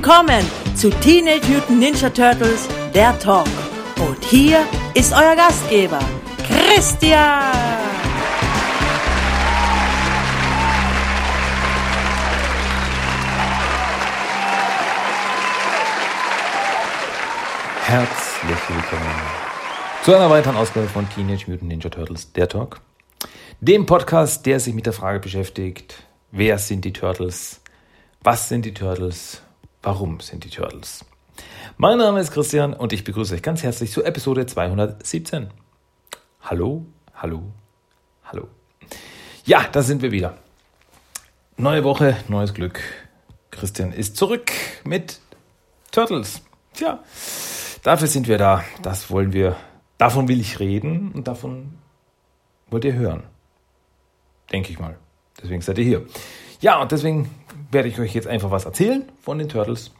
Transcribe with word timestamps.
Willkommen 0.00 0.48
zu 0.76 0.90
Teenage 0.90 1.48
Mutant 1.48 1.80
Ninja 1.80 2.08
Turtles, 2.08 2.68
der 2.94 3.18
Talk. 3.18 3.48
Und 3.98 4.24
hier 4.24 4.64
ist 4.94 5.12
euer 5.12 5.34
Gastgeber, 5.34 5.98
Christian. 6.46 7.52
Herzlich 17.82 18.68
willkommen 18.68 19.02
zu 20.04 20.14
einer 20.14 20.30
weiteren 20.30 20.56
Ausgabe 20.56 20.86
von 20.86 21.08
Teenage 21.10 21.50
Mutant 21.50 21.70
Ninja 21.70 21.90
Turtles, 21.90 22.32
der 22.34 22.48
Talk. 22.48 22.80
Dem 23.60 23.84
Podcast, 23.84 24.46
der 24.46 24.60
sich 24.60 24.74
mit 24.74 24.86
der 24.86 24.92
Frage 24.92 25.18
beschäftigt, 25.18 26.04
wer 26.30 26.58
sind 26.58 26.84
die 26.84 26.92
Turtles, 26.92 27.60
was 28.22 28.48
sind 28.48 28.64
die 28.64 28.74
Turtles, 28.74 29.42
warum 29.88 30.20
sind 30.20 30.44
die 30.44 30.50
Turtles. 30.50 31.02
Mein 31.78 31.96
Name 31.96 32.20
ist 32.20 32.30
Christian 32.30 32.74
und 32.74 32.92
ich 32.92 33.04
begrüße 33.04 33.34
euch 33.34 33.40
ganz 33.40 33.62
herzlich 33.62 33.90
zu 33.90 34.04
Episode 34.04 34.44
217. 34.44 35.48
Hallo, 36.42 36.84
hallo, 37.14 37.42
hallo. 38.22 38.48
Ja, 39.46 39.64
da 39.72 39.80
sind 39.80 40.02
wir 40.02 40.12
wieder. 40.12 40.36
Neue 41.56 41.84
Woche, 41.84 42.18
neues 42.28 42.52
Glück. 42.52 42.80
Christian 43.50 43.92
ist 43.92 44.18
zurück 44.18 44.52
mit 44.84 45.20
Turtles. 45.90 46.42
Tja, 46.74 47.02
Dafür 47.82 48.08
sind 48.08 48.28
wir 48.28 48.36
da. 48.36 48.64
Das 48.82 49.10
wollen 49.10 49.32
wir. 49.32 49.56
Davon 49.96 50.28
will 50.28 50.38
ich 50.38 50.60
reden 50.60 51.12
und 51.12 51.28
davon 51.28 51.78
wollt 52.68 52.84
ihr 52.84 52.92
hören. 52.92 53.22
Denke 54.52 54.70
ich 54.70 54.78
mal. 54.78 54.98
Deswegen 55.42 55.62
seid 55.62 55.78
ihr 55.78 55.84
hier. 55.84 56.06
Ja, 56.60 56.78
und 56.82 56.92
deswegen 56.92 57.30
werde 57.70 57.88
ich 57.88 57.98
euch 57.98 58.14
jetzt 58.14 58.26
einfach 58.26 58.50
was 58.50 58.64
erzählen 58.64 59.04
von 59.22 59.38
den 59.38 59.48
Turtles. 59.48 59.92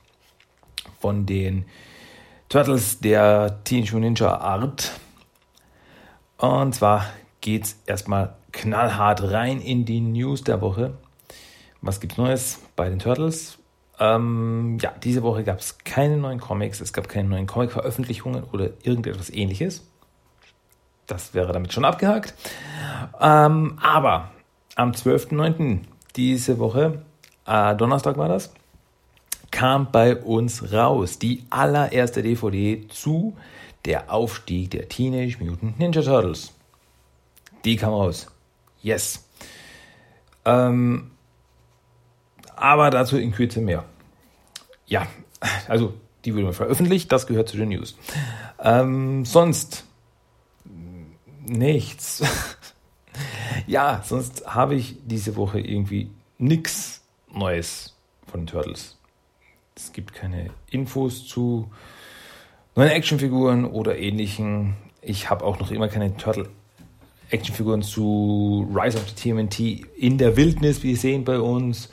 Von 1.01 1.27
den 1.27 1.65
Turtles 2.49 3.01
der 3.01 3.63
Teenage 3.65 3.99
Ninja 3.99 4.39
Art. 4.39 4.93
Und 6.39 6.75
zwar 6.75 7.07
geht 7.41 7.65
es 7.65 7.83
erstmal 7.87 8.35
knallhart 8.53 9.23
rein 9.23 9.61
in 9.61 9.85
die 9.85 10.01
News 10.01 10.45
der 10.45 10.61
Woche. 10.61 10.95
Was 11.81 12.01
gibt's 12.01 12.17
Neues 12.17 12.61
bei 12.75 12.89
den 12.89 12.99
Turtles? 12.99 13.59
Ähm, 14.01 14.79
ja, 14.81 14.93
diese 15.03 15.23
Woche 15.23 15.45
gab 15.45 15.59
es 15.59 15.79
keine 15.79 16.17
neuen 16.17 16.41
Comics, 16.41 16.81
es 16.81 16.93
gab 16.93 17.09
keine 17.09 17.29
neuen 17.29 17.47
Comic-Veröffentlichungen 17.47 18.45
oder 18.45 18.71
irgendetwas 18.83 19.31
ähnliches. 19.31 19.85
Das 21.07 21.35
wäre 21.35 21.53
damit 21.53 21.73
schon 21.73 21.85
abgehakt. 21.85 22.35
Ähm, 23.21 23.79
aber 23.83 24.31
am 24.77 24.93
12.09. 24.93 25.81
diese 26.17 26.59
Woche, 26.59 27.03
äh, 27.49 27.75
Donnerstag 27.77 28.17
war 28.17 28.29
das, 28.29 28.53
kam 29.51 29.91
bei 29.91 30.17
uns 30.17 30.73
raus 30.73 31.19
die 31.19 31.45
allererste 31.51 32.23
DVD 32.23 32.87
zu 32.89 33.37
der 33.85 34.13
Aufstieg 34.13 34.71
der 34.71 34.89
Teenage 34.89 35.39
Mutant 35.43 35.79
Ninja 35.79 36.03
Turtles. 36.03 36.53
Die 37.65 37.77
kam 37.77 37.93
raus. 37.93 38.29
Yes. 38.83 39.25
Ähm, 40.45 41.11
aber 42.55 42.91
dazu 42.91 43.17
in 43.17 43.33
Kürze 43.33 43.61
mehr. 43.61 43.85
Ja, 44.87 45.07
also 45.69 45.95
die 46.25 46.35
wurde 46.35 46.53
veröffentlicht, 46.53 47.11
das 47.13 47.27
gehört 47.27 47.49
zu 47.49 47.57
den 47.57 47.71
News. 47.71 47.97
Ähm, 48.59 49.25
sonst 49.25 49.85
nichts. 51.47 52.23
ja, 53.67 54.03
sonst 54.05 54.47
habe 54.47 54.75
ich 54.75 54.97
diese 55.07 55.37
Woche 55.37 55.61
irgendwie 55.61 56.11
nichts 56.39 56.98
Neues 57.33 57.97
von 58.27 58.41
den 58.41 58.47
Turtles. 58.47 58.99
Es 59.75 59.93
gibt 59.93 60.13
keine 60.13 60.51
Infos 60.71 61.27
zu 61.27 61.71
neuen 62.75 62.91
Actionfiguren 62.91 63.65
oder 63.65 63.99
ähnlichen. 63.99 64.77
Ich 65.03 65.31
habe 65.31 65.45
auch 65.45 65.59
noch 65.59 65.71
immer 65.71 65.89
keine 65.89 66.17
Turtle 66.17 66.49
Actionfiguren 67.31 67.83
zu 67.83 68.67
Rise 68.75 68.99
of 68.99 69.09
the 69.09 69.15
TMNT 69.15 69.61
in 69.97 70.19
der 70.19 70.37
Wildnis, 70.37 70.83
wie 70.83 70.95
Sie 70.95 71.01
sehen 71.01 71.25
bei 71.25 71.39
uns 71.39 71.91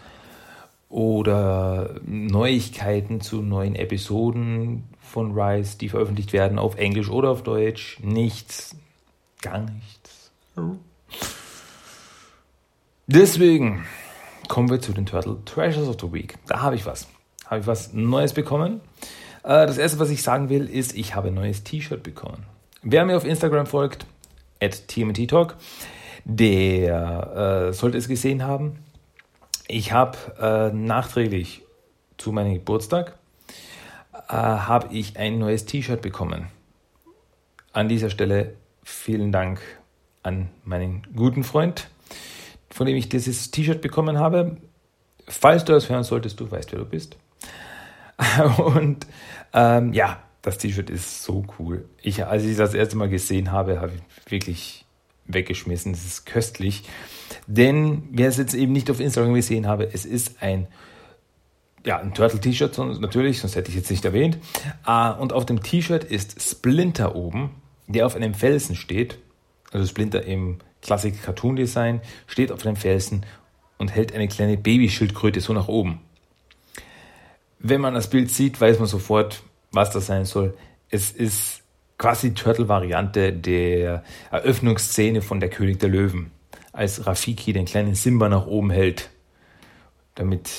oder 0.90 2.00
Neuigkeiten 2.06 3.20
zu 3.20 3.42
neuen 3.42 3.76
Episoden 3.76 4.84
von 5.02 5.38
Rise, 5.38 5.78
die 5.78 5.90
veröffentlicht 5.90 6.32
werden 6.32 6.58
auf 6.58 6.78
Englisch 6.78 7.10
oder 7.10 7.32
auf 7.32 7.44
Deutsch. 7.44 8.00
Nichts. 8.02 8.76
Gar 9.42 9.60
nichts. 9.60 10.32
Deswegen 13.08 13.86
kommen 14.48 14.70
wir 14.70 14.82
zu 14.82 14.94
den 14.94 15.06
Turtle 15.06 15.38
Treasures 15.46 15.88
of 15.88 15.98
the 16.00 16.12
Week. 16.12 16.36
Da 16.48 16.62
habe 16.62 16.76
ich 16.76 16.86
was. 16.86 17.08
Habe 17.46 17.62
ich 17.62 17.68
was 17.68 17.94
Neues 17.94 18.34
bekommen. 18.34 18.82
Äh, 19.44 19.68
das 19.68 19.78
erste, 19.78 20.00
was 20.00 20.10
ich 20.10 20.24
sagen 20.24 20.50
will, 20.50 20.70
ist, 20.70 20.96
ich 20.96 21.16
habe 21.16 21.30
ein 21.30 21.34
neues 21.34 21.64
T-Shirt 21.64 22.04
bekommen. 22.04 22.46
Wer 22.82 23.06
mir 23.06 23.18
auf 23.18 23.26
Instagram 23.26 23.66
folgt, 23.66 24.06
at 24.62 24.88
TMT 24.88 25.30
Talk, 25.30 25.56
der 26.24 27.70
äh, 27.70 27.74
sollte 27.74 27.98
es 27.98 28.08
gesehen 28.08 28.44
haben. 28.44 28.80
Ich 29.68 29.92
habe 29.92 30.18
äh, 30.40 30.76
nachträglich 30.76 31.64
zu 32.18 32.32
meinem 32.32 32.54
Geburtstag 32.54 33.18
äh, 34.30 34.34
habe 34.34 34.94
ich 34.94 35.18
ein 35.18 35.40
neues 35.40 35.66
T-Shirt 35.66 36.02
bekommen. 36.02 36.48
An 37.74 37.90
dieser 37.90 38.10
Stelle 38.10 38.56
vielen 38.84 39.32
Dank 39.32 39.62
an 40.24 40.50
meinen 40.64 41.06
guten 41.16 41.44
Freund, 41.44 41.90
von 42.76 42.86
dem 42.86 42.98
ich 42.98 43.08
dieses 43.08 43.52
T-Shirt 43.52 43.80
bekommen 43.80 44.20
habe. 44.20 44.58
Falls 45.30 45.64
du 45.64 45.72
das 45.72 45.90
hören 45.90 46.04
solltest, 46.04 46.42
du 46.42 46.52
weißt, 46.52 46.74
wer 46.74 46.80
du 46.80 46.86
bist. 46.86 47.16
Und 48.58 49.08
ähm, 49.54 49.94
ja, 49.94 50.22
das 50.42 50.58
T-Shirt 50.58 50.90
ist 50.90 51.24
so 51.24 51.46
cool. 51.58 51.88
Ich, 52.02 52.26
als 52.26 52.44
ich 52.44 52.58
das 52.58 52.74
erste 52.74 52.98
Mal 52.98 53.08
gesehen 53.08 53.54
habe, 53.54 53.80
habe 53.80 53.94
ich 53.96 54.30
wirklich 54.30 54.86
weggeschmissen. 55.26 55.94
Es 55.94 56.06
ist 56.06 56.26
köstlich. 56.26 56.84
Denn, 57.48 58.10
wer 58.12 58.28
es 58.28 58.36
jetzt 58.36 58.54
eben 58.54 58.74
nicht 58.74 58.92
auf 58.92 59.00
Instagram 59.00 59.36
gesehen 59.36 59.68
habe, 59.68 59.94
es 59.94 60.04
ist 60.04 60.44
ein, 60.44 60.68
ja, 61.86 62.00
ein 62.00 62.14
Turtle-T-Shirt, 62.14 62.78
natürlich, 63.00 63.40
sonst 63.40 63.56
hätte 63.56 63.70
ich 63.70 63.76
jetzt 63.78 63.90
nicht 63.90 64.04
erwähnt. 64.04 64.38
Ah, 64.84 65.12
und 65.12 65.32
auf 65.32 65.46
dem 65.46 65.64
T-Shirt 65.64 66.04
ist 66.04 66.42
Splinter 66.42 67.16
oben, 67.16 67.52
der 67.88 68.06
auf 68.06 68.18
einem 68.18 68.34
Felsen 68.34 68.76
steht. 68.76 69.18
Also 69.72 69.88
Splinter 69.88 70.26
im 70.26 70.58
Klassik-Cartoon-Design, 70.86 72.02
steht 72.28 72.52
auf 72.52 72.66
einem 72.66 72.76
Felsen 72.76 73.26
und 73.80 73.94
hält 73.94 74.14
eine 74.14 74.28
kleine 74.28 74.56
Babyschildkröte 74.56 75.42
so 75.42 75.52
nach 75.52 75.68
oben. 75.68 76.00
Wenn 77.58 77.82
man 77.82 77.96
das 77.96 78.10
Bild 78.10 78.30
sieht, 78.30 78.62
weiß 78.62 78.78
man 78.78 78.88
sofort, 78.88 79.42
was 79.72 79.90
das 79.90 80.06
sein 80.06 80.26
soll. 80.26 80.56
Es 80.90 81.12
ist 81.12 81.64
quasi 81.98 82.36
Turtle-Variante 82.36 83.34
der 83.34 84.04
Eröffnungsszene 84.30 85.24
von 85.24 85.40
Der 85.40 85.50
König 85.50 85.80
der 85.80 85.90
Löwen, 85.90 86.30
als 86.72 87.08
Rafiki 87.08 87.52
den 87.52 87.66
kleinen 87.66 87.96
Simba 87.96 88.30
nach 88.30 88.46
oben 88.46 88.70
hält, 88.70 89.10
damit 90.14 90.52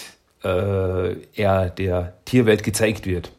äh, 0.43 1.15
er 1.35 1.71
der 1.71 2.15
Tierwelt 2.25 2.65
gezeigt 2.65 3.07
wird. 3.07 3.31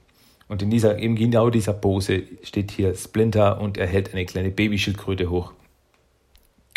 Und 0.48 0.62
in 0.62 0.70
dieser, 0.70 0.98
eben 1.00 1.18
genau 1.18 1.50
dieser 1.50 1.74
Pose 1.74 2.24
steht 2.44 2.72
hier 2.72 2.96
Splinter 2.96 3.60
und 3.60 3.78
er 3.78 3.88
hält 3.88 4.14
eine 4.14 4.26
kleine 4.26 4.52
Babyschildkröte 4.52 5.30
hoch. 5.30 5.52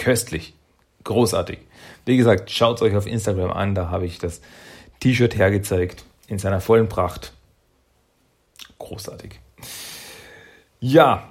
Köstlich. 0.01 0.55
Großartig. 1.05 1.59
Wie 2.07 2.17
gesagt, 2.17 2.51
schaut 2.51 2.77
es 2.77 2.83
euch 2.83 2.97
auf 2.97 3.07
Instagram 3.07 3.51
an, 3.51 3.75
da 3.75 3.91
habe 3.91 4.07
ich 4.07 4.19
das 4.19 4.41
T-Shirt 5.01 5.37
hergezeigt 5.37 6.05
in 6.27 6.39
seiner 6.39 6.63
vollen 6.63 6.89
Pracht. 6.89 7.35
Großartig. 8.79 9.41
Ja, 10.81 11.29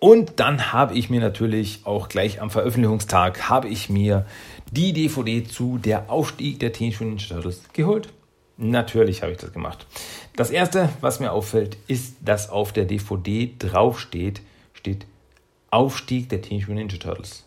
und 0.00 0.40
dann 0.40 0.72
habe 0.72 0.94
ich 0.94 1.08
mir 1.08 1.20
natürlich 1.20 1.82
auch 1.84 2.08
gleich 2.08 2.42
am 2.42 2.50
Veröffentlichungstag 2.50 3.48
habe 3.48 3.68
ich 3.68 3.88
mir 3.88 4.26
die 4.72 4.92
DVD 4.92 5.44
zu 5.44 5.78
Der 5.78 6.10
Aufstieg 6.10 6.58
der 6.58 6.72
Teenage 6.72 7.28
Turtles 7.28 7.62
geholt. 7.72 8.08
Natürlich 8.56 9.22
habe 9.22 9.30
ich 9.30 9.38
das 9.38 9.52
gemacht. 9.52 9.86
Das 10.34 10.50
erste, 10.50 10.88
was 11.00 11.20
mir 11.20 11.30
auffällt, 11.30 11.76
ist, 11.86 12.16
dass 12.22 12.50
auf 12.50 12.72
der 12.72 12.86
DVD 12.86 13.54
draufsteht, 13.56 14.40
steht 14.72 15.06
Aufstieg 15.70 16.28
der 16.28 16.42
Teenage 16.42 16.66
Mutant 16.66 16.92
Ninja 16.92 16.98
Turtles. 16.98 17.44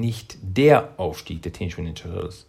Nicht 0.00 0.36
der 0.42 0.94
Aufstieg 0.98 1.42
der 1.42 1.52
Teenage 1.52 1.80
Mutant 1.80 2.04
Ninja 2.04 2.14
Turtles. 2.14 2.46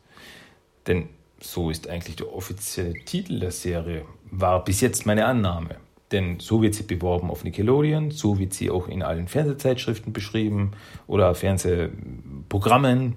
Denn 0.85 1.09
so 1.39 1.69
ist 1.69 1.87
eigentlich 1.87 2.15
der 2.15 2.33
offizielle 2.33 2.93
Titel 3.05 3.39
der 3.39 3.51
Serie, 3.51 4.05
war 4.31 4.63
bis 4.63 4.81
jetzt 4.81 5.05
meine 5.05 5.25
Annahme. 5.25 5.77
Denn 6.11 6.39
so 6.39 6.61
wird 6.61 6.73
sie 6.73 6.83
beworben 6.83 7.29
auf 7.29 7.43
Nickelodeon, 7.43 8.11
so 8.11 8.39
wird 8.39 8.53
sie 8.53 8.69
auch 8.69 8.87
in 8.87 9.03
allen 9.03 9.27
Fernsehzeitschriften 9.27 10.13
beschrieben 10.13 10.71
oder 11.05 11.35
Fernsehprogrammen. 11.35 13.15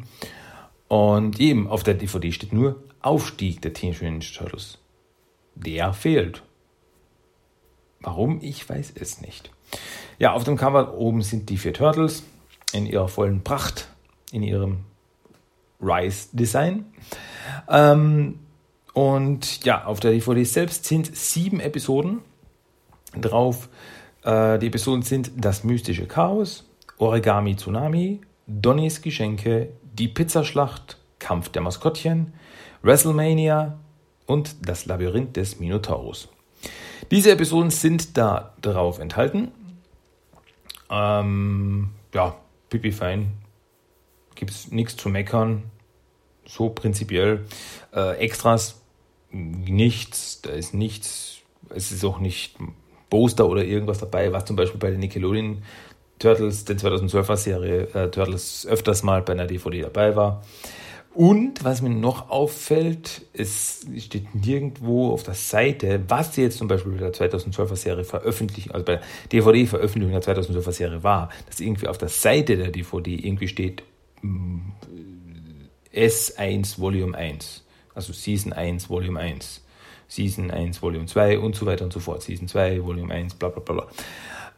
Und 0.88 1.38
eben 1.38 1.68
auf 1.68 1.84
der 1.84 1.94
DVD 1.94 2.32
steht 2.32 2.52
nur 2.52 2.82
Aufstieg 3.00 3.62
der 3.62 3.72
Teenage 3.72 4.04
Mutant 4.04 4.24
Ninja 4.24 4.38
Turtles. 4.38 4.78
Der 5.54 5.92
fehlt. 5.92 6.42
Warum? 8.00 8.40
Ich 8.40 8.68
weiß 8.68 8.94
es 8.96 9.20
nicht. 9.20 9.50
Ja, 10.18 10.32
auf 10.32 10.44
dem 10.44 10.56
Cover 10.56 10.94
oben 10.94 11.22
sind 11.22 11.48
die 11.48 11.58
vier 11.58 11.74
Turtles 11.74 12.24
in 12.72 12.86
ihrer 12.86 13.08
vollen 13.08 13.42
Pracht, 13.42 13.89
in 14.32 14.42
ihrem 14.42 14.84
Rise-Design. 15.80 16.84
Ähm, 17.68 18.38
Und 18.92 19.64
ja, 19.64 19.84
auf 19.84 20.00
der 20.00 20.10
DVD 20.10 20.44
selbst 20.44 20.84
sind 20.84 21.16
sieben 21.16 21.60
Episoden 21.60 22.20
drauf. 23.16 23.68
Äh, 24.24 24.58
die 24.58 24.66
Episoden 24.66 25.02
sind 25.02 25.30
Das 25.36 25.62
mystische 25.64 26.06
Chaos, 26.06 26.68
Origami 26.98 27.56
Tsunami, 27.56 28.20
Donnys 28.46 29.00
Geschenke, 29.00 29.70
Die 29.92 30.08
Pizzaschlacht, 30.08 30.98
Kampf 31.18 31.50
der 31.50 31.62
Maskottchen, 31.62 32.32
WrestleMania 32.82 33.78
und 34.26 34.68
Das 34.68 34.86
Labyrinth 34.86 35.36
des 35.36 35.60
Minotaurus. 35.60 36.28
Diese 37.10 37.30
Episoden 37.30 37.70
sind 37.70 38.16
da 38.16 38.54
drauf 38.60 38.98
enthalten. 38.98 39.52
Ähm, 40.90 41.90
ja, 42.12 42.36
pipi 42.68 42.90
fein. 42.92 43.32
Gibt 44.40 44.52
es 44.52 44.70
nichts 44.70 44.96
zu 44.96 45.10
meckern. 45.10 45.64
So 46.46 46.70
prinzipiell. 46.70 47.44
Äh, 47.94 48.16
Extras 48.16 48.80
nichts. 49.30 50.40
Da 50.40 50.48
ist 50.48 50.72
nichts. 50.72 51.40
Es 51.68 51.92
ist 51.92 52.02
auch 52.06 52.20
nicht 52.20 52.56
Poster 53.10 53.46
oder 53.46 53.62
irgendwas 53.62 53.98
dabei, 53.98 54.32
was 54.32 54.46
zum 54.46 54.56
Beispiel 54.56 54.80
bei 54.80 54.90
den 54.90 55.00
Nickelodeon 55.00 55.62
Turtles, 56.18 56.64
den 56.64 56.78
2012er 56.78 57.36
Serie 57.36 57.82
äh, 57.92 58.10
Turtles 58.10 58.66
öfters 58.66 59.02
mal 59.02 59.20
bei 59.20 59.34
einer 59.34 59.46
DVD 59.46 59.82
dabei 59.82 60.16
war. 60.16 60.42
Und 61.12 61.62
was 61.62 61.82
mir 61.82 61.90
noch 61.90 62.30
auffällt, 62.30 63.26
es 63.34 63.86
steht 63.98 64.34
nirgendwo 64.34 65.10
auf 65.10 65.22
der 65.22 65.34
Seite, 65.34 66.02
was 66.08 66.34
jetzt 66.36 66.56
zum 66.56 66.66
Beispiel 66.66 66.92
bei 66.92 67.10
der 67.10 67.12
2012er 67.12 67.76
Serie 67.76 68.04
veröffentlicht, 68.04 68.72
also 68.72 68.86
bei 68.86 68.96
der 68.96 69.02
DVD-Veröffentlichung 69.32 70.18
der 70.18 70.22
2012er 70.22 70.72
Serie 70.72 71.02
war, 71.02 71.28
dass 71.46 71.60
irgendwie 71.60 71.88
auf 71.88 71.98
der 71.98 72.08
Seite 72.08 72.56
der 72.56 72.70
DVD 72.70 73.16
irgendwie 73.16 73.48
steht 73.48 73.82
S1 75.92 76.78
Volume 76.78 77.16
1, 77.16 77.64
also 77.94 78.12
Season 78.12 78.52
1 78.52 78.88
Volume 78.88 79.18
1, 79.18 79.62
Season 80.08 80.50
1 80.50 80.82
Volume 80.82 81.06
2 81.06 81.38
und 81.38 81.54
so 81.54 81.66
weiter 81.66 81.84
und 81.84 81.92
so 81.92 82.00
fort, 82.00 82.22
Season 82.22 82.48
2 82.48 82.84
Volume 82.84 83.12
1, 83.12 83.34
bla 83.34 83.48
bla 83.48 83.60
bla 83.60 83.74
bla. 83.74 83.88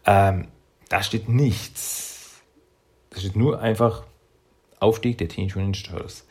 Ähm, 0.04 0.48
da 0.88 1.02
steht 1.02 1.28
nichts. 1.28 2.42
Da 3.10 3.20
steht 3.20 3.36
nur 3.36 3.60
einfach 3.60 4.04
Aufstieg 4.80 5.18
der 5.18 5.28
Teenage 5.28 5.58
Mutant 5.58 5.86
Turtles. 5.86 6.24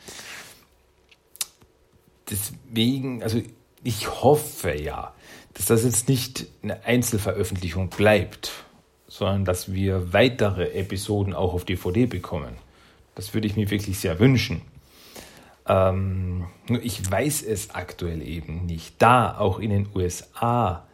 Deswegen, 2.30 3.24
also 3.24 3.42
ich 3.84 4.10
hoffe 4.22 4.74
ja, 4.74 5.14
dass 5.54 5.66
das 5.66 5.84
jetzt 5.84 6.08
nicht 6.08 6.48
eine 6.64 6.84
Einzelveröffentlichung 6.86 7.90
bleibt, 7.90 8.52
sondern 9.08 9.46
dass 9.46 9.74
wir 9.74 10.14
weitere 10.14 10.72
Episoden 10.74 11.34
auch 11.34 11.54
auf 11.54 11.66
DVD 11.66 12.06
bekommen. 12.06 12.56
Das 13.16 13.34
würde 13.34 13.48
ich 13.48 13.56
mir 13.56 13.70
wirklich 13.70 14.00
sehr 14.00 14.20
wünschen. 14.20 14.62
Ähm, 15.68 16.48
nur 16.68 16.82
ich 16.82 17.10
weiß 17.10 17.44
es 17.44 17.72
aktuell 17.72 18.22
eben 18.22 18.66
nicht. 18.66 18.96
Da 19.02 19.38
auch 19.38 19.60
in 19.60 19.70
den 19.70 19.88
USA, 19.94 20.88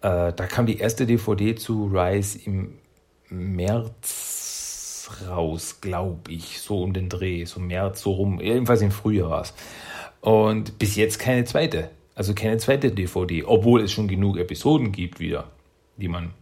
äh, 0.00 0.32
da 0.32 0.46
kam 0.46 0.66
die 0.66 0.78
erste 0.78 1.06
DVD 1.06 1.54
zu 1.54 1.86
Rise 1.86 2.38
im 2.44 2.78
März 3.28 5.10
raus, 5.28 5.80
glaube 5.80 6.32
ich, 6.32 6.60
so 6.60 6.82
um 6.82 6.92
den 6.92 7.08
Dreh, 7.08 7.44
so 7.44 7.60
März, 7.60 8.02
so 8.02 8.12
rum, 8.12 8.40
jedenfalls 8.40 8.82
im 8.82 8.90
Frühjahr 8.90 9.30
war 9.30 9.42
es. 9.42 9.54
Und 10.20 10.78
bis 10.78 10.96
jetzt 10.96 11.18
keine 11.18 11.44
zweite, 11.44 11.90
also 12.14 12.34
keine 12.34 12.58
zweite 12.58 12.90
DVD, 12.90 13.44
obwohl 13.44 13.82
es 13.82 13.92
schon 13.92 14.08
genug 14.08 14.38
Episoden 14.38 14.92
gibt 14.92 15.20
wieder, 15.20 15.50
die 15.96 16.08
man 16.08 16.32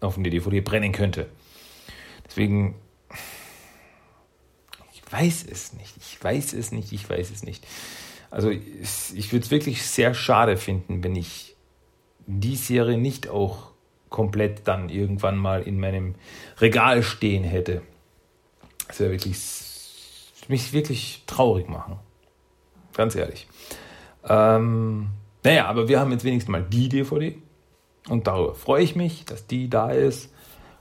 auf 0.00 0.18
eine 0.18 0.30
DVD 0.30 0.60
brennen 0.60 0.92
könnte. 0.92 1.26
Deswegen, 2.26 2.74
weiß 5.14 5.46
es 5.50 5.72
nicht, 5.74 5.96
ich 5.96 6.22
weiß 6.22 6.52
es 6.54 6.72
nicht, 6.72 6.92
ich 6.92 7.08
weiß 7.08 7.30
es 7.30 7.42
nicht. 7.42 7.66
Also 8.30 8.50
ich 8.50 9.32
würde 9.32 9.44
es 9.44 9.50
wirklich 9.50 9.86
sehr 9.86 10.12
schade 10.14 10.56
finden, 10.56 11.04
wenn 11.04 11.14
ich 11.14 11.54
die 12.26 12.56
Serie 12.56 12.98
nicht 12.98 13.28
auch 13.28 13.70
komplett 14.08 14.66
dann 14.66 14.88
irgendwann 14.88 15.36
mal 15.36 15.62
in 15.62 15.78
meinem 15.78 16.14
Regal 16.60 17.02
stehen 17.02 17.44
hätte. 17.44 17.82
Das 18.88 19.00
wäre 19.00 19.12
wirklich 19.12 19.36
mich 20.48 20.72
wirklich 20.72 21.22
traurig 21.26 21.68
machen. 21.68 21.98
Ganz 22.94 23.14
ehrlich. 23.14 23.46
Ähm, 24.28 25.08
naja, 25.42 25.66
aber 25.66 25.88
wir 25.88 26.00
haben 26.00 26.12
jetzt 26.12 26.24
wenigstens 26.24 26.50
mal 26.50 26.62
die 26.62 26.88
DVD. 26.88 27.36
Und 28.08 28.26
darüber 28.26 28.54
freue 28.54 28.82
ich 28.82 28.94
mich, 28.96 29.24
dass 29.24 29.46
die 29.46 29.70
da 29.70 29.90
ist, 29.90 30.30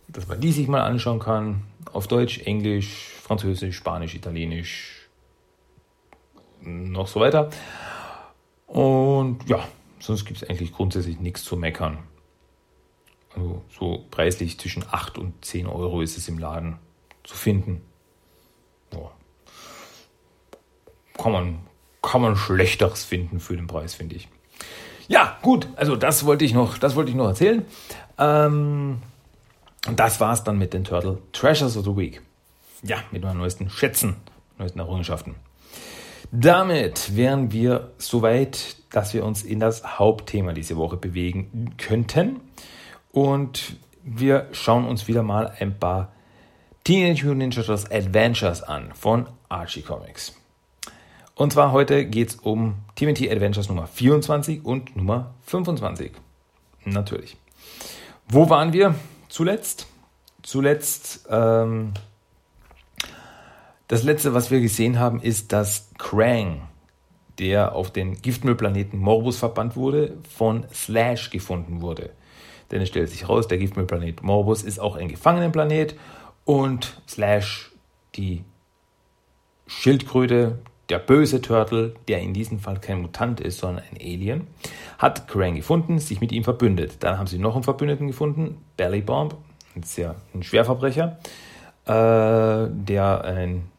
dass 0.07 0.27
man 0.27 0.41
die 0.41 0.51
sich 0.51 0.67
mal 0.67 0.81
anschauen 0.81 1.19
kann. 1.19 1.63
Auf 1.91 2.07
Deutsch, 2.07 2.39
Englisch, 2.39 3.12
Französisch, 3.23 3.77
Spanisch, 3.77 4.15
Italienisch, 4.15 5.07
noch 6.59 7.07
so 7.07 7.21
weiter. 7.21 7.49
Und 8.67 9.47
ja, 9.47 9.65
sonst 9.99 10.25
gibt 10.25 10.41
es 10.41 10.49
eigentlich 10.49 10.73
grundsätzlich 10.73 11.21
nichts 11.21 11.45
zu 11.45 11.55
meckern. 11.55 11.99
Also 13.33 13.61
so 13.71 14.03
preislich 14.11 14.59
zwischen 14.59 14.83
8 14.91 15.17
und 15.17 15.45
10 15.45 15.67
Euro 15.67 16.01
ist 16.01 16.17
es 16.17 16.27
im 16.27 16.37
Laden 16.37 16.79
zu 17.23 17.37
finden. 17.37 17.81
Ja. 18.91 19.09
Kann, 21.17 21.31
man, 21.31 21.59
kann 22.01 22.21
man 22.21 22.35
Schlechteres 22.35 23.05
finden 23.05 23.39
für 23.39 23.55
den 23.55 23.67
Preis, 23.67 23.93
finde 23.93 24.17
ich. 24.17 24.27
Ja, 25.07 25.37
gut, 25.41 25.69
also 25.77 25.95
das 25.95 26.25
wollte 26.25 26.43
ich 26.43 26.53
noch, 26.53 26.77
das 26.77 26.97
wollte 26.97 27.11
ich 27.11 27.15
noch 27.15 27.27
erzählen. 27.27 27.65
Ähm, 28.17 29.01
das 29.95 30.19
war's 30.19 30.43
dann 30.43 30.57
mit 30.57 30.73
den 30.73 30.83
Turtle 30.83 31.19
Treasures 31.31 31.77
of 31.77 31.85
the 31.85 31.95
Week. 31.95 32.21
Ja, 32.83 32.97
mit 33.11 33.23
meinen 33.23 33.37
neuesten 33.39 33.69
Schätzen, 33.69 34.17
neuesten 34.57 34.79
Errungenschaften. 34.79 35.35
Damit 36.31 37.15
wären 37.15 37.51
wir 37.51 37.91
soweit, 37.97 38.75
dass 38.89 39.13
wir 39.13 39.23
uns 39.23 39.43
in 39.43 39.59
das 39.59 39.99
Hauptthema 39.99 40.53
diese 40.53 40.75
Woche 40.77 40.97
bewegen 40.97 41.75
könnten. 41.77 42.41
Und 43.11 43.77
wir 44.03 44.47
schauen 44.51 44.85
uns 44.85 45.07
wieder 45.07 45.23
mal 45.23 45.53
ein 45.59 45.79
paar 45.79 46.11
Teenage 46.83 47.23
Mutant 47.23 47.37
Ninja 47.37 47.55
Turtles 47.61 47.89
Adventures 47.89 48.63
an 48.63 48.91
von 48.93 49.27
Archie 49.47 49.81
Comics. 49.81 50.35
Und 51.35 51.53
zwar 51.53 51.71
heute 51.71 52.05
geht 52.05 52.29
es 52.29 52.35
um 52.35 52.75
TMT 52.95 53.31
Adventures 53.31 53.69
Nummer 53.69 53.87
24 53.87 54.65
und 54.65 54.95
Nummer 54.95 55.33
25. 55.45 56.11
Natürlich. 56.83 57.37
Wo 58.27 58.49
waren 58.49 58.73
wir 58.73 58.95
zuletzt? 59.29 59.87
Zuletzt, 60.41 61.25
ähm, 61.29 61.93
das 63.93 64.01
letzte, 64.03 64.33
was 64.33 64.49
wir 64.49 64.59
gesehen 64.59 64.97
haben, 64.97 65.21
ist, 65.21 65.53
dass 65.53 65.91
Krang, 65.99 66.67
der 67.37 67.75
auf 67.75 67.91
den 67.91 68.19
Giftmüllplaneten 68.19 68.97
Morbus 68.97 69.37
verbannt 69.37 69.75
wurde, 69.75 70.17
von 70.35 70.65
Slash 70.73 71.29
gefunden 71.29 71.81
wurde. 71.81 72.09
Denn 72.71 72.81
es 72.81 72.89
stellt 72.89 73.11
sich 73.11 73.29
raus, 73.29 73.47
der 73.47 73.59
Giftmüllplanet 73.59 74.23
Morbus 74.23 74.63
ist 74.63 74.79
auch 74.79 74.95
ein 74.95 75.09
Gefangenenplanet 75.09 75.95
und 76.43 76.99
Slash, 77.07 77.71
die 78.15 78.43
Schildkröte, 79.67 80.57
der 80.89 80.97
böse 80.97 81.39
Turtle, 81.41 81.93
der 82.07 82.19
in 82.19 82.33
diesem 82.33 82.57
Fall 82.57 82.79
kein 82.79 82.99
Mutant 82.99 83.41
ist, 83.41 83.59
sondern 83.59 83.83
ein 83.91 83.97
Alien, 84.01 84.47
hat 84.97 85.27
Krang 85.27 85.53
gefunden, 85.53 85.99
sich 85.99 86.19
mit 86.19 86.31
ihm 86.31 86.43
verbündet. 86.43 86.97
Dann 87.01 87.19
haben 87.19 87.27
sie 87.27 87.37
noch 87.37 87.53
einen 87.53 87.63
Verbündeten 87.63 88.07
gefunden, 88.07 88.57
Belly 88.75 89.01
Bomb, 89.01 89.35
das 89.75 89.91
ist 89.91 89.97
ja 89.97 90.15
ein 90.33 90.41
Schwerverbrecher, 90.41 91.19
äh, 91.85 92.69
der 92.71 93.23
ein, 93.23 93.69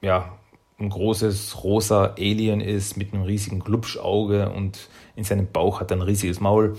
ja, 0.00 0.32
ein 0.78 0.90
großes 0.90 1.64
rosa 1.64 2.14
Alien 2.18 2.60
ist 2.60 2.96
mit 2.96 3.14
einem 3.14 3.22
riesigen 3.22 3.60
Glubschauge 3.60 4.50
und 4.50 4.88
in 5.14 5.24
seinem 5.24 5.50
Bauch 5.50 5.80
hat 5.80 5.90
er 5.90 5.96
ein 5.96 6.02
riesiges 6.02 6.40
Maul. 6.40 6.76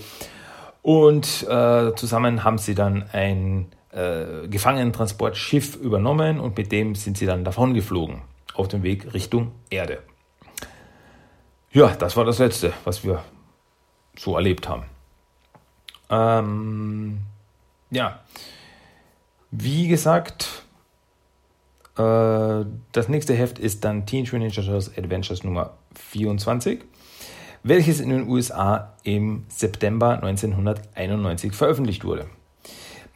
Und 0.82 1.46
äh, 1.48 1.94
zusammen 1.96 2.44
haben 2.44 2.58
sie 2.58 2.74
dann 2.74 3.04
ein 3.12 3.66
äh, 3.90 4.46
Gefangenentransportschiff 4.48 5.76
übernommen 5.76 6.38
und 6.38 6.56
mit 6.56 6.70
dem 6.70 6.94
sind 6.94 7.18
sie 7.18 7.26
dann 7.26 7.44
davon 7.44 7.74
geflogen 7.74 8.22
auf 8.54 8.68
dem 8.68 8.82
Weg 8.82 9.12
Richtung 9.14 9.52
Erde. 9.70 10.02
Ja, 11.72 11.88
das 11.88 12.16
war 12.16 12.24
das 12.24 12.38
Letzte, 12.38 12.72
was 12.84 13.04
wir 13.04 13.22
so 14.16 14.36
erlebt 14.36 14.68
haben. 14.68 14.84
Ähm, 16.10 17.20
ja, 17.90 18.20
wie 19.50 19.88
gesagt, 19.88 20.57
das 21.98 23.08
nächste 23.08 23.34
Heft 23.34 23.58
ist 23.58 23.84
dann 23.84 24.06
Teenage 24.06 24.36
Mutant 24.36 24.56
Ninja 24.56 24.62
Turtles 24.62 24.96
Adventures 24.96 25.44
Nummer 25.44 25.74
24 25.94 26.80
welches 27.62 28.00
in 28.00 28.10
den 28.10 28.28
USA 28.28 28.94
im 29.02 29.44
September 29.48 30.22
1991 30.22 31.52
veröffentlicht 31.52 32.04
wurde. 32.04 32.26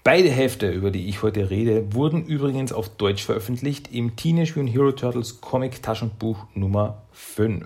Beide 0.04 0.30
Hefte, 0.30 0.70
über 0.70 0.90
die 0.90 1.08
ich 1.08 1.22
heute 1.22 1.50
rede, 1.50 1.94
wurden 1.94 2.24
übrigens 2.24 2.72
auf 2.72 2.88
Deutsch 2.88 3.24
veröffentlicht 3.24 3.92
im 3.92 4.16
Teenage 4.16 4.54
Mutant 4.56 4.74
Hero 4.74 4.92
Turtles 4.92 5.40
Comic 5.40 5.82
Taschenbuch 5.82 6.46
Nummer 6.54 7.02
5, 7.12 7.64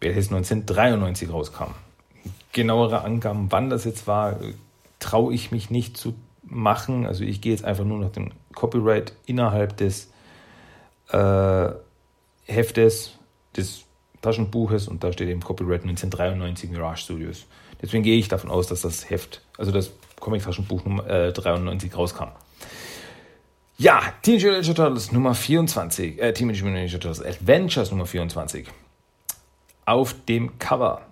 welches 0.00 0.32
1993 0.32 1.30
rauskam. 1.30 1.74
Genauere 2.52 3.02
Angaben, 3.02 3.52
wann 3.52 3.68
das 3.68 3.84
jetzt 3.84 4.06
war, 4.06 4.36
traue 4.98 5.34
ich 5.34 5.52
mich 5.52 5.68
nicht 5.68 5.98
zu 5.98 6.14
machen. 6.50 7.06
Also 7.06 7.24
ich 7.24 7.40
gehe 7.40 7.52
jetzt 7.52 7.64
einfach 7.64 7.84
nur 7.84 7.98
nach 7.98 8.10
dem 8.10 8.32
Copyright 8.54 9.12
innerhalb 9.26 9.76
des 9.76 10.10
äh, 11.10 11.68
Heftes, 12.44 13.18
des 13.56 13.84
Taschenbuches 14.22 14.88
und 14.88 15.04
da 15.04 15.12
steht 15.12 15.28
eben 15.28 15.40
Copyright 15.40 15.82
1993 15.82 16.70
Mirage 16.70 17.02
Studios. 17.02 17.46
Deswegen 17.80 18.02
gehe 18.02 18.18
ich 18.18 18.28
davon 18.28 18.50
aus, 18.50 18.66
dass 18.66 18.80
das 18.80 19.08
Heft, 19.08 19.42
also 19.56 19.70
das 19.70 19.92
Comic-Taschenbuch 20.18 20.84
Nummer 20.84 21.08
äh, 21.08 21.32
93 21.32 21.96
rauskam. 21.96 22.30
Ja, 23.76 24.02
Teenage 24.22 24.46
Mutant 24.46 24.66
Ninja 24.66 24.74
Turtles 24.74 25.12
Nummer 25.12 25.34
24, 25.34 26.20
äh, 26.20 26.32
Teenage 26.32 26.64
Mutant 26.64 26.82
Ninja 26.82 26.98
Turtles 26.98 27.22
Adventures 27.24 27.92
Nummer 27.92 28.06
24. 28.06 28.66
Auf 29.84 30.14
dem 30.28 30.58
Cover. 30.58 31.07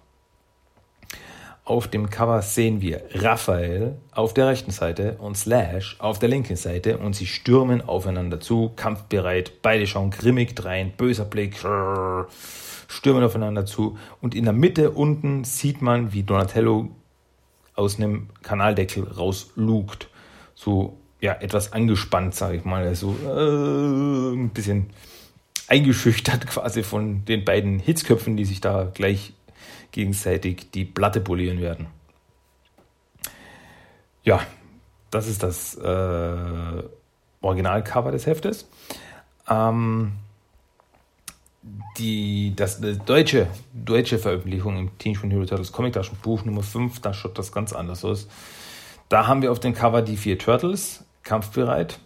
Auf 1.66 1.88
dem 1.88 2.10
Cover 2.10 2.42
sehen 2.42 2.80
wir 2.80 3.02
Raphael 3.12 3.96
auf 4.12 4.32
der 4.32 4.46
rechten 4.46 4.70
Seite 4.70 5.16
und 5.18 5.36
Slash 5.36 5.96
auf 5.98 6.20
der 6.20 6.28
linken 6.28 6.54
Seite 6.54 6.96
und 6.96 7.16
sie 7.16 7.26
stürmen 7.26 7.82
aufeinander 7.82 8.38
zu, 8.38 8.70
kampfbereit, 8.76 9.62
beide 9.62 9.88
schauen 9.88 10.12
grimmig 10.12 10.54
drein, 10.54 10.92
böser 10.96 11.24
Blick, 11.24 11.56
stürmen 12.86 13.24
aufeinander 13.24 13.66
zu 13.66 13.98
und 14.20 14.36
in 14.36 14.44
der 14.44 14.52
Mitte 14.52 14.92
unten 14.92 15.42
sieht 15.42 15.82
man, 15.82 16.12
wie 16.12 16.22
Donatello 16.22 16.88
aus 17.74 17.98
einem 17.98 18.28
Kanaldeckel 18.44 19.02
rauslugt. 19.02 20.06
So, 20.54 20.96
ja, 21.20 21.32
etwas 21.32 21.72
angespannt, 21.72 22.36
sage 22.36 22.58
ich 22.58 22.64
mal. 22.64 22.94
So 22.94 23.16
äh, 23.24 24.36
ein 24.36 24.50
bisschen 24.50 24.90
eingeschüchtert 25.66 26.46
quasi 26.46 26.84
von 26.84 27.24
den 27.24 27.44
beiden 27.44 27.80
Hitzköpfen, 27.80 28.36
die 28.36 28.44
sich 28.44 28.60
da 28.60 28.88
gleich 28.94 29.32
gegenseitig 29.96 30.70
die 30.72 30.84
Platte 30.84 31.22
polieren 31.22 31.58
werden. 31.58 31.86
Ja, 34.24 34.42
das 35.10 35.26
ist 35.26 35.42
das 35.42 35.74
äh, 35.76 36.82
Originalcover 37.40 38.12
des 38.12 38.26
Heftes. 38.26 38.68
Ähm, 39.48 40.12
die, 41.96 42.52
das, 42.54 42.78
das 42.78 42.98
deutsche, 43.06 43.48
deutsche 43.72 44.18
Veröffentlichung 44.18 44.76
im 44.76 44.98
Teenage 44.98 45.20
Mutant 45.20 45.32
Hero 45.32 45.46
Turtles 45.46 45.72
Comic 45.72 45.94
Taschenbuch 45.94 46.44
Nummer 46.44 46.62
5, 46.62 47.00
da 47.00 47.14
schaut 47.14 47.38
das 47.38 47.50
ganz 47.50 47.72
anders 47.72 48.04
aus. 48.04 48.28
Da 49.08 49.26
haben 49.26 49.40
wir 49.40 49.50
auf 49.50 49.60
dem 49.60 49.72
Cover 49.72 50.02
die 50.02 50.18
vier 50.18 50.38
Turtles, 50.38 51.04
kampfbereit. 51.22 52.00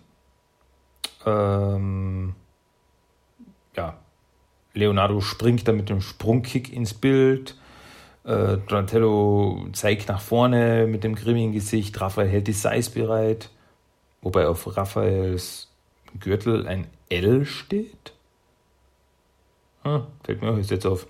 Ähm, 1.27 2.37
ja, 3.75 3.99
Leonardo 4.75 5.21
springt 5.21 5.67
da 5.67 5.73
mit 5.73 5.89
dem 5.89 6.01
Sprungkick 6.01 6.73
ins 6.73 6.95
Bild. 6.95 7.57
Äh, 8.25 8.59
Donatello 8.69 9.67
zeigt 9.73 10.09
nach 10.09 10.21
vorne 10.21 10.87
mit 10.87 11.05
dem 11.05 11.15
grimmigen 11.15 11.53
Gesicht. 11.53 12.01
Raphael 12.01 12.29
hält 12.29 12.47
die 12.47 12.53
Size 12.53 12.91
bereit. 12.91 13.51
Wobei 14.23 14.47
auf 14.47 14.77
Raphaels 14.77 15.69
Gürtel 16.19 16.67
ein 16.67 16.87
L 17.09 17.47
steht. 17.47 18.13
Ah, 19.83 20.03
fällt 20.25 20.43
mir 20.43 20.51
auch 20.51 20.59
jetzt 20.59 20.85
auf. 20.85 21.07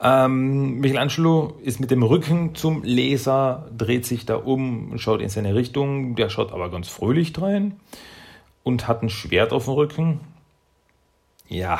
Ähm, 0.00 0.78
Michelangelo 0.80 1.58
ist 1.62 1.78
mit 1.78 1.90
dem 1.90 2.02
Rücken 2.02 2.54
zum 2.54 2.82
Leser, 2.82 3.68
dreht 3.76 4.06
sich 4.06 4.24
da 4.24 4.36
um, 4.36 4.96
schaut 4.96 5.20
in 5.20 5.28
seine 5.28 5.54
Richtung. 5.54 6.14
Der 6.14 6.30
schaut 6.30 6.52
aber 6.52 6.70
ganz 6.70 6.88
fröhlich 6.88 7.38
rein 7.40 7.78
und 8.62 8.88
hat 8.88 9.02
ein 9.02 9.10
Schwert 9.10 9.52
auf 9.52 9.66
dem 9.66 9.74
Rücken. 9.74 10.20
Ja. 11.48 11.78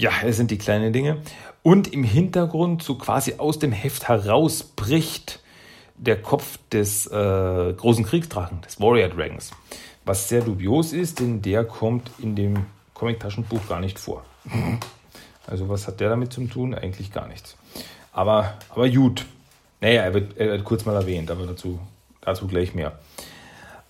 Ja, 0.00 0.10
es 0.24 0.36
sind 0.36 0.50
die 0.50 0.58
kleinen 0.58 0.92
Dinge. 0.92 1.18
Und 1.62 1.92
im 1.92 2.04
Hintergrund, 2.04 2.82
so 2.82 2.94
quasi 2.94 3.34
aus 3.36 3.58
dem 3.58 3.72
Heft 3.72 4.08
heraus, 4.08 4.62
bricht 4.62 5.40
der 5.96 6.20
Kopf 6.20 6.58
des 6.72 7.06
äh, 7.06 7.10
großen 7.74 8.04
Kriegsdrachen, 8.04 8.62
des 8.62 8.80
Warrior 8.80 9.10
Dragons 9.10 9.50
was 10.04 10.28
sehr 10.28 10.40
dubios 10.40 10.92
ist, 10.92 11.20
denn 11.20 11.42
der 11.42 11.64
kommt 11.64 12.10
in 12.18 12.34
dem 12.34 12.66
Comic-Taschenbuch 12.94 13.68
gar 13.68 13.80
nicht 13.80 13.98
vor. 13.98 14.24
Also 15.46 15.68
was 15.68 15.86
hat 15.86 16.00
der 16.00 16.08
damit 16.08 16.32
zu 16.32 16.44
tun? 16.46 16.74
Eigentlich 16.74 17.12
gar 17.12 17.28
nichts. 17.28 17.56
Aber, 18.12 18.54
aber 18.70 18.88
gut. 18.88 19.26
Naja, 19.80 20.02
er 20.02 20.14
wird, 20.14 20.36
er 20.36 20.48
wird 20.48 20.64
kurz 20.64 20.84
mal 20.84 20.94
erwähnt, 20.94 21.30
aber 21.30 21.46
dazu, 21.46 21.78
dazu 22.20 22.46
gleich 22.46 22.74
mehr. 22.74 22.98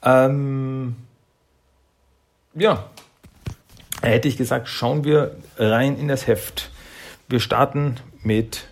Ähm, 0.03 0.97
ja, 2.55 2.85
hätte 4.03 4.29
ich 4.29 4.37
gesagt, 4.37 4.69
schauen 4.69 5.05
wir 5.05 5.37
rein 5.57 5.97
in 5.97 6.09
das 6.09 6.27
Heft. 6.27 6.71
Wir 7.29 7.41
starten 7.41 7.97
mit 8.23 8.67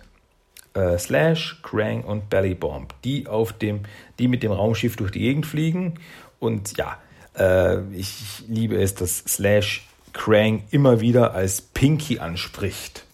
äh, 0.73 0.97
Slash, 0.97 1.59
Krang 1.63 2.03
und 2.03 2.29
Bellybomb, 2.29 2.93
die 3.03 3.27
auf 3.27 3.53
dem, 3.53 3.81
die 4.17 4.27
mit 4.27 4.43
dem 4.43 4.51
Raumschiff 4.51 4.95
durch 4.95 5.11
die 5.11 5.19
Gegend 5.19 5.45
fliegen. 5.45 5.95
Und 6.39 6.77
ja, 6.77 6.97
äh, 7.37 7.81
ich 7.93 8.43
liebe 8.47 8.81
es, 8.81 8.95
dass 8.95 9.19
Slash 9.19 9.87
Krang 10.13 10.63
immer 10.71 11.01
wieder 11.01 11.33
als 11.33 11.61
Pinky 11.61 12.19
anspricht. 12.19 13.05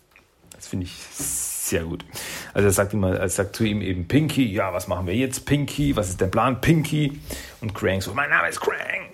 Das 0.55 0.67
finde 0.67 0.85
ich 0.85 0.93
sehr 0.93 1.83
gut. 1.83 2.05
Also 2.53 2.67
er 2.69 2.71
sagt 2.71 2.93
immer, 2.93 3.15
er 3.15 3.29
sagt 3.29 3.55
zu 3.55 3.63
ihm 3.63 3.81
eben 3.81 4.07
Pinky, 4.07 4.45
ja, 4.45 4.73
was 4.73 4.87
machen 4.87 5.07
wir 5.07 5.15
jetzt, 5.15 5.45
Pinky? 5.45 5.95
Was 5.95 6.09
ist 6.09 6.21
der 6.21 6.27
Plan, 6.27 6.61
Pinky? 6.61 7.19
Und 7.61 7.73
Krang 7.73 8.01
so, 8.01 8.13
mein 8.13 8.29
Name 8.29 8.49
ist 8.49 8.61
Krang. 8.61 9.09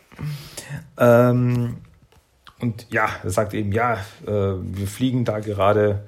Ähm, 0.97 1.77
und 2.61 2.87
ja, 2.91 3.09
er 3.23 3.29
sagt 3.29 3.53
eben, 3.53 3.71
ja, 3.71 3.95
äh, 4.25 4.27
wir 4.27 4.87
fliegen 4.87 5.25
da 5.25 5.39
gerade 5.39 6.03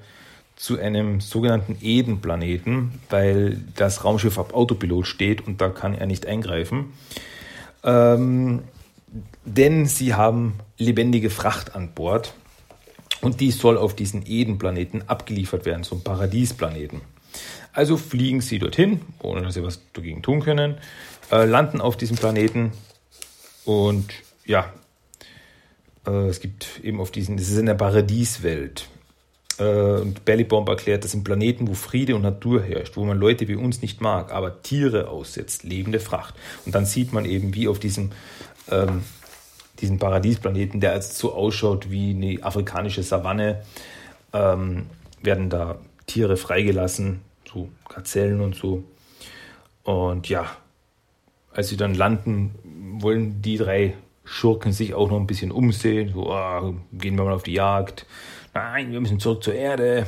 zu 0.56 0.78
einem 0.78 1.20
sogenannten 1.20 1.76
Eden-Planeten, 1.82 3.00
weil 3.10 3.60
das 3.74 4.04
Raumschiff 4.04 4.38
auf 4.38 4.54
Autopilot 4.54 5.06
steht 5.06 5.46
und 5.46 5.60
da 5.60 5.68
kann 5.68 5.94
er 5.94 6.06
nicht 6.06 6.26
eingreifen. 6.26 6.92
Ähm, 7.82 8.62
denn 9.44 9.86
sie 9.86 10.14
haben 10.14 10.54
lebendige 10.78 11.30
Fracht 11.30 11.74
an 11.74 11.92
Bord 11.92 12.34
und 13.20 13.40
die 13.40 13.50
soll 13.50 13.76
auf 13.76 13.94
diesen 13.94 14.24
Eden-Planeten 14.26 15.02
abgeliefert 15.06 15.66
werden, 15.66 15.84
ein 15.90 16.02
Paradiesplaneten. 16.02 17.00
Also 17.72 17.96
fliegen 17.96 18.40
sie 18.40 18.60
dorthin, 18.60 19.00
ohne 19.20 19.42
dass 19.42 19.54
sie 19.54 19.62
was 19.62 19.80
dagegen 19.92 20.22
tun 20.22 20.40
können, 20.40 20.76
äh, 21.32 21.44
landen 21.44 21.80
auf 21.80 21.96
diesem 21.96 22.16
Planeten 22.16 22.72
und 23.64 24.12
ja, 24.44 24.72
äh, 26.06 26.28
es 26.28 26.40
gibt 26.40 26.80
eben 26.82 27.00
auf 27.00 27.10
diesen, 27.10 27.36
das 27.36 27.48
ist 27.48 27.58
in 27.58 27.66
der 27.66 27.74
Paradieswelt. 27.74 28.88
Äh, 29.58 29.64
und 29.64 30.24
Bellybomb 30.24 30.68
erklärt, 30.68 31.04
das 31.04 31.12
sind 31.12 31.24
Planeten, 31.24 31.68
wo 31.68 31.74
Friede 31.74 32.16
und 32.16 32.22
Natur 32.22 32.62
herrscht, 32.62 32.96
wo 32.96 33.04
man 33.04 33.18
Leute 33.18 33.48
wie 33.48 33.54
uns 33.54 33.82
nicht 33.82 34.00
mag, 34.00 34.32
aber 34.32 34.62
Tiere 34.62 35.08
aussetzt, 35.08 35.62
lebende 35.62 36.00
Fracht. 36.00 36.34
Und 36.66 36.74
dann 36.74 36.86
sieht 36.86 37.12
man 37.12 37.24
eben, 37.24 37.54
wie 37.54 37.68
auf 37.68 37.78
diesem 37.78 38.10
ähm, 38.70 39.02
diesen 39.80 39.98
Paradiesplaneten, 39.98 40.80
der 40.80 40.92
als 40.92 41.18
so 41.18 41.34
ausschaut 41.34 41.90
wie 41.90 42.10
eine 42.10 42.44
afrikanische 42.44 43.02
Savanne, 43.02 43.62
ähm, 44.32 44.86
werden 45.22 45.50
da 45.50 45.78
Tiere 46.06 46.36
freigelassen, 46.36 47.20
so 47.50 47.68
Gazellen 47.88 48.40
und 48.40 48.54
so. 48.54 48.84
Und 49.82 50.28
ja, 50.28 50.56
als 51.52 51.68
sie 51.68 51.76
dann 51.76 51.94
landen, 51.94 52.54
wollen 53.00 53.42
die 53.42 53.56
drei 53.56 53.94
Schurken 54.24 54.72
sich 54.72 54.94
auch 54.94 55.10
noch 55.10 55.18
ein 55.18 55.26
bisschen 55.26 55.50
umsehen. 55.50 56.12
So, 56.14 56.30
oh, 56.30 56.74
gehen 56.92 57.16
wir 57.16 57.24
mal 57.24 57.34
auf 57.34 57.42
die 57.42 57.52
Jagd. 57.52 58.06
Nein, 58.54 58.92
wir 58.92 59.00
müssen 59.00 59.20
zurück 59.20 59.42
zur 59.42 59.54
Erde. 59.54 60.06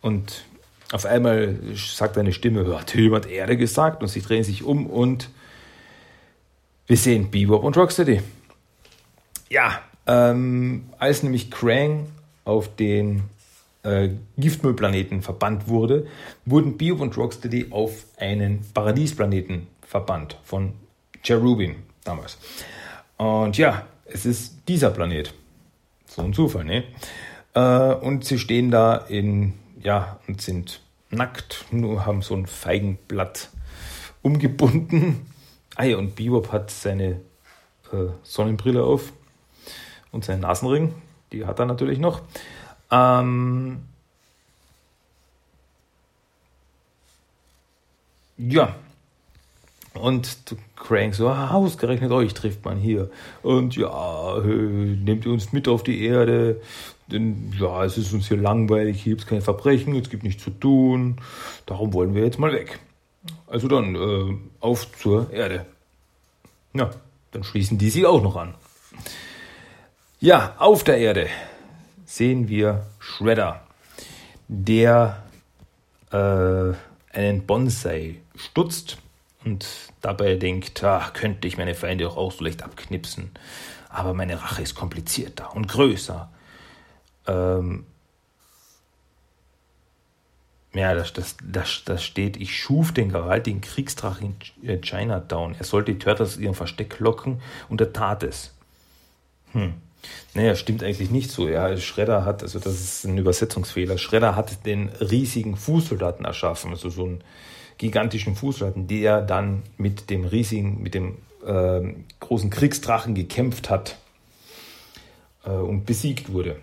Und 0.00 0.44
auf 0.92 1.06
einmal 1.06 1.58
sagt 1.74 2.18
eine 2.18 2.32
Stimme, 2.32 2.78
hat 2.78 2.94
jemand 2.94 3.26
Erde 3.26 3.56
gesagt? 3.56 4.02
Und 4.02 4.08
sie 4.08 4.20
drehen 4.20 4.44
sich 4.44 4.62
um 4.62 4.86
und 4.86 5.30
wir 6.86 6.96
sehen 6.96 7.30
Bebop 7.30 7.64
und 7.64 7.76
Rocksteady. 7.76 8.20
Ja, 9.48 9.80
ähm, 10.06 10.90
als 10.98 11.22
nämlich 11.22 11.50
Krang 11.50 12.08
auf 12.44 12.74
den 12.74 13.22
äh, 13.82 14.10
Giftmüllplaneten 14.36 15.22
verbannt 15.22 15.68
wurde, 15.68 16.06
wurden 16.44 16.76
Bio 16.76 16.96
und 16.96 17.16
Rocksteady 17.16 17.68
auf 17.70 18.04
einen 18.18 18.64
Paradiesplaneten 18.74 19.68
verbannt 19.86 20.38
von 20.44 20.72
Cherubin 21.22 21.76
damals. 22.04 22.38
Und 23.16 23.56
ja, 23.58 23.86
es 24.04 24.26
ist 24.26 24.68
dieser 24.68 24.90
Planet. 24.90 25.32
So 26.06 26.22
ein 26.22 26.32
Zufall, 26.32 26.64
ne? 26.64 26.84
Äh, 27.54 27.94
und 27.94 28.24
sie 28.24 28.38
stehen 28.38 28.70
da 28.70 28.96
in, 28.96 29.54
ja, 29.82 30.18
und 30.26 30.40
sind 30.40 30.80
nackt, 31.10 31.66
nur 31.70 32.06
haben 32.06 32.22
so 32.22 32.34
ein 32.34 32.46
Feigenblatt 32.46 33.50
umgebunden. 34.22 35.26
Ah 35.76 35.84
ja, 35.84 35.96
und 35.96 36.16
Bebop 36.16 36.52
hat 36.52 36.70
seine 36.70 37.20
äh, 37.92 38.08
Sonnenbrille 38.22 38.82
auf 38.82 39.12
und 40.10 40.24
seinen 40.24 40.40
Nasenring. 40.40 40.94
Die 41.32 41.46
hat 41.46 41.58
er 41.58 41.66
natürlich 41.66 41.98
noch. 41.98 42.20
Ähm, 42.90 43.82
ja. 48.36 48.76
Und 49.94 50.56
Crank 50.76 51.14
so, 51.14 51.28
ah, 51.28 51.50
ausgerechnet 51.50 52.10
euch 52.12 52.32
trifft 52.34 52.64
man 52.64 52.78
hier. 52.78 53.10
Und 53.42 53.76
ja, 53.76 54.38
nehmt 54.40 55.26
ihr 55.26 55.32
uns 55.32 55.52
mit 55.52 55.68
auf 55.68 55.82
die 55.82 56.04
Erde. 56.04 56.60
Denn 57.08 57.52
ja, 57.58 57.84
es 57.84 57.98
ist 57.98 58.12
uns 58.12 58.28
hier 58.28 58.38
langweilig, 58.38 59.02
hier 59.02 59.12
gibt 59.12 59.22
es 59.22 59.26
keine 59.28 59.42
Verbrechen, 59.42 59.94
es 59.96 60.08
gibt 60.08 60.22
nichts 60.22 60.42
zu 60.42 60.50
tun. 60.50 61.16
Darum 61.66 61.92
wollen 61.92 62.14
wir 62.14 62.24
jetzt 62.24 62.38
mal 62.38 62.52
weg. 62.52 62.78
Also 63.46 63.68
dann, 63.68 63.94
äh, 63.94 64.36
auf 64.60 64.90
zur 64.98 65.30
Erde. 65.30 65.66
Ja, 66.74 66.90
dann 67.32 67.44
schließen 67.44 67.76
die 67.76 67.90
sich 67.90 68.06
auch 68.06 68.22
noch 68.22 68.36
an. 68.36 68.54
Ja, 70.20 70.54
auf 70.58 70.84
der 70.84 70.98
Erde 70.98 71.28
sehen 72.06 72.48
wir 72.48 72.86
Shredder, 72.98 73.62
der 74.48 75.22
äh, 76.10 76.72
einen 77.16 77.46
Bonsai 77.46 78.20
stutzt 78.36 78.98
und 79.44 79.66
dabei 80.00 80.36
denkt, 80.36 80.82
ach, 80.84 81.12
könnte 81.12 81.48
ich 81.48 81.58
meine 81.58 81.74
Feinde 81.74 82.08
auch, 82.08 82.16
auch 82.16 82.32
so 82.32 82.44
leicht 82.44 82.62
abknipsen. 82.62 83.30
Aber 83.88 84.14
meine 84.14 84.40
Rache 84.42 84.62
ist 84.62 84.74
komplizierter 84.74 85.54
und 85.54 85.68
größer. 85.68 86.30
Ähm, 87.26 87.86
ja, 90.74 90.94
das, 90.94 91.12
das, 91.12 91.36
das, 91.42 91.82
das 91.84 92.02
steht, 92.02 92.38
ich 92.38 92.56
schuf 92.56 92.92
den 92.92 93.10
gewaltigen 93.10 93.60
Kriegsdrachen 93.60 94.36
in 94.62 94.80
Chinatown. 94.80 95.54
Er 95.58 95.64
sollte 95.64 95.92
die 95.92 95.98
Turtles 95.98 96.34
aus 96.34 96.38
ihrem 96.38 96.54
Versteck 96.54 96.98
locken 96.98 97.42
und 97.68 97.80
er 97.80 97.92
tat 97.92 98.22
es. 98.22 98.54
Hm. 99.52 99.74
Naja, 100.34 100.56
stimmt 100.56 100.82
eigentlich 100.82 101.10
nicht 101.10 101.30
so. 101.30 101.48
Ja, 101.48 101.76
Schredder 101.76 102.24
hat, 102.24 102.42
also 102.42 102.58
das 102.58 102.80
ist 102.80 103.04
ein 103.04 103.18
Übersetzungsfehler, 103.18 103.98
Schredder 103.98 104.34
hat 104.34 104.64
den 104.66 104.88
riesigen 104.88 105.56
Fußsoldaten 105.56 106.24
erschaffen, 106.24 106.70
also 106.70 106.88
so 106.88 107.04
einen 107.04 107.24
gigantischen 107.82 108.36
Fußsoldaten, 108.36 108.86
der 108.86 109.22
dann 109.22 109.64
mit 109.76 110.08
dem 110.08 110.24
riesigen, 110.24 110.80
mit 110.80 110.94
dem 110.94 111.18
äh, 111.44 111.80
großen 112.20 112.48
Kriegsdrachen 112.48 113.16
gekämpft 113.16 113.70
hat 113.70 113.98
äh, 115.44 115.50
und 115.50 115.84
besiegt 115.84 116.32
wurde. 116.32 116.56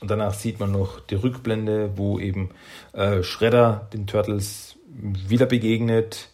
Und 0.00 0.08
danach 0.08 0.34
sieht 0.34 0.60
man 0.60 0.70
noch 0.70 1.00
die 1.00 1.16
Rückblende, 1.16 1.98
wo 1.98 2.20
eben 2.20 2.50
äh, 2.92 3.24
Shredder 3.24 3.88
den 3.92 4.06
Turtles 4.06 4.76
wieder 4.86 5.46
begegnet, 5.46 6.28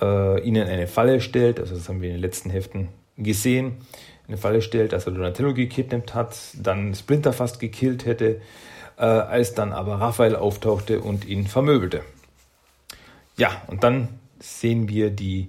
äh, 0.00 0.40
ihnen 0.40 0.66
eine 0.66 0.88
Falle 0.88 1.20
stellt, 1.20 1.60
also 1.60 1.76
das 1.76 1.88
haben 1.88 2.02
wir 2.02 2.08
in 2.08 2.16
den 2.16 2.22
letzten 2.22 2.50
Heften 2.50 2.88
gesehen, 3.16 3.76
eine 4.26 4.38
Falle 4.38 4.60
stellt, 4.60 4.92
dass 4.92 5.06
er 5.06 5.12
Donatello 5.12 5.54
gekidnappt 5.54 6.14
hat, 6.14 6.36
dann 6.60 6.96
Splinter 6.96 7.32
fast 7.32 7.60
gekillt 7.60 8.06
hätte, 8.06 8.40
äh, 8.96 9.04
als 9.04 9.54
dann 9.54 9.72
aber 9.72 10.00
Raphael 10.00 10.34
auftauchte 10.34 11.00
und 11.00 11.24
ihn 11.26 11.46
vermöbelte. 11.46 12.02
Ja, 13.38 13.62
und 13.68 13.84
dann 13.84 14.08
sehen 14.40 14.88
wir 14.88 15.10
die 15.10 15.48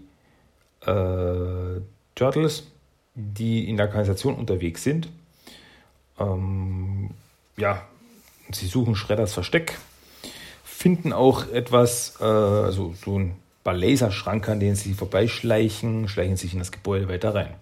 äh, 0.86 1.82
Turtles, 2.16 2.68
die 3.16 3.68
in 3.68 3.78
der 3.78 3.88
Kanalisation 3.88 4.36
unterwegs 4.36 4.84
sind. 4.84 5.10
Ähm, 6.20 7.10
ja, 7.58 7.82
sie 8.52 8.68
suchen 8.68 8.96
Schredders 8.96 9.34
Versteck, 9.34 9.78
finden 10.64 11.12
auch 11.12 11.50
etwas, 11.50 12.16
äh, 12.22 12.24
also 12.24 12.94
so 13.04 13.18
ein 13.18 13.36
paar 13.64 13.74
Laserschranke, 13.74 14.52
an 14.52 14.60
denen 14.60 14.76
sie 14.76 14.94
vorbeischleichen, 14.94 16.08
schleichen 16.08 16.38
sich 16.38 16.54
in 16.54 16.60
das 16.60 16.72
Gebäude 16.72 17.10
weiter 17.10 17.34
rein. 17.34 17.56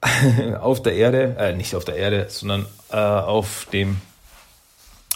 auf 0.60 0.80
der 0.80 0.94
Erde, 0.94 1.36
äh, 1.38 1.56
nicht 1.56 1.74
auf 1.74 1.84
der 1.84 1.96
Erde, 1.96 2.26
sondern 2.28 2.66
äh, 2.90 2.96
auf 2.96 3.66
dem 3.72 4.00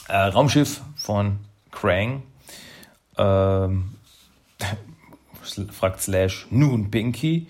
äh, 0.09 0.17
Raumschiff 0.17 0.81
von 0.97 1.39
Krang, 1.71 2.25
ähm, 3.19 3.95
fragt 5.71 6.01
Slash 6.01 6.47
nun 6.51 6.91
Pinky, 6.91 7.49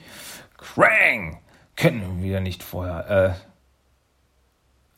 Krang, 0.57 1.38
kennen 1.76 2.23
wir 2.23 2.40
nicht 2.40 2.62
vorher, 2.62 3.11
äh, 3.11 3.35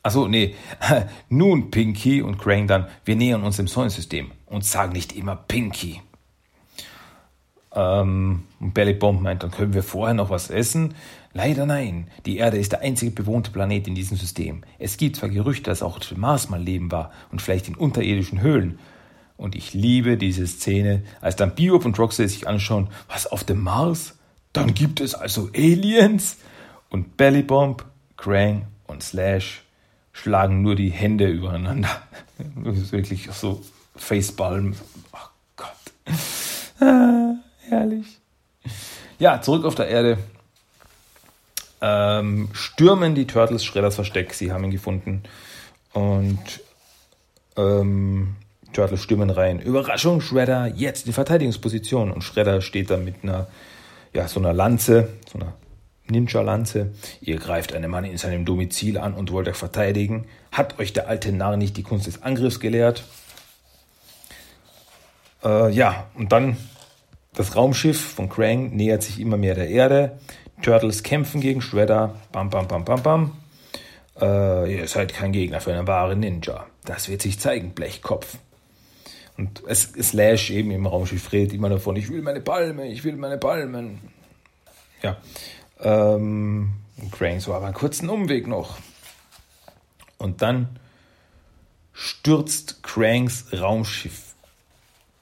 Achso, 0.05 0.27
nee. 0.27 0.53
Nun, 1.29 1.71
Pinky 1.71 2.21
und 2.21 2.37
Krang 2.37 2.67
dann, 2.67 2.85
wir 3.05 3.15
nähern 3.15 3.43
uns 3.43 3.57
dem 3.57 3.65
Sonnensystem 3.65 4.29
und 4.45 4.63
sagen 4.63 4.93
nicht 4.93 5.15
immer 5.15 5.35
Pinky. 5.35 5.99
Ähm, 7.73 8.43
und 8.59 8.73
Belly 8.75 8.93
Bomb 8.93 9.23
meint, 9.23 9.41
dann 9.41 9.49
können 9.49 9.73
wir 9.73 9.81
vorher 9.81 10.13
noch 10.13 10.29
was 10.29 10.51
essen. 10.51 10.93
Leider 11.33 11.65
nein. 11.65 12.07
Die 12.27 12.37
Erde 12.37 12.57
ist 12.57 12.71
der 12.71 12.81
einzige 12.81 13.09
bewohnte 13.11 13.49
Planet 13.49 13.87
in 13.87 13.95
diesem 13.95 14.15
System. 14.15 14.61
Es 14.77 14.97
gibt 14.97 15.15
zwar 15.15 15.29
Gerüchte, 15.29 15.71
dass 15.71 15.81
auch 15.81 15.99
Mars 16.15 16.49
mal 16.49 16.61
Leben 16.61 16.91
war 16.91 17.11
und 17.31 17.41
vielleicht 17.41 17.67
in 17.67 17.73
unterirdischen 17.73 18.41
Höhlen. 18.41 18.77
Und 19.37 19.55
ich 19.55 19.73
liebe 19.73 20.17
diese 20.17 20.47
Szene, 20.47 21.03
als 21.21 21.35
dann 21.35 21.55
Bebop 21.55 21.85
und 21.85 21.99
Roxy 21.99 22.27
sich 22.27 22.47
anschauen, 22.47 22.89
was 23.09 23.27
auf 23.27 23.43
dem 23.43 23.61
Mars? 23.61 24.15
Dann 24.53 24.73
gibt 24.73 25.01
es 25.01 25.13
also 25.13 25.49
Aliens? 25.53 26.37
Und 26.89 27.17
Belly 27.17 27.43
Bomb, 27.43 27.83
Krang 28.15 28.67
und 28.87 29.03
Slash 29.03 29.63
schlagen 30.13 30.61
nur 30.61 30.75
die 30.75 30.89
Hände 30.89 31.27
übereinander. 31.27 31.89
Das 32.65 32.77
ist 32.77 32.91
wirklich 32.91 33.29
so 33.31 33.61
Facepalm. 33.95 34.75
Oh 35.13 35.17
Gott. 35.55 35.69
Ah, 36.81 37.35
herrlich. 37.69 38.19
Ja, 39.19 39.41
zurück 39.41 39.63
auf 39.63 39.75
der 39.75 39.87
Erde. 39.87 40.17
Ähm, 41.79 42.49
stürmen 42.51 43.15
die 43.15 43.25
Turtles 43.25 43.63
Schredders 43.63 43.95
Versteck. 43.95 44.33
Sie 44.33 44.51
haben 44.51 44.65
ihn 44.65 44.71
gefunden. 44.71 45.23
Und 45.93 46.61
ähm, 47.55 48.35
Turtles 48.75 49.01
stürmen 49.01 49.29
rein. 49.29 49.59
Überraschung, 49.59 50.19
Shredder, 50.19 50.67
jetzt 50.67 51.07
in 51.07 51.13
Verteidigungsposition. 51.13 52.11
Und 52.11 52.23
Shredder 52.23 52.61
steht 52.61 52.89
da 52.89 52.97
mit 52.97 53.23
einer, 53.23 53.47
ja, 54.13 54.27
so 54.27 54.39
einer 54.39 54.53
Lanze, 54.53 55.09
so 55.31 55.39
einer 55.39 55.53
Ninja-Lanze. 56.07 56.91
Ihr 57.21 57.37
greift 57.37 57.73
einen 57.73 57.89
Mann 57.89 58.03
in 58.03 58.17
seinem 58.17 58.43
Domizil 58.43 58.97
an 58.97 59.13
und 59.13 59.31
wollt 59.31 59.47
euch 59.47 59.55
verteidigen. 59.55 60.25
Hat 60.51 60.77
euch 60.77 60.93
der 60.93 61.07
alte 61.07 61.31
Narr 61.31 61.57
nicht 61.57 61.77
die 61.77 61.83
Kunst 61.83 62.05
des 62.05 62.21
Angriffs 62.21 62.59
gelehrt? 62.59 63.03
Äh, 65.43 65.71
ja, 65.71 66.07
und 66.15 66.31
dann 66.31 66.57
das 67.33 67.55
Raumschiff 67.55 67.99
von 67.99 68.29
Krang 68.29 68.75
nähert 68.75 69.03
sich 69.03 69.19
immer 69.19 69.37
mehr 69.37 69.55
der 69.55 69.69
Erde. 69.69 70.19
Turtles 70.61 71.01
kämpfen 71.01 71.41
gegen 71.41 71.61
Shredder. 71.61 72.15
Bam, 72.31 72.49
bam, 72.49 72.67
bam, 72.67 72.83
bam, 72.83 73.01
bam. 73.01 73.37
Äh, 74.19 74.75
ihr 74.75 74.87
seid 74.87 75.13
kein 75.13 75.31
Gegner 75.31 75.61
für 75.61 75.73
einen 75.73 75.87
wahren 75.87 76.19
Ninja. 76.19 76.65
Das 76.85 77.09
wird 77.09 77.21
sich 77.21 77.39
zeigen, 77.39 77.71
Blechkopf. 77.71 78.37
Und 79.37 79.63
es, 79.67 79.91
Slash 80.01 80.51
eben 80.51 80.71
im 80.71 80.85
Raumschiff 80.85 81.31
redet 81.31 81.53
immer 81.53 81.69
davon, 81.69 81.95
ich 81.95 82.09
will 82.09 82.21
meine 82.21 82.41
Palme, 82.41 82.87
ich 82.87 83.03
will 83.03 83.17
meine 83.17 83.37
Palmen. 83.37 83.99
Ja, 85.01 85.17
ähm, 85.81 86.73
Crane 87.11 87.41
so, 87.41 87.53
aber 87.53 87.65
einen 87.65 87.75
kurzen 87.75 88.09
Umweg 88.09 88.47
noch. 88.47 88.77
Und 90.17 90.41
dann 90.41 90.79
stürzt 91.93 92.81
Cranks 92.83 93.47
Raumschiff 93.53 94.35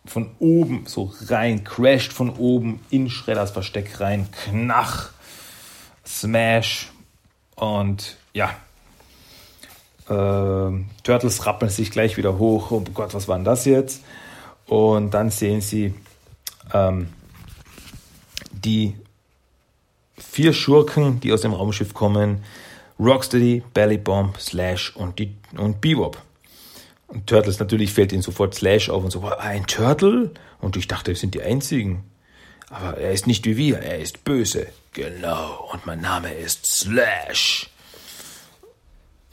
von 0.05 0.35
oben 0.39 0.85
so 0.85 1.13
rein, 1.27 1.63
crasht 1.63 2.11
von 2.11 2.29
oben 2.31 2.79
in 2.89 3.09
Schredders 3.09 3.51
Versteck 3.51 3.99
rein, 3.99 4.27
knach, 4.31 5.11
smash 6.05 6.91
und 7.55 8.17
ja, 8.33 8.55
Turtles 10.05 11.45
rappeln 11.45 11.71
sich 11.71 11.91
gleich 11.91 12.17
wieder 12.17 12.37
hoch. 12.37 12.71
Oh 12.71 12.83
Gott, 12.93 13.13
was 13.13 13.27
war 13.27 13.37
denn 13.37 13.45
das 13.45 13.65
jetzt? 13.65 14.03
Und 14.65 15.11
dann 15.11 15.29
sehen 15.29 15.61
sie 15.61 15.93
ähm, 16.73 17.09
die 18.51 18.95
vier 20.17 20.53
Schurken, 20.53 21.19
die 21.19 21.31
aus 21.31 21.41
dem 21.41 21.53
Raumschiff 21.53 21.93
kommen. 21.93 22.43
Rocksteady, 22.99 23.63
Belly 23.73 23.97
Bomb, 23.97 24.39
Slash 24.39 24.95
und, 24.95 25.19
die, 25.19 25.35
und 25.57 25.81
Bebop. 25.81 26.21
Und 27.07 27.27
Turtles 27.27 27.59
natürlich 27.59 27.93
fällt 27.93 28.11
ihnen 28.11 28.21
sofort 28.21 28.55
Slash 28.55 28.89
auf 28.89 29.03
und 29.03 29.11
so, 29.11 29.23
ein 29.25 29.67
Turtle? 29.67 30.31
Und 30.59 30.77
ich 30.77 30.87
dachte, 30.87 31.11
wir 31.11 31.15
sind 31.15 31.35
die 31.35 31.41
einzigen. 31.41 32.03
Aber 32.69 32.97
er 32.97 33.11
ist 33.11 33.27
nicht 33.27 33.45
wie 33.45 33.57
wir, 33.57 33.79
er 33.79 33.99
ist 33.99 34.23
böse. 34.23 34.67
Genau, 34.93 35.69
und 35.71 35.85
mein 35.85 36.01
Name 36.01 36.33
ist 36.33 36.65
Slash. 36.65 37.69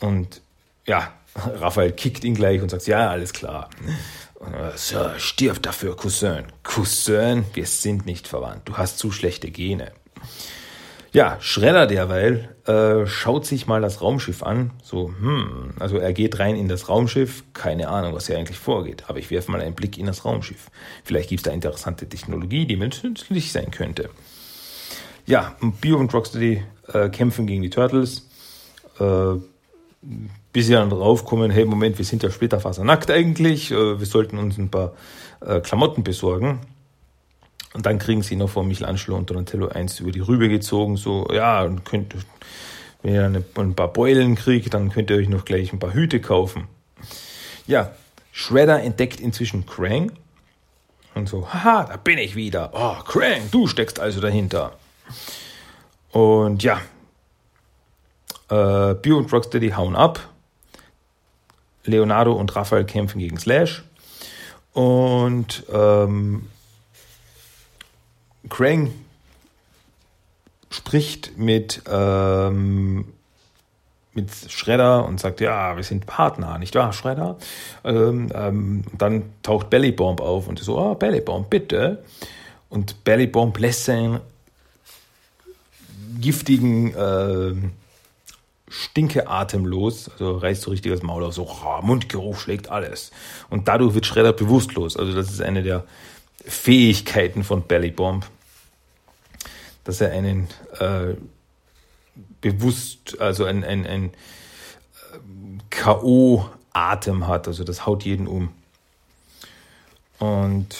Und 0.00 0.42
ja, 0.86 1.12
Raphael 1.34 1.92
kickt 1.92 2.24
ihn 2.24 2.34
gleich 2.34 2.60
und 2.62 2.70
sagt, 2.70 2.86
ja, 2.86 3.10
alles 3.10 3.32
klar. 3.32 3.70
So, 4.74 5.10
stirb 5.18 5.62
dafür, 5.62 5.96
Cousin. 5.96 6.44
Cousin, 6.62 7.44
wir 7.52 7.66
sind 7.66 8.06
nicht 8.06 8.26
verwandt. 8.26 8.62
Du 8.64 8.78
hast 8.78 8.98
zu 8.98 9.12
schlechte 9.12 9.50
Gene. 9.50 9.92
Ja, 11.12 11.38
Schredder 11.40 11.86
derweil 11.86 12.54
äh, 12.66 13.04
schaut 13.06 13.44
sich 13.44 13.66
mal 13.66 13.80
das 13.80 14.00
Raumschiff 14.00 14.44
an. 14.44 14.70
So, 14.82 15.08
hm, 15.08 15.74
also 15.80 15.98
er 15.98 16.12
geht 16.12 16.38
rein 16.38 16.54
in 16.54 16.68
das 16.68 16.88
Raumschiff, 16.88 17.42
keine 17.52 17.88
Ahnung, 17.88 18.14
was 18.14 18.28
hier 18.28 18.38
eigentlich 18.38 18.58
vorgeht, 18.58 19.04
aber 19.08 19.18
ich 19.18 19.30
werfe 19.30 19.50
mal 19.50 19.60
einen 19.60 19.74
Blick 19.74 19.98
in 19.98 20.06
das 20.06 20.24
Raumschiff. 20.24 20.70
Vielleicht 21.04 21.28
gibt 21.28 21.40
es 21.40 21.42
da 21.44 21.50
interessante 21.50 22.08
Technologie, 22.08 22.64
die 22.64 22.76
mir 22.76 22.88
nützlich 23.02 23.50
sein 23.50 23.72
könnte. 23.72 24.08
Ja, 25.26 25.56
Bio 25.80 25.98
und 25.98 26.14
Rocksteady 26.14 26.62
äh, 26.92 27.08
kämpfen 27.08 27.46
gegen 27.46 27.62
die 27.62 27.70
Turtles. 27.70 28.28
Äh, 29.00 29.34
bis 30.52 30.66
sie 30.66 30.72
dann 30.72 30.90
draufkommen, 30.90 31.50
hey, 31.50 31.64
Moment, 31.64 31.98
wir 31.98 32.04
sind 32.04 32.22
ja 32.22 32.30
splitterfasernackt 32.30 33.10
eigentlich, 33.10 33.70
äh, 33.70 33.98
wir 33.98 34.06
sollten 34.06 34.38
uns 34.38 34.58
ein 34.58 34.70
paar 34.70 34.92
äh, 35.40 35.60
Klamotten 35.60 36.02
besorgen. 36.04 36.60
Und 37.72 37.86
dann 37.86 37.98
kriegen 37.98 38.22
sie 38.22 38.34
noch 38.34 38.50
von 38.50 38.66
Michelangelo 38.66 39.16
und 39.16 39.30
Donatello 39.30 39.68
eins 39.68 40.00
über 40.00 40.10
die 40.10 40.20
Rübe 40.20 40.48
gezogen, 40.48 40.96
so, 40.96 41.28
ja, 41.32 41.62
und 41.62 41.84
könnt, 41.84 42.14
wenn 43.02 43.14
ihr 43.14 43.24
eine, 43.24 43.44
ein 43.56 43.74
paar 43.74 43.92
Beulen 43.92 44.34
kriegt, 44.34 44.74
dann 44.74 44.90
könnt 44.90 45.10
ihr 45.10 45.16
euch 45.16 45.28
noch 45.28 45.44
gleich 45.44 45.72
ein 45.72 45.78
paar 45.78 45.94
Hüte 45.94 46.20
kaufen. 46.20 46.66
Ja, 47.66 47.92
Shredder 48.32 48.82
entdeckt 48.82 49.20
inzwischen 49.20 49.66
Krang 49.66 50.10
und 51.14 51.28
so, 51.28 51.46
haha, 51.52 51.84
da 51.84 51.96
bin 51.96 52.18
ich 52.18 52.34
wieder. 52.34 52.70
Oh, 52.72 53.02
Krang, 53.04 53.42
du 53.52 53.68
steckst 53.68 54.00
also 54.00 54.20
dahinter. 54.20 54.72
Und 56.10 56.62
ja, 56.64 56.80
Äh, 58.50 58.94
Bio 58.94 59.16
und 59.18 59.32
Rocksteady 59.32 59.70
hauen 59.70 59.94
ab. 59.94 60.18
Leonardo 61.84 62.32
und 62.32 62.54
Raphael 62.54 62.84
kämpfen 62.84 63.18
gegen 63.18 63.38
Slash. 63.38 63.84
Und 64.72 65.64
ähm, 65.72 66.48
Krang 68.48 68.92
spricht 70.70 71.36
mit, 71.36 71.82
ähm, 71.90 73.06
mit 74.14 74.30
Shredder 74.48 75.04
und 75.04 75.18
sagt, 75.20 75.40
ja, 75.40 75.76
wir 75.76 75.82
sind 75.82 76.06
Partner, 76.06 76.58
nicht 76.58 76.74
wahr, 76.74 76.92
Shredder? 76.92 77.36
Ähm, 77.84 78.28
ähm, 78.34 78.84
dann 78.96 79.24
taucht 79.42 79.70
Bellybomb 79.70 80.20
auf 80.20 80.46
und 80.46 80.58
so, 80.60 80.78
oh, 80.78 80.94
Bellybomb, 80.94 81.50
bitte. 81.50 82.04
Und 82.68 83.02
Bellybomb 83.02 83.58
lässt 83.58 83.84
seinen 83.86 84.20
giftigen 86.20 86.94
äh, 88.70 88.72
Stinkeatem 88.72 89.66
los, 89.66 90.08
also 90.08 90.38
reißt 90.38 90.62
so 90.62 90.70
richtig 90.70 90.92
das 90.92 91.02
Maul 91.02 91.24
auf, 91.24 91.34
so 91.34 91.48
oh, 91.48 91.82
Mundgeruch 91.82 92.38
schlägt 92.38 92.70
alles. 92.70 93.10
Und 93.48 93.68
dadurch 93.68 93.94
wird 93.94 94.06
Shredder 94.06 94.32
bewusstlos. 94.32 94.96
Also 94.96 95.12
das 95.14 95.30
ist 95.30 95.40
eine 95.40 95.62
der 95.62 95.84
Fähigkeiten 96.44 97.44
von 97.44 97.62
Bellybomb, 97.62 98.26
dass 99.84 100.00
er 100.00 100.12
einen 100.12 100.48
äh, 100.78 101.14
bewusst, 102.40 103.20
also 103.20 103.44
ein, 103.44 103.64
ein, 103.64 103.86
ein 103.86 104.04
äh, 104.04 104.12
K.O.-Atem 105.70 107.26
hat, 107.26 107.48
also 107.48 107.64
das 107.64 107.86
haut 107.86 108.04
jeden 108.04 108.26
um. 108.26 108.50
Und 110.18 110.76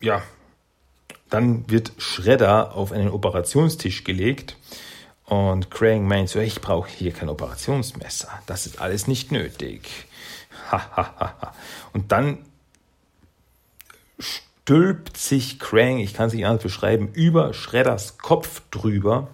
ja, 0.00 0.22
dann 1.30 1.70
wird 1.70 1.92
Shredder 1.98 2.74
auf 2.74 2.92
einen 2.92 3.08
Operationstisch 3.08 4.04
gelegt 4.04 4.56
und 5.26 5.70
Crane 5.70 6.06
meint 6.06 6.28
so, 6.28 6.40
ich 6.40 6.60
brauche 6.60 6.90
hier 6.90 7.12
kein 7.12 7.28
Operationsmesser, 7.28 8.28
das 8.46 8.66
ist 8.66 8.80
alles 8.80 9.06
nicht 9.06 9.32
nötig. 9.32 10.06
und 11.92 12.12
dann 12.12 12.38
stülpt 14.18 15.16
sich 15.16 15.58
Krang, 15.58 15.98
ich 15.98 16.14
kann 16.14 16.28
es 16.28 16.34
nicht 16.34 16.46
anders 16.46 16.62
beschreiben, 16.62 17.08
über 17.12 17.52
Shredders 17.52 18.18
Kopf 18.18 18.62
drüber 18.70 19.28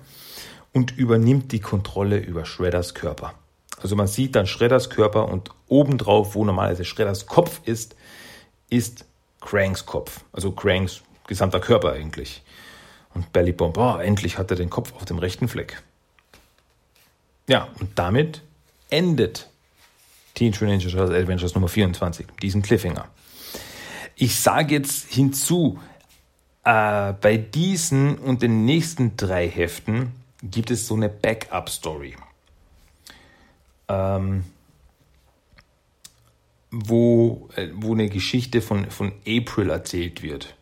und 0.72 0.96
übernimmt 0.96 1.53
die 1.53 1.61
Kontrolle 1.61 2.18
über 2.18 2.44
Shredders 2.44 2.94
Körper. 2.94 3.35
Also 3.83 3.94
man 3.94 4.07
sieht 4.07 4.35
dann 4.35 4.46
Shredders 4.46 4.90
Körper 4.90 5.29
und 5.29 5.51
obendrauf, 5.68 6.35
wo 6.35 6.44
normalerweise 6.44 6.85
Shredders 6.85 7.27
Kopf 7.27 7.61
ist, 7.64 7.94
ist 8.70 9.05
Cranks 9.40 9.87
Kopf. 9.87 10.24
Also 10.33 10.53
Cranks 10.53 11.03
gesamter 11.27 11.61
Körper 11.61 11.92
eigentlich. 11.92 12.42
Und 13.14 13.33
Belly 13.33 13.53
Bomb, 13.53 13.77
oh, 13.79 13.97
endlich 13.99 14.38
hat 14.38 14.51
er 14.51 14.57
den 14.57 14.71
Kopf 14.71 14.92
auf 14.94 15.05
dem 15.05 15.18
rechten 15.18 15.49
Fleck. 15.49 15.83
Ja, 17.49 17.68
und 17.81 17.99
damit 17.99 18.42
endet 18.90 19.49
Teenage 20.35 20.62
Mutant 20.62 21.12
Adventures 21.12 21.55
Nummer 21.55 21.68
24, 21.68 22.27
diesen 22.42 22.62
Cliffhanger. 22.62 23.09
Ich 24.14 24.38
sage 24.38 24.75
jetzt 24.75 25.12
hinzu, 25.12 25.81
äh, 26.64 27.14
bei 27.14 27.37
diesen 27.37 28.18
und 28.18 28.42
den 28.42 28.64
nächsten 28.64 29.16
drei 29.16 29.49
Heften 29.49 30.12
gibt 30.42 30.71
es 30.71 30.87
so 30.87 30.94
eine 30.94 31.09
Backup-Story. 31.09 32.14
Ähm, 33.88 34.44
wo, 36.71 37.49
äh, 37.57 37.68
wo 37.73 37.94
eine 37.94 38.09
Geschichte 38.09 38.61
von, 38.61 38.90
von 38.90 39.12
April 39.27 39.71
erzählt 39.71 40.23
wird. 40.23 40.55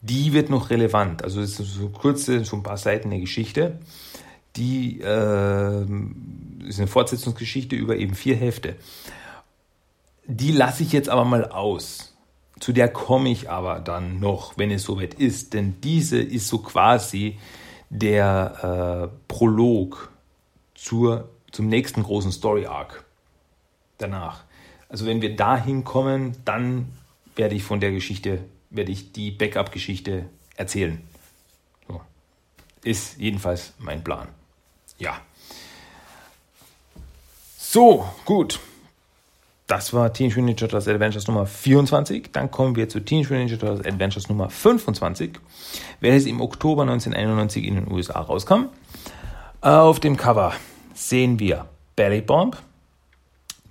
Die 0.00 0.32
wird 0.32 0.50
noch 0.50 0.70
relevant. 0.70 1.24
Also 1.24 1.40
es 1.40 1.58
ist 1.58 1.74
so 1.74 1.88
kurze, 1.88 2.44
so 2.44 2.56
ein 2.56 2.62
paar 2.62 2.76
Seiten 2.76 3.10
der 3.10 3.20
Geschichte. 3.20 3.78
Die 4.56 5.00
äh, 5.00 5.82
ist 6.66 6.78
eine 6.78 6.86
Fortsetzungsgeschichte 6.86 7.76
über 7.76 7.96
eben 7.96 8.14
vier 8.14 8.36
Hefte. 8.36 8.76
Die 10.26 10.52
lasse 10.52 10.82
ich 10.82 10.92
jetzt 10.92 11.08
aber 11.08 11.24
mal 11.24 11.46
aus. 11.46 12.14
Zu 12.60 12.72
der 12.72 12.88
komme 12.88 13.30
ich 13.30 13.50
aber 13.50 13.80
dann 13.80 14.20
noch, 14.20 14.58
wenn 14.58 14.70
es 14.70 14.82
soweit 14.82 15.14
ist. 15.14 15.54
Denn 15.54 15.80
diese 15.82 16.18
ist 16.18 16.48
so 16.48 16.58
quasi 16.58 17.38
der 17.90 19.10
äh, 19.10 19.16
Prolog 19.28 20.10
zur, 20.74 21.28
zum 21.50 21.68
nächsten 21.68 22.02
großen 22.02 22.32
Story 22.32 22.66
Arc 22.66 23.04
danach. 23.98 24.44
Also 24.88 25.06
wenn 25.06 25.22
wir 25.22 25.36
dahin 25.36 25.84
kommen, 25.84 26.36
dann 26.44 26.88
werde 27.36 27.54
ich 27.54 27.62
von 27.62 27.80
der 27.80 27.92
Geschichte, 27.92 28.40
werde 28.70 28.92
ich 28.92 29.12
die 29.12 29.30
Backup-Geschichte 29.30 30.28
erzählen. 30.56 31.00
So. 31.86 32.00
Ist 32.82 33.18
jedenfalls 33.18 33.72
mein 33.78 34.02
Plan. 34.04 34.28
Ja. 34.98 35.20
So, 37.56 38.08
gut. 38.24 38.60
Das 39.66 39.92
war 39.92 40.12
Teenage 40.12 40.40
Mutant 40.40 40.46
Ninja 40.46 40.60
Turtles 40.60 40.88
Adventures 40.88 41.28
Nummer 41.28 41.44
24. 41.44 42.30
Dann 42.32 42.50
kommen 42.50 42.74
wir 42.74 42.88
zu 42.88 43.00
Teenage 43.00 43.28
Mutant 43.34 43.50
Ninja 43.50 43.56
Turtles 43.58 43.86
Adventures 43.86 44.28
Nummer 44.30 44.48
25, 44.48 45.32
welches 46.00 46.24
im 46.24 46.40
Oktober 46.40 46.82
1991 46.82 47.64
in 47.64 47.74
den 47.74 47.92
USA 47.92 48.20
rauskam. 48.20 48.70
Auf 49.60 50.00
dem 50.00 50.16
Cover 50.16 50.54
sehen 50.94 51.38
wir 51.38 51.66
Belly 51.96 52.22
Bomb, 52.22 52.56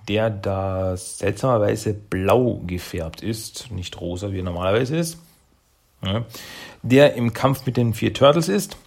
der 0.08 0.30
da 0.30 0.96
seltsamerweise 0.96 1.94
blau 1.94 2.62
gefärbt 2.66 3.22
ist, 3.22 3.72
nicht 3.72 4.00
rosa, 4.00 4.32
wie 4.32 4.40
er 4.40 4.44
normalerweise 4.44 4.98
ist. 4.98 5.20
Ja. 6.04 6.26
Der 6.84 7.16
im 7.16 7.34
Kampf 7.34 7.66
mit 7.66 7.78
den 7.78 7.94
vier 7.94 8.14
Turtles 8.14 8.50
ist. 8.50 8.78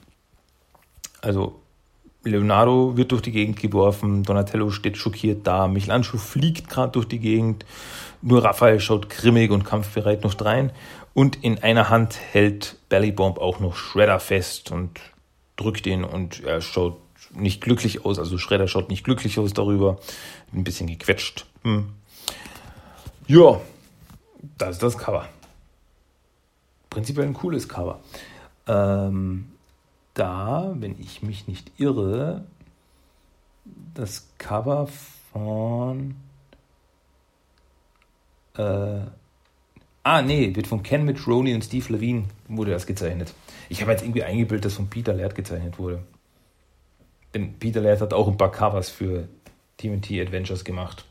Also 1.20 1.60
Leonardo 2.22 2.96
wird 2.96 3.12
durch 3.12 3.22
die 3.22 3.32
Gegend 3.32 3.58
geworfen, 3.58 4.22
Donatello 4.22 4.70
steht 4.70 4.96
schockiert 4.96 5.46
da, 5.46 5.68
Michelangelo 5.68 6.18
fliegt 6.18 6.68
gerade 6.68 6.92
durch 6.92 7.06
die 7.06 7.18
Gegend, 7.18 7.64
nur 8.20 8.44
Raphael 8.44 8.80
schaut 8.80 9.08
grimmig 9.08 9.50
und 9.50 9.64
kampfbereit 9.64 10.22
noch 10.22 10.34
drein 10.34 10.70
und 11.14 11.42
in 11.42 11.62
einer 11.62 11.88
Hand 11.88 12.18
hält 12.32 12.76
Bellybomb 12.90 13.38
auch 13.38 13.60
noch 13.60 13.74
Shredder 13.74 14.20
fest 14.20 14.70
und 14.70 15.00
drückt 15.56 15.86
ihn 15.86 16.04
und 16.04 16.44
er 16.44 16.60
schaut 16.60 16.98
nicht 17.32 17.60
glücklich 17.60 18.04
aus, 18.04 18.18
also 18.18 18.38
Shredder 18.38 18.68
schaut 18.68 18.88
nicht 18.88 19.04
glücklich 19.04 19.38
aus 19.38 19.52
darüber, 19.52 19.98
ein 20.52 20.64
bisschen 20.64 20.86
gequetscht. 20.86 21.46
Hm. 21.62 21.90
Ja, 23.26 23.60
das 24.58 24.76
ist 24.76 24.82
das 24.82 24.98
Cover. 24.98 25.28
Prinzipiell 26.88 27.26
ein 27.26 27.34
cooles 27.34 27.68
Cover. 27.68 28.00
Ähm, 28.66 29.52
da, 30.14 30.74
wenn 30.76 31.00
ich 31.00 31.22
mich 31.22 31.46
nicht 31.46 31.70
irre, 31.78 32.44
das 33.94 34.28
Cover 34.38 34.88
von. 35.32 36.16
Äh, 38.56 39.00
ah, 40.02 40.22
nee, 40.22 40.54
wird 40.54 40.66
von 40.66 40.82
Ken 40.82 41.04
Mitroni 41.04 41.54
und 41.54 41.64
Steve 41.64 41.92
Levine 41.92 42.24
wurde 42.48 42.72
das 42.72 42.86
gezeichnet. 42.86 43.32
Ich 43.68 43.80
habe 43.80 43.92
jetzt 43.92 44.02
irgendwie 44.02 44.24
eingebildet, 44.24 44.64
dass 44.64 44.74
von 44.74 44.88
Peter 44.88 45.14
Laird 45.14 45.36
gezeichnet 45.36 45.78
wurde. 45.78 46.02
Denn 47.34 47.54
Peter 47.58 47.80
Laird 47.80 48.00
hat 48.00 48.12
auch 48.12 48.28
ein 48.28 48.36
paar 48.36 48.50
Covers 48.50 48.90
für 48.90 49.28
TMT 49.78 50.12
Adventures 50.20 50.64
gemacht. 50.64 51.04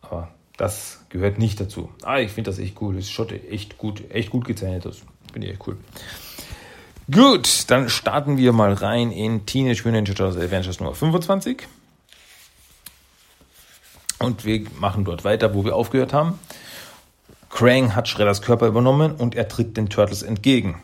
Aber 0.00 0.28
das 0.56 1.04
gehört 1.08 1.38
nicht 1.38 1.60
dazu. 1.60 1.90
Ah, 2.02 2.18
ich 2.18 2.32
finde 2.32 2.50
das 2.50 2.58
echt 2.58 2.80
cool. 2.80 2.96
Das 2.96 3.10
schaut 3.10 3.32
echt 3.32 3.78
gut, 3.78 4.10
echt 4.10 4.30
gut 4.30 4.44
gezeichnet 4.44 4.86
aus. 4.86 5.02
Finde 5.32 5.46
ich 5.46 5.54
echt 5.54 5.66
cool. 5.66 5.76
Gut, 7.10 7.64
dann 7.68 7.88
starten 7.88 8.38
wir 8.38 8.52
mal 8.52 8.72
rein 8.72 9.10
in 9.10 9.44
Teenage 9.44 9.82
Mutant 9.84 10.08
Ninja 10.08 10.14
Turtles 10.14 10.42
Adventures 10.42 10.80
Nummer 10.80 10.94
25. 10.94 11.66
Und 14.18 14.44
wir 14.44 14.64
machen 14.78 15.04
dort 15.04 15.24
weiter, 15.24 15.52
wo 15.52 15.64
wir 15.64 15.74
aufgehört 15.74 16.12
haben. 16.12 16.38
Krang 17.50 17.94
hat 17.96 18.08
Shredders 18.08 18.40
Körper 18.40 18.66
übernommen 18.66 19.12
und 19.16 19.34
er 19.34 19.48
tritt 19.48 19.76
den 19.76 19.88
Turtles 19.88 20.22
entgegen. 20.22 20.80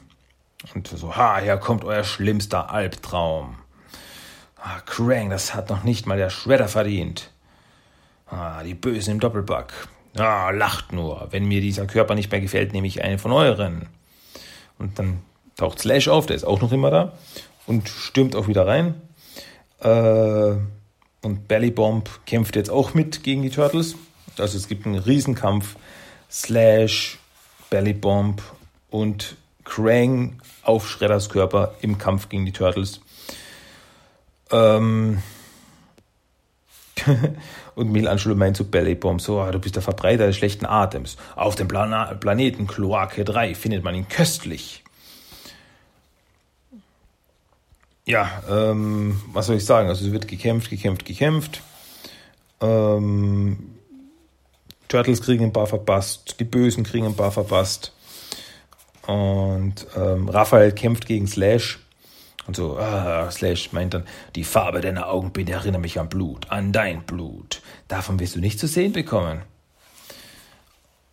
Und 0.74 0.88
so, 0.88 1.16
ha, 1.16 1.38
hier 1.38 1.56
kommt 1.56 1.84
euer 1.84 2.04
schlimmster 2.04 2.70
Albtraum. 2.70 3.56
Ah, 4.60 4.80
Krang, 4.86 5.30
das 5.30 5.54
hat 5.54 5.70
noch 5.70 5.84
nicht 5.84 6.06
mal 6.06 6.18
der 6.18 6.30
Shredder 6.30 6.68
verdient. 6.68 7.30
Ah, 8.26 8.62
die 8.62 8.74
Bösen 8.74 9.12
im 9.12 9.20
Doppelback. 9.20 9.72
Ah, 10.16 10.50
lacht 10.50 10.92
nur. 10.92 11.28
Wenn 11.30 11.46
mir 11.46 11.60
dieser 11.60 11.86
Körper 11.86 12.14
nicht 12.14 12.30
mehr 12.30 12.40
gefällt, 12.40 12.72
nehme 12.72 12.86
ich 12.86 13.02
einen 13.02 13.18
von 13.18 13.32
euren. 13.32 13.86
Und 14.78 14.98
dann 14.98 15.20
taucht 15.56 15.78
Slash 15.80 16.08
auf, 16.08 16.26
der 16.26 16.36
ist 16.36 16.44
auch 16.44 16.60
noch 16.60 16.72
immer 16.72 16.90
da 16.90 17.12
und 17.66 17.88
stürmt 17.88 18.34
auch 18.34 18.48
wieder 18.48 18.66
rein. 18.66 18.94
Äh, 19.80 20.56
und 21.22 21.48
Bellybomb 21.48 22.08
kämpft 22.26 22.56
jetzt 22.56 22.70
auch 22.70 22.94
mit 22.94 23.22
gegen 23.22 23.42
die 23.42 23.50
Turtles. 23.50 23.94
Also 24.38 24.56
es 24.56 24.68
gibt 24.68 24.86
einen 24.86 24.98
Riesenkampf. 24.98 25.76
Slash, 26.30 27.18
Bellybomb 27.70 28.42
und 28.90 29.36
Krang 29.64 30.40
auf 30.62 30.88
Shredders 30.88 31.28
Körper 31.28 31.74
im 31.80 31.98
Kampf 31.98 32.28
gegen 32.28 32.44
die 32.44 32.52
Turtles. 32.52 33.00
Ähm 34.50 35.22
und 37.74 37.92
Michelangelo 37.92 38.34
meint 38.34 38.56
zu 38.56 38.68
Bellybomb 38.68 39.20
so, 39.20 39.40
ah, 39.40 39.52
du 39.52 39.58
bist 39.58 39.76
der 39.76 39.82
Verbreiter 39.82 40.26
des 40.26 40.36
schlechten 40.36 40.66
Atems. 40.66 41.16
Auf 41.36 41.54
dem 41.54 41.68
Plan 41.68 42.18
Planeten 42.18 42.66
Kloake 42.66 43.24
3 43.24 43.54
findet 43.54 43.84
man 43.84 43.94
ihn 43.94 44.08
köstlich. 44.08 44.82
ja, 48.08 48.42
ähm, 48.48 49.20
was 49.34 49.46
soll 49.46 49.56
ich 49.56 49.66
sagen? 49.66 49.88
Also 49.88 50.06
es 50.06 50.12
wird 50.12 50.26
gekämpft, 50.26 50.70
gekämpft, 50.70 51.04
gekämpft. 51.04 51.62
Ähm, 52.60 53.74
Turtles 54.88 55.20
kriegen 55.20 55.44
ein 55.44 55.52
paar 55.52 55.66
verpasst, 55.66 56.36
die 56.40 56.44
Bösen 56.44 56.84
kriegen 56.84 57.04
ein 57.04 57.16
paar 57.16 57.32
verpasst. 57.32 57.92
Und 59.06 59.86
ähm, 59.94 60.30
Raphael 60.30 60.72
kämpft 60.72 61.06
gegen 61.06 61.26
Slash. 61.26 61.80
Und 62.48 62.56
so, 62.56 62.78
ah, 62.78 63.30
Slash 63.30 63.72
meint 63.72 63.92
dann, 63.92 64.04
die 64.34 64.42
Farbe 64.42 64.80
deiner 64.80 65.10
Augenbinde 65.10 65.52
erinnert 65.52 65.82
mich 65.82 66.00
an 66.00 66.08
Blut, 66.08 66.50
an 66.50 66.72
dein 66.72 67.02
Blut. 67.02 67.60
Davon 67.88 68.18
wirst 68.18 68.36
du 68.36 68.40
nicht 68.40 68.58
zu 68.58 68.66
sehen 68.66 68.94
bekommen. 68.94 69.42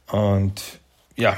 Und 0.08 0.80
ja, 1.18 1.36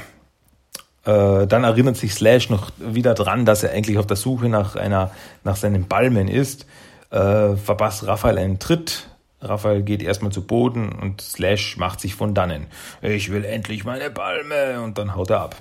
äh, 1.04 1.48
dann 1.48 1.64
erinnert 1.64 1.96
sich 1.96 2.14
Slash 2.14 2.48
noch 2.48 2.70
wieder 2.78 3.14
dran, 3.14 3.44
dass 3.44 3.64
er 3.64 3.72
eigentlich 3.72 3.98
auf 3.98 4.06
der 4.06 4.16
Suche 4.16 4.48
nach 4.48 4.76
einer, 4.76 5.10
nach 5.42 5.56
seinem 5.56 5.88
Ballman 5.88 6.28
ist. 6.28 6.66
Äh, 7.10 7.56
verpasst 7.56 8.06
Raphael 8.06 8.38
einen 8.38 8.60
Tritt. 8.60 9.08
Raphael 9.40 9.82
geht 9.82 10.04
erstmal 10.04 10.30
zu 10.30 10.46
Boden 10.46 10.92
und 10.92 11.20
Slash 11.20 11.76
macht 11.76 11.98
sich 11.98 12.14
von 12.14 12.34
dannen. 12.34 12.68
Ich 13.02 13.32
will 13.32 13.44
endlich 13.44 13.84
meine 13.84 14.10
Balme 14.10 14.80
und 14.80 14.96
dann 14.96 15.16
haut 15.16 15.30
er 15.30 15.40
ab. 15.40 15.56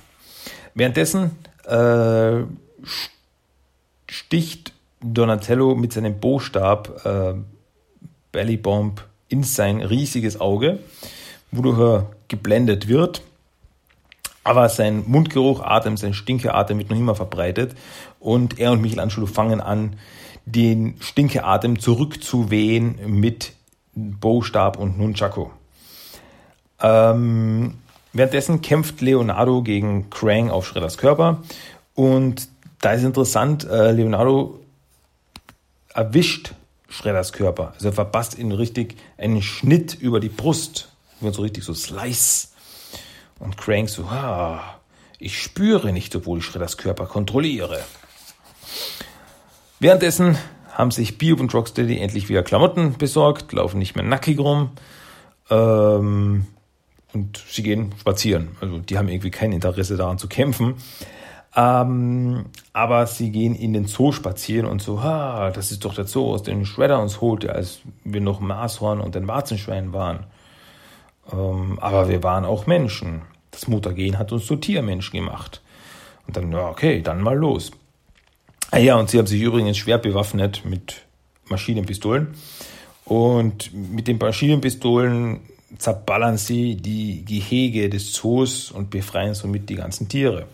Währenddessen 0.75 1.31
äh, 1.65 2.43
sticht 4.09 4.73
Donatello 5.01 5.75
mit 5.75 5.93
seinem 5.93 6.19
Bostab 6.19 7.05
äh, 7.05 7.33
Bellybomb 8.31 9.03
in 9.29 9.43
sein 9.43 9.81
riesiges 9.81 10.39
Auge, 10.39 10.79
wodurch 11.51 11.79
er 11.79 12.09
geblendet 12.27 12.87
wird 12.87 13.21
aber 14.47 14.69
sein 14.69 15.03
Mundgeruch, 15.05 15.59
Atem, 15.59 15.97
sein 15.97 16.13
Stinkeatem 16.13 16.77
wird 16.77 16.89
noch 16.89 16.97
immer 16.97 17.15
verbreitet. 17.15 17.75
Und 18.17 18.59
er 18.59 18.71
und 18.71 18.81
Michelangelo 18.81 19.25
fangen 19.25 19.59
an, 19.59 19.97
den 20.45 20.95
Stinkeatem 21.01 21.79
zurückzuwehen 21.79 22.97
mit 23.19 23.51
Bowstab 23.93 24.79
und 24.79 24.97
Nunchaku. 24.97 25.47
Ähm, 26.79 27.73
währenddessen 28.13 28.61
kämpft 28.61 29.01
Leonardo 29.01 29.63
gegen 29.63 30.09
Krang 30.09 30.49
auf 30.49 30.65
Shredders 30.65 30.97
Körper. 30.97 31.43
Und 31.93 32.47
da 32.87 32.93
ist 32.93 33.03
interessant, 33.03 33.65
äh, 33.65 33.91
Leonardo 33.91 34.61
erwischt 35.93 36.53
Shredders 36.87 37.33
Körper. 37.33 37.73
Also 37.73 37.89
er 37.89 37.93
verpasst 37.93 38.39
ihn 38.39 38.53
richtig 38.53 38.95
einen 39.17 39.41
Schnitt 39.41 39.93
über 39.93 40.21
die 40.21 40.29
Brust. 40.29 40.87
Wird 41.19 41.35
so 41.35 41.41
richtig 41.41 41.65
so 41.65 41.73
Slice. 41.73 42.47
Und 43.39 43.57
Crank 43.57 43.89
so, 43.89 44.03
ah, 44.03 44.79
ich 45.19 45.37
spüre 45.37 45.91
nicht, 45.91 46.15
obwohl 46.15 46.39
ich 46.39 46.45
Shredders 46.45 46.77
Körper 46.77 47.07
kontrolliere. 47.07 47.83
Währenddessen 49.81 50.37
haben 50.71 50.91
sich 50.91 51.17
Biob 51.17 51.41
und 51.41 51.53
Rocksteady 51.53 51.99
endlich 51.99 52.29
wieder 52.29 52.41
Klamotten 52.41 52.97
besorgt, 52.97 53.51
laufen 53.51 53.79
nicht 53.79 53.97
mehr 53.97 54.05
nackig 54.05 54.39
rum. 54.39 54.69
Ähm, 55.49 56.47
und 57.13 57.43
sie 57.49 57.63
gehen 57.63 57.93
spazieren. 57.99 58.55
Also 58.61 58.79
die 58.79 58.97
haben 58.97 59.09
irgendwie 59.09 59.31
kein 59.31 59.51
Interesse 59.51 59.97
daran 59.97 60.17
zu 60.17 60.29
kämpfen. 60.29 60.75
Ähm, 61.59 62.45
aber 62.71 63.07
sie 63.07 63.31
gehen 63.31 63.55
in 63.55 63.73
den 63.73 63.87
Zoo 63.87 64.11
spazieren 64.11 64.67
und 64.67 64.79
so, 64.79 65.01
ha, 65.01 65.49
das 65.49 65.71
ist 65.71 65.83
doch 65.83 65.95
der 65.95 66.05
Zoo, 66.05 66.31
aus 66.31 66.43
dem 66.43 66.65
Shredder 66.65 67.01
uns 67.01 67.19
holte, 67.19 67.51
als 67.51 67.79
wir 68.03 68.21
noch 68.21 68.39
Mashorn 68.39 69.01
und 69.01 69.15
den 69.15 69.27
Warzenschwein 69.27 69.91
waren. 69.91 70.27
Ähm, 71.33 71.79
aber 71.81 72.09
wir 72.09 72.21
waren 72.21 72.45
auch 72.45 72.67
Menschen. 72.67 73.23
Das 73.49 73.67
Mutagen 73.67 74.19
hat 74.19 74.31
uns 74.31 74.45
zu 74.45 74.55
Tiermenschen 74.55 75.17
gemacht. 75.17 75.63
Und 76.27 76.37
dann, 76.37 76.51
ja, 76.51 76.69
okay, 76.69 77.01
dann 77.01 77.21
mal 77.21 77.35
los. 77.35 77.71
Ah 78.69 78.77
ja, 78.77 78.95
und 78.95 79.09
sie 79.09 79.17
haben 79.17 79.25
sich 79.25 79.41
übrigens 79.41 79.77
schwer 79.77 79.97
bewaffnet 79.97 80.63
mit 80.63 81.07
Maschinenpistolen. 81.49 82.35
Und 83.03 83.73
mit 83.73 84.07
den 84.07 84.19
Maschinenpistolen 84.19 85.39
zerballern 85.79 86.37
sie 86.37 86.75
die 86.75 87.25
Gehege 87.25 87.89
des 87.89 88.13
Zoos 88.13 88.69
und 88.69 88.91
befreien 88.91 89.33
somit 89.33 89.69
die 89.69 89.75
ganzen 89.75 90.07
Tiere. 90.07 90.45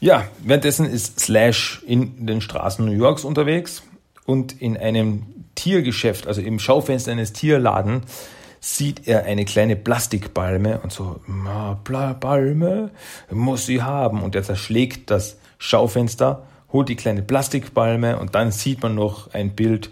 Ja, 0.00 0.26
währenddessen 0.42 0.86
ist 0.86 1.20
Slash 1.20 1.82
in 1.86 2.26
den 2.26 2.40
Straßen 2.40 2.84
New 2.84 2.92
Yorks 2.92 3.22
unterwegs 3.22 3.82
und 4.24 4.60
in 4.60 4.78
einem 4.78 5.26
Tiergeschäft, 5.54 6.26
also 6.26 6.40
im 6.40 6.58
Schaufenster 6.58 7.12
eines 7.12 7.34
Tierladen, 7.34 8.04
sieht 8.60 9.06
er 9.06 9.24
eine 9.24 9.44
kleine 9.44 9.76
Plastikbalme 9.76 10.80
und 10.80 10.90
so, 10.90 11.20
Balme, 11.84 12.90
muss 13.30 13.66
sie 13.66 13.82
haben. 13.82 14.22
Und 14.22 14.34
er 14.34 14.42
zerschlägt 14.42 15.10
das 15.10 15.36
Schaufenster, 15.58 16.46
holt 16.72 16.88
die 16.88 16.96
kleine 16.96 17.22
Plastikbalme 17.22 18.18
und 18.18 18.34
dann 18.34 18.52
sieht 18.52 18.82
man 18.82 18.94
noch 18.94 19.34
ein 19.34 19.54
Bild 19.54 19.90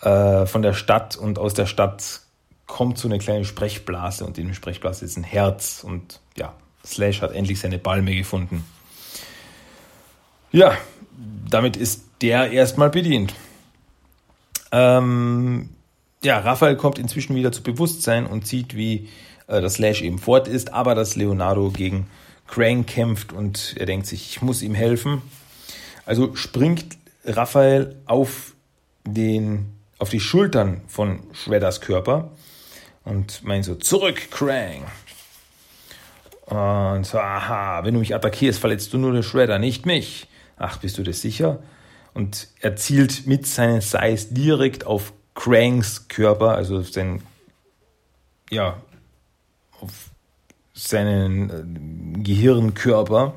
äh, 0.00 0.46
von 0.46 0.62
der 0.62 0.72
Stadt 0.72 1.16
und 1.16 1.38
aus 1.38 1.52
der 1.52 1.66
Stadt 1.66 2.20
kommt 2.66 2.96
so 2.96 3.06
eine 3.06 3.18
kleine 3.18 3.44
Sprechblase 3.44 4.24
und 4.24 4.38
in 4.38 4.48
der 4.48 4.54
Sprechblase 4.54 5.04
ist 5.04 5.18
ein 5.18 5.24
Herz 5.24 5.84
und 5.84 6.20
ja, 6.38 6.54
Slash 6.86 7.20
hat 7.20 7.32
endlich 7.32 7.60
seine 7.60 7.78
Balme 7.78 8.14
gefunden. 8.14 8.64
Ja, 10.52 10.76
damit 11.48 11.78
ist 11.78 12.04
der 12.20 12.52
erstmal 12.52 12.90
bedient. 12.90 13.34
Ähm, 14.70 15.70
ja, 16.22 16.38
Raphael 16.38 16.76
kommt 16.76 16.98
inzwischen 16.98 17.34
wieder 17.34 17.52
zu 17.52 17.62
Bewusstsein 17.62 18.26
und 18.26 18.46
sieht, 18.46 18.76
wie 18.76 19.08
äh, 19.46 19.62
das 19.62 19.74
Slash 19.74 20.02
eben 20.02 20.18
fort 20.18 20.48
ist, 20.48 20.72
aber 20.72 20.94
dass 20.94 21.16
Leonardo 21.16 21.70
gegen 21.70 22.06
Krang 22.46 22.84
kämpft 22.84 23.32
und 23.32 23.74
er 23.78 23.86
denkt 23.86 24.06
sich, 24.06 24.28
ich 24.28 24.42
muss 24.42 24.60
ihm 24.60 24.74
helfen. 24.74 25.22
Also 26.04 26.36
springt 26.36 26.98
Raphael 27.24 27.96
auf 28.04 28.52
den, 29.04 29.72
auf 29.98 30.10
die 30.10 30.20
Schultern 30.20 30.82
von 30.86 31.20
Shredders 31.32 31.80
Körper 31.80 32.30
und 33.04 33.42
meint 33.42 33.64
so, 33.64 33.74
zurück, 33.74 34.30
Krang. 34.30 34.84
Und 36.44 37.06
so, 37.06 37.18
aha, 37.18 37.84
wenn 37.84 37.94
du 37.94 38.00
mich 38.00 38.14
attackierst, 38.14 38.58
verletzt 38.58 38.92
du 38.92 38.98
nur 38.98 39.12
den 39.12 39.22
Shredder, 39.22 39.58
nicht 39.58 39.86
mich. 39.86 40.26
Ach, 40.56 40.78
bist 40.78 40.98
du 40.98 41.02
das 41.02 41.20
sicher? 41.20 41.62
Und 42.14 42.48
er 42.60 42.76
zielt 42.76 43.26
mit 43.26 43.46
seinen 43.46 43.80
Size 43.80 44.34
direkt 44.34 44.86
auf 44.86 45.12
Cranks 45.34 46.08
Körper, 46.08 46.54
also 46.54 46.82
sein, 46.82 47.22
ja, 48.50 48.82
auf 49.80 50.10
seinen 50.74 52.18
äh, 52.18 52.22
Gehirnkörper. 52.22 53.34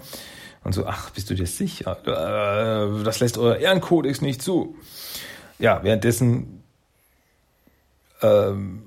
Und 0.63 0.73
so, 0.73 0.85
ach, 0.85 1.11
bist 1.11 1.29
du 1.29 1.35
dir 1.35 1.47
sicher? 1.47 1.97
Äh, 2.05 3.03
das 3.03 3.19
lässt 3.19 3.37
euer 3.37 3.57
Ehrenkodex 3.57 4.21
nicht 4.21 4.41
zu. 4.41 4.75
Ja, 5.59 5.83
währenddessen 5.83 6.63
ähm, 8.21 8.83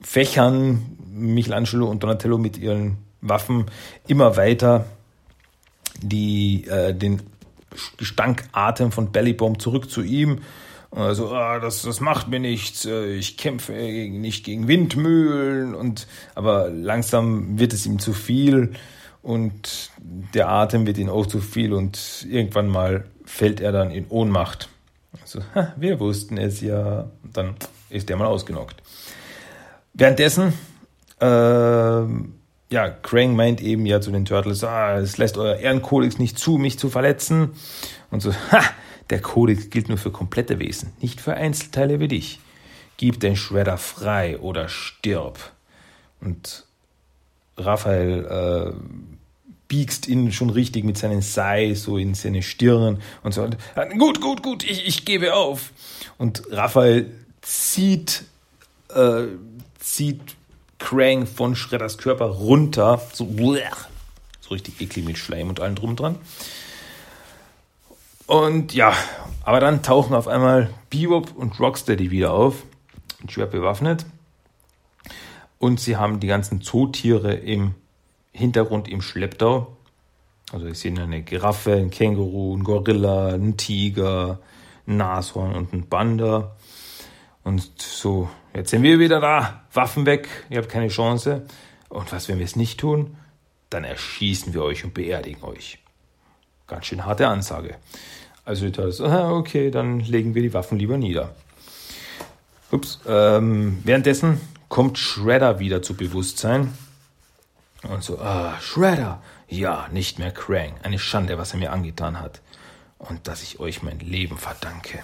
fächern 0.00 0.96
Michelangelo 1.10 1.86
und 1.86 2.02
Donatello 2.02 2.38
mit 2.38 2.56
ihren 2.56 2.98
Waffen 3.20 3.66
immer 4.06 4.36
weiter 4.36 4.86
die, 5.98 6.64
äh, 6.66 6.94
den 6.94 7.22
Gestankatem 7.96 8.92
von 8.92 9.12
Bellybomb 9.12 9.60
zurück 9.60 9.90
zu 9.90 10.02
ihm 10.02 10.40
also, 10.90 11.34
ah, 11.34 11.58
das, 11.58 11.82
das 11.82 12.00
macht 12.00 12.28
mir 12.28 12.40
nichts, 12.40 12.86
äh, 12.86 13.12
ich 13.14 13.36
kämpfe 13.36 13.72
nicht 13.72 14.44
gegen 14.44 14.68
Windmühlen 14.68 15.74
und 15.74 16.06
aber 16.34 16.70
langsam 16.70 17.58
wird 17.58 17.74
es 17.74 17.84
ihm 17.84 17.98
zu 17.98 18.14
viel 18.14 18.72
und 19.22 19.90
der 19.98 20.48
Atem 20.48 20.86
wird 20.86 20.96
ihm 20.96 21.10
auch 21.10 21.26
zu 21.26 21.40
viel 21.40 21.74
und 21.74 22.26
irgendwann 22.28 22.68
mal 22.68 23.04
fällt 23.26 23.60
er 23.60 23.72
dann 23.72 23.90
in 23.90 24.06
Ohnmacht. 24.08 24.70
Also, 25.20 25.40
ha, 25.54 25.74
wir 25.76 26.00
wussten 26.00 26.38
es 26.38 26.62
ja. 26.62 27.10
Dann 27.22 27.56
ist 27.90 28.08
der 28.08 28.16
mal 28.16 28.26
ausgenockt. 28.26 28.82
Währenddessen, 29.92 30.54
äh, 31.20 32.02
ja, 32.70 32.90
Krang 32.90 33.34
meint 33.34 33.60
eben 33.60 33.86
ja 33.86 34.00
zu 34.00 34.10
den 34.10 34.24
Turtles, 34.24 34.62
ah, 34.62 34.98
es 34.98 35.16
lässt 35.16 35.38
euer 35.38 35.56
Ehrenkodex 35.56 36.18
nicht 36.18 36.38
zu, 36.38 36.58
mich 36.58 36.78
zu 36.78 36.90
verletzen. 36.90 37.52
Und 38.10 38.20
so, 38.20 38.32
ha, 38.52 38.62
der 39.10 39.20
Kodex 39.20 39.70
gilt 39.70 39.88
nur 39.88 39.98
für 39.98 40.10
komplette 40.10 40.58
Wesen, 40.58 40.92
nicht 41.00 41.20
für 41.20 41.34
Einzelteile 41.34 42.00
wie 42.00 42.08
dich. 42.08 42.40
Gib 42.96 43.20
den 43.20 43.36
Shredder 43.36 43.78
frei 43.78 44.38
oder 44.38 44.68
stirb. 44.68 45.52
Und 46.20 46.66
Raphael 47.56 48.26
äh, 48.26 48.72
biegst 49.68 50.08
ihn 50.08 50.32
schon 50.32 50.50
richtig 50.50 50.84
mit 50.84 50.98
seinen 50.98 51.22
Sei 51.22 51.74
so 51.74 51.96
in 51.96 52.14
seine 52.14 52.42
Stirn 52.42 53.00
und 53.22 53.32
so. 53.32 53.48
Gut, 53.98 54.20
gut, 54.20 54.42
gut, 54.42 54.64
ich, 54.64 54.86
ich 54.86 55.04
gebe 55.04 55.34
auf. 55.34 55.72
Und 56.18 56.42
Raphael 56.50 57.10
zieht, 57.40 58.24
äh, 58.94 59.24
zieht 59.78 60.37
Krang 60.78 61.26
von 61.26 61.56
Shredders 61.56 61.98
Körper 61.98 62.26
runter, 62.26 63.00
so, 63.12 63.26
so 64.40 64.50
richtig 64.50 64.80
eklig 64.80 65.04
mit 65.04 65.18
Schleim 65.18 65.48
und 65.48 65.60
allem 65.60 65.74
drum 65.74 65.96
dran. 65.96 66.16
Und 68.26 68.74
ja, 68.74 68.92
aber 69.42 69.60
dann 69.60 69.82
tauchen 69.82 70.14
auf 70.14 70.28
einmal 70.28 70.70
Bebop 70.90 71.34
und 71.34 71.58
Rocksteady 71.58 72.10
wieder 72.10 72.32
auf, 72.32 72.62
schwer 73.28 73.46
bewaffnet. 73.46 74.04
Und 75.58 75.80
sie 75.80 75.96
haben 75.96 76.20
die 76.20 76.26
ganzen 76.26 76.60
Zootiere 76.60 77.34
im 77.34 77.74
Hintergrund 78.32 78.86
im 78.88 79.00
Schlepptau. 79.00 79.76
Also 80.52 80.66
ich 80.66 80.78
sehe 80.78 80.98
eine 80.98 81.22
Giraffe, 81.22 81.72
ein 81.74 81.90
Känguru, 81.90 82.56
ein 82.56 82.64
Gorilla, 82.64 83.28
ein 83.28 83.56
Tiger, 83.56 84.38
ein 84.86 84.98
Nashorn 84.98 85.54
und 85.54 85.72
ein 85.72 85.88
Panda. 85.88 86.56
Und 87.48 87.80
so, 87.80 88.28
jetzt 88.52 88.68
sind 88.68 88.82
wir 88.82 88.98
wieder 88.98 89.20
da, 89.20 89.62
Waffen 89.72 90.04
weg, 90.04 90.28
ihr 90.50 90.58
habt 90.58 90.68
keine 90.68 90.88
Chance. 90.88 91.46
Und 91.88 92.12
was, 92.12 92.28
wenn 92.28 92.36
wir 92.36 92.44
es 92.44 92.56
nicht 92.56 92.78
tun? 92.78 93.16
Dann 93.70 93.84
erschießen 93.84 94.52
wir 94.52 94.62
euch 94.62 94.84
und 94.84 94.92
beerdigen 94.92 95.42
euch. 95.42 95.78
Ganz 96.66 96.84
schön 96.84 97.06
harte 97.06 97.26
Ansage. 97.26 97.76
Also 98.44 98.66
ich 98.66 98.72
dachte, 98.76 99.02
okay, 99.32 99.70
dann 99.70 100.00
legen 100.00 100.34
wir 100.34 100.42
die 100.42 100.52
Waffen 100.52 100.78
lieber 100.78 100.98
nieder. 100.98 101.34
Ups. 102.70 103.00
Ähm, 103.06 103.78
währenddessen 103.82 104.42
kommt 104.68 104.98
Shredder 104.98 105.58
wieder 105.58 105.80
zu 105.80 105.94
Bewusstsein. 105.94 106.74
Und 107.82 108.04
so, 108.04 108.18
ah, 108.18 108.60
Shredder. 108.60 109.22
Ja, 109.48 109.88
nicht 109.90 110.18
mehr 110.18 110.32
Krang. 110.32 110.74
Eine 110.82 110.98
Schande, 110.98 111.38
was 111.38 111.54
er 111.54 111.60
mir 111.60 111.72
angetan 111.72 112.20
hat. 112.20 112.42
Und 112.98 113.26
dass 113.26 113.42
ich 113.42 113.58
euch 113.58 113.82
mein 113.82 114.00
Leben 114.00 114.36
verdanke. 114.36 115.02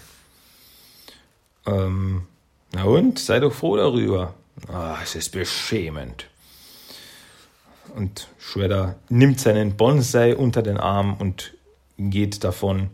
Ähm, 1.65 2.27
na 2.75 2.85
und? 2.85 3.19
Sei 3.19 3.41
doch 3.41 3.53
froh 3.53 3.77
darüber. 3.77 4.35
Ah, 4.69 4.99
es 5.03 5.15
ist 5.15 5.31
beschämend. 5.31 6.27
Und 7.95 8.29
Shredder 8.39 8.97
nimmt 9.09 9.41
seinen 9.41 9.77
Bonsai 9.77 10.37
unter 10.37 10.63
den 10.63 10.79
Arm 10.79 11.15
und 11.15 11.55
geht 11.97 12.43
davon 12.43 12.91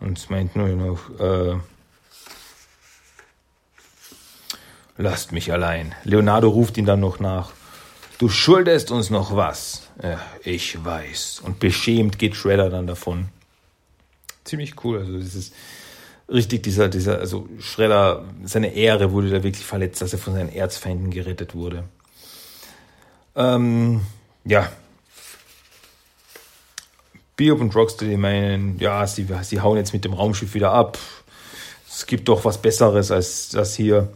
und 0.00 0.28
meint 0.30 0.56
nur 0.56 0.68
noch, 0.68 1.20
äh, 1.20 1.56
Lasst 4.96 5.32
mich 5.32 5.50
allein. 5.50 5.92
Leonardo 6.04 6.48
ruft 6.48 6.76
ihn 6.78 6.86
dann 6.86 7.00
noch 7.00 7.18
nach. 7.18 7.50
Du 8.18 8.28
schuldest 8.28 8.92
uns 8.92 9.10
noch 9.10 9.34
was. 9.34 9.88
Ja, 10.00 10.20
ich 10.44 10.84
weiß. 10.84 11.40
Und 11.44 11.58
beschämt 11.58 12.18
geht 12.18 12.36
Shredder 12.36 12.70
dann 12.70 12.86
davon. 12.86 13.28
Ziemlich 14.44 14.84
cool. 14.84 14.98
Also, 15.00 15.16
ist 15.18 15.52
richtig 16.28 16.62
dieser, 16.62 16.88
dieser, 16.88 17.18
also 17.18 17.48
Shredder, 17.58 18.24
seine 18.44 18.74
Ehre 18.74 19.12
wurde 19.12 19.30
da 19.30 19.42
wirklich 19.42 19.64
verletzt, 19.64 20.00
dass 20.00 20.12
er 20.12 20.18
von 20.18 20.34
seinen 20.34 20.52
Erzfeinden 20.52 21.10
gerettet 21.10 21.54
wurde. 21.54 21.84
Ähm, 23.36 24.00
ja. 24.44 24.70
Biob 27.36 27.60
und 27.60 27.74
Rocksteady 27.74 28.16
meinen, 28.16 28.78
ja, 28.78 29.06
sie, 29.06 29.26
sie 29.42 29.60
hauen 29.60 29.76
jetzt 29.76 29.92
mit 29.92 30.04
dem 30.04 30.12
Raumschiff 30.12 30.54
wieder 30.54 30.72
ab. 30.72 30.98
Es 31.88 32.06
gibt 32.06 32.28
doch 32.28 32.44
was 32.44 32.58
Besseres 32.58 33.10
als 33.10 33.48
das 33.50 33.74
hier. 33.74 34.12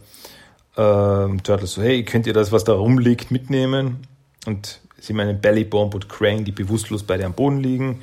Ähm, 0.77 1.43
Turtles 1.43 1.73
so, 1.73 1.81
hey, 1.81 2.03
könnt 2.05 2.27
ihr 2.27 2.33
das, 2.33 2.51
was 2.51 2.63
da 2.63 2.73
rumliegt, 2.73 3.31
mitnehmen? 3.31 4.07
Und 4.45 4.79
sie 4.99 5.13
meinen 5.13 5.41
Bellybomb 5.41 5.93
und 5.93 6.07
Krang, 6.07 6.45
die 6.45 6.51
bewusstlos 6.51 7.03
bei 7.03 7.23
am 7.23 7.33
Boden 7.33 7.59
liegen. 7.59 8.01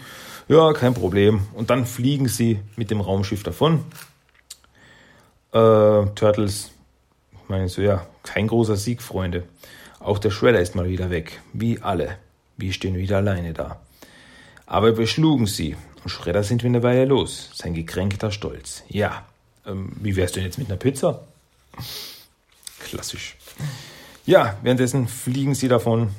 Ja, 0.48 0.72
kein 0.72 0.94
Problem. 0.94 1.40
Und 1.54 1.70
dann 1.70 1.86
fliegen 1.86 2.28
sie 2.28 2.60
mit 2.76 2.90
dem 2.90 3.00
Raumschiff 3.00 3.42
davon. 3.42 3.84
Äh, 5.52 6.06
Turtles 6.14 6.70
meinen 7.48 7.68
so, 7.68 7.82
ja, 7.82 8.06
kein 8.22 8.46
großer 8.46 8.76
Sieg, 8.76 9.02
Freunde. 9.02 9.44
Auch 9.98 10.18
der 10.18 10.30
Shredder 10.30 10.60
ist 10.60 10.74
mal 10.74 10.88
wieder 10.88 11.10
weg. 11.10 11.40
Wie 11.52 11.80
alle. 11.80 12.16
Wir 12.56 12.72
stehen 12.72 12.96
wieder 12.96 13.16
alleine 13.16 13.52
da. 13.52 13.80
Aber 14.66 14.96
wir 14.96 15.06
schlugen 15.06 15.46
sie. 15.46 15.76
Und 16.04 16.10
Shredder 16.10 16.44
sind 16.44 16.62
wir 16.62 16.68
eine 16.68 16.82
Weile 16.82 17.04
los. 17.04 17.50
Sein 17.54 17.74
gekränkter 17.74 18.30
Stolz. 18.30 18.84
Ja. 18.88 19.24
Ähm, 19.66 19.92
wie 20.00 20.14
wär's 20.14 20.32
denn 20.32 20.44
jetzt 20.44 20.58
mit 20.58 20.68
einer 20.68 20.76
Pizza? 20.76 21.26
Klassisch. 22.78 23.36
Ja, 24.24 24.56
währenddessen 24.62 25.08
fliegen 25.08 25.54
sie 25.54 25.68
davon. 25.68 26.10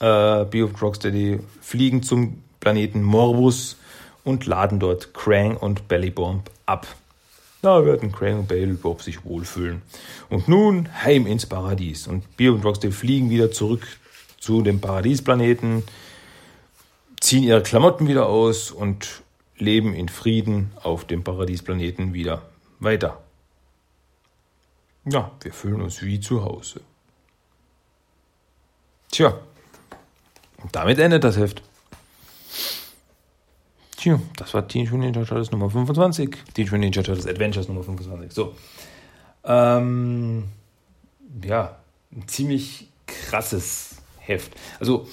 Äh, 0.00 0.44
Bio 0.44 0.70
Rocksteady 0.80 1.40
fliegen 1.60 2.02
zum 2.02 2.42
Planeten 2.60 3.02
Morbus 3.02 3.76
und 4.22 4.46
laden 4.46 4.78
dort 4.78 5.14
Krang 5.14 5.56
und 5.56 5.88
Bellybomb 5.88 6.50
ab. 6.66 6.86
Da 7.62 7.84
werden 7.84 8.12
Krang 8.12 8.40
und 8.40 8.48
Bellybomb 8.48 9.02
sich 9.02 9.24
wohlfühlen. 9.24 9.82
Und 10.28 10.48
nun 10.48 10.88
heim 11.02 11.26
ins 11.26 11.46
Paradies. 11.46 12.06
Und 12.06 12.36
Bio 12.36 12.54
und 12.54 12.64
Rocksteady 12.64 12.92
fliegen 12.92 13.30
wieder 13.30 13.50
zurück 13.50 13.86
zu 14.38 14.62
dem 14.62 14.80
Paradiesplaneten, 14.80 15.82
ziehen 17.20 17.42
ihre 17.42 17.62
Klamotten 17.62 18.08
wieder 18.08 18.26
aus 18.26 18.70
und 18.70 19.22
leben 19.56 19.94
in 19.94 20.08
Frieden 20.08 20.72
auf 20.82 21.04
dem 21.04 21.22
Paradiesplaneten 21.22 22.14
wieder 22.14 22.42
weiter. 22.78 23.20
Ja, 25.04 25.30
wir 25.42 25.52
fühlen 25.52 25.82
uns 25.82 26.02
wie 26.02 26.20
zu 26.20 26.44
Hause. 26.44 26.80
Tja, 29.10 29.38
damit 30.72 30.98
endet 30.98 31.24
das 31.24 31.36
Heft. 31.36 31.62
Tja, 34.00 34.18
das 34.38 34.54
war 34.54 34.66
Teenage 34.66 34.92
Mutant 34.92 35.14
Ninja 35.14 35.28
Turtles 35.28 35.50
Nummer 35.50 35.68
25. 35.68 36.30
Teenage 36.54 36.70
Mutant 36.70 36.80
Ninja 36.80 37.02
Turtles 37.02 37.26
Adventures 37.26 37.68
Nummer 37.68 37.82
25. 37.82 38.32
So. 38.32 38.54
Ähm, 39.44 40.44
ja, 41.44 41.76
ein 42.10 42.26
ziemlich 42.26 42.88
krasses 43.06 43.96
Heft. 44.18 44.52
Also 44.78 45.06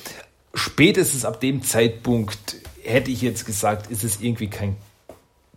spätestens 0.53 1.25
ab 1.25 1.41
dem 1.41 1.63
Zeitpunkt 1.63 2.55
hätte 2.81 3.11
ich 3.11 3.21
jetzt 3.21 3.45
gesagt, 3.45 3.91
ist 3.91 4.05
es 4.05 4.21
irgendwie 4.21 4.47
kein 4.47 4.77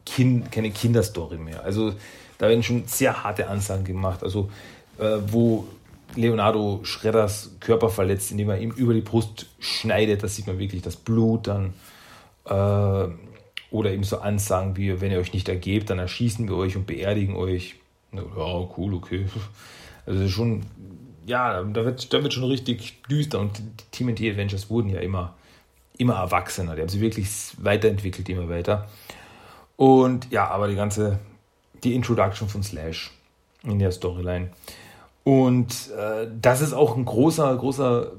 kind, 0.04 0.50
keine 0.50 0.72
Kinderstory 0.72 1.38
mehr. 1.38 1.62
Also 1.62 1.94
da 2.38 2.48
werden 2.48 2.64
schon 2.64 2.88
sehr 2.88 3.22
harte 3.22 3.46
Ansagen 3.46 3.84
gemacht. 3.84 4.24
Also 4.24 4.50
äh, 4.98 5.18
wo 5.28 5.68
Leonardo 6.16 6.80
Schredders 6.82 7.52
Körper 7.60 7.90
verletzt, 7.90 8.32
indem 8.32 8.50
er 8.50 8.58
ihm 8.58 8.72
über 8.72 8.92
die 8.92 9.02
Brust 9.02 9.46
schneidet, 9.60 10.24
da 10.24 10.26
sieht 10.26 10.48
man 10.48 10.58
wirklich 10.58 10.82
das 10.82 10.96
Blut 10.96 11.46
dann. 11.46 11.74
Äh, 12.46 13.08
oder 13.70 13.92
eben 13.92 14.02
so 14.02 14.18
Ansagen 14.18 14.76
wie, 14.76 15.00
wenn 15.00 15.12
ihr 15.12 15.20
euch 15.20 15.32
nicht 15.32 15.48
ergebt, 15.48 15.90
dann 15.90 15.98
erschießen 15.98 16.48
wir 16.48 16.56
euch 16.56 16.76
und 16.76 16.86
beerdigen 16.86 17.36
euch. 17.36 17.76
Ja, 18.12 18.68
cool, 18.76 18.94
okay. 18.94 19.26
Also 20.06 20.26
schon, 20.28 20.62
ja, 21.26 21.62
da 21.62 21.84
wird, 21.84 22.12
da 22.12 22.22
wird 22.22 22.32
schon 22.32 22.44
richtig 22.44 23.02
düster 23.08 23.38
und 23.38 23.58
die 23.58 23.64
TMNT 23.92 24.22
Adventures 24.22 24.70
wurden 24.70 24.88
ja 24.88 24.98
immer, 24.98 25.36
immer 25.98 26.14
erwachsener. 26.14 26.74
Die 26.74 26.80
haben 26.80 26.88
sich 26.88 27.02
wirklich 27.02 27.28
weiterentwickelt, 27.58 28.28
immer 28.28 28.48
weiter. 28.48 28.88
Und 29.76 30.32
ja, 30.32 30.48
aber 30.48 30.66
die 30.66 30.74
ganze 30.74 31.20
die 31.84 31.94
Introduction 31.94 32.48
von 32.48 32.62
Slash 32.62 33.10
in 33.62 33.78
der 33.78 33.92
Storyline. 33.92 34.50
Und 35.24 35.90
äh, 35.96 36.26
das 36.40 36.60
ist 36.60 36.72
auch 36.72 36.96
ein 36.96 37.04
großer, 37.04 37.56
großer, 37.56 38.12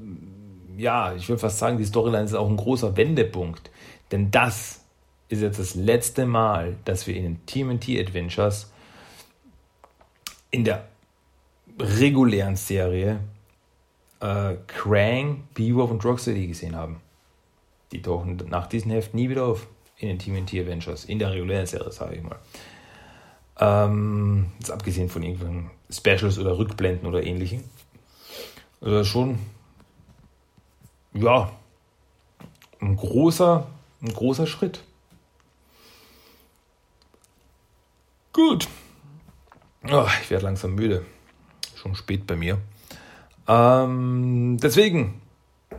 ja, 0.76 1.14
ich 1.14 1.28
würde 1.28 1.40
fast 1.40 1.58
sagen, 1.58 1.78
die 1.78 1.84
Storyline 1.84 2.24
ist 2.24 2.34
auch 2.34 2.48
ein 2.48 2.56
großer 2.56 2.96
Wendepunkt. 2.96 3.70
Denn 4.12 4.30
das 4.30 4.84
ist 5.28 5.40
jetzt 5.40 5.58
das 5.58 5.74
letzte 5.74 6.26
Mal, 6.26 6.76
dass 6.84 7.06
wir 7.06 7.16
in 7.16 7.22
den 7.22 7.46
TMNT 7.46 7.98
Adventures 7.98 8.70
in 10.50 10.64
der 10.64 10.86
regulären 11.80 12.56
Serie 12.56 13.20
äh, 14.20 14.56
Krang, 14.66 15.44
Beowulf 15.54 15.90
und 15.90 16.04
Rocksteady 16.04 16.46
gesehen 16.46 16.76
haben. 16.76 17.00
Die 17.90 18.02
tauchen 18.02 18.36
nach 18.48 18.66
diesem 18.66 18.90
Heft 18.90 19.14
nie 19.14 19.28
wieder 19.28 19.44
auf 19.44 19.66
in 19.96 20.08
den 20.08 20.18
TMNT 20.18 20.54
Adventures, 20.54 21.04
in 21.04 21.18
der 21.18 21.32
regulären 21.32 21.66
Serie, 21.66 21.90
sage 21.90 22.16
ich 22.16 22.22
mal. 22.22 22.38
Ähm, 23.58 24.52
jetzt 24.58 24.70
abgesehen 24.70 25.08
von 25.08 25.22
irgendwelchen 25.22 25.70
Specials 25.90 26.38
oder 26.38 26.58
Rückblenden 26.58 27.06
oder 27.06 27.22
ähnlichem. 27.22 27.64
Also 28.80 29.04
schon, 29.04 29.38
ja, 31.14 31.52
ein 32.80 32.96
großer, 32.96 33.66
ein 34.02 34.12
großer 34.12 34.46
Schritt. 34.46 34.82
Gut. 38.32 38.68
Oh, 39.90 40.06
ich 40.22 40.30
werde 40.30 40.44
langsam 40.44 40.74
müde. 40.74 41.04
Schon 41.76 41.94
spät 41.94 42.26
bei 42.26 42.36
mir. 42.36 42.58
Ähm, 43.48 44.56
deswegen, 44.62 45.20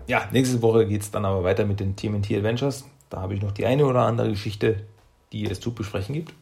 ja, 0.07 0.27
nächste 0.31 0.61
Woche 0.61 0.85
geht 0.85 1.01
es 1.01 1.11
dann 1.11 1.25
aber 1.25 1.43
weiter 1.43 1.65
mit 1.65 1.79
den 1.79 1.95
TMNT 1.95 2.31
Adventures. 2.31 2.85
Da 3.09 3.21
habe 3.21 3.35
ich 3.35 3.41
noch 3.41 3.51
die 3.51 3.65
eine 3.65 3.85
oder 3.85 4.01
andere 4.01 4.29
Geschichte, 4.29 4.85
die 5.31 5.45
es 5.45 5.59
zu 5.59 5.73
besprechen 5.73 6.13
gibt. 6.15 6.33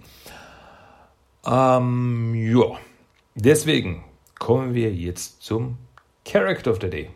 Ähm, 1.45 2.33
ja, 2.35 2.77
deswegen 3.35 4.03
kommen 4.37 4.73
wir 4.73 4.93
jetzt 4.93 5.41
zum 5.41 5.77
Character 6.25 6.71
of 6.71 6.79
the 6.81 6.89
Day. 6.89 7.09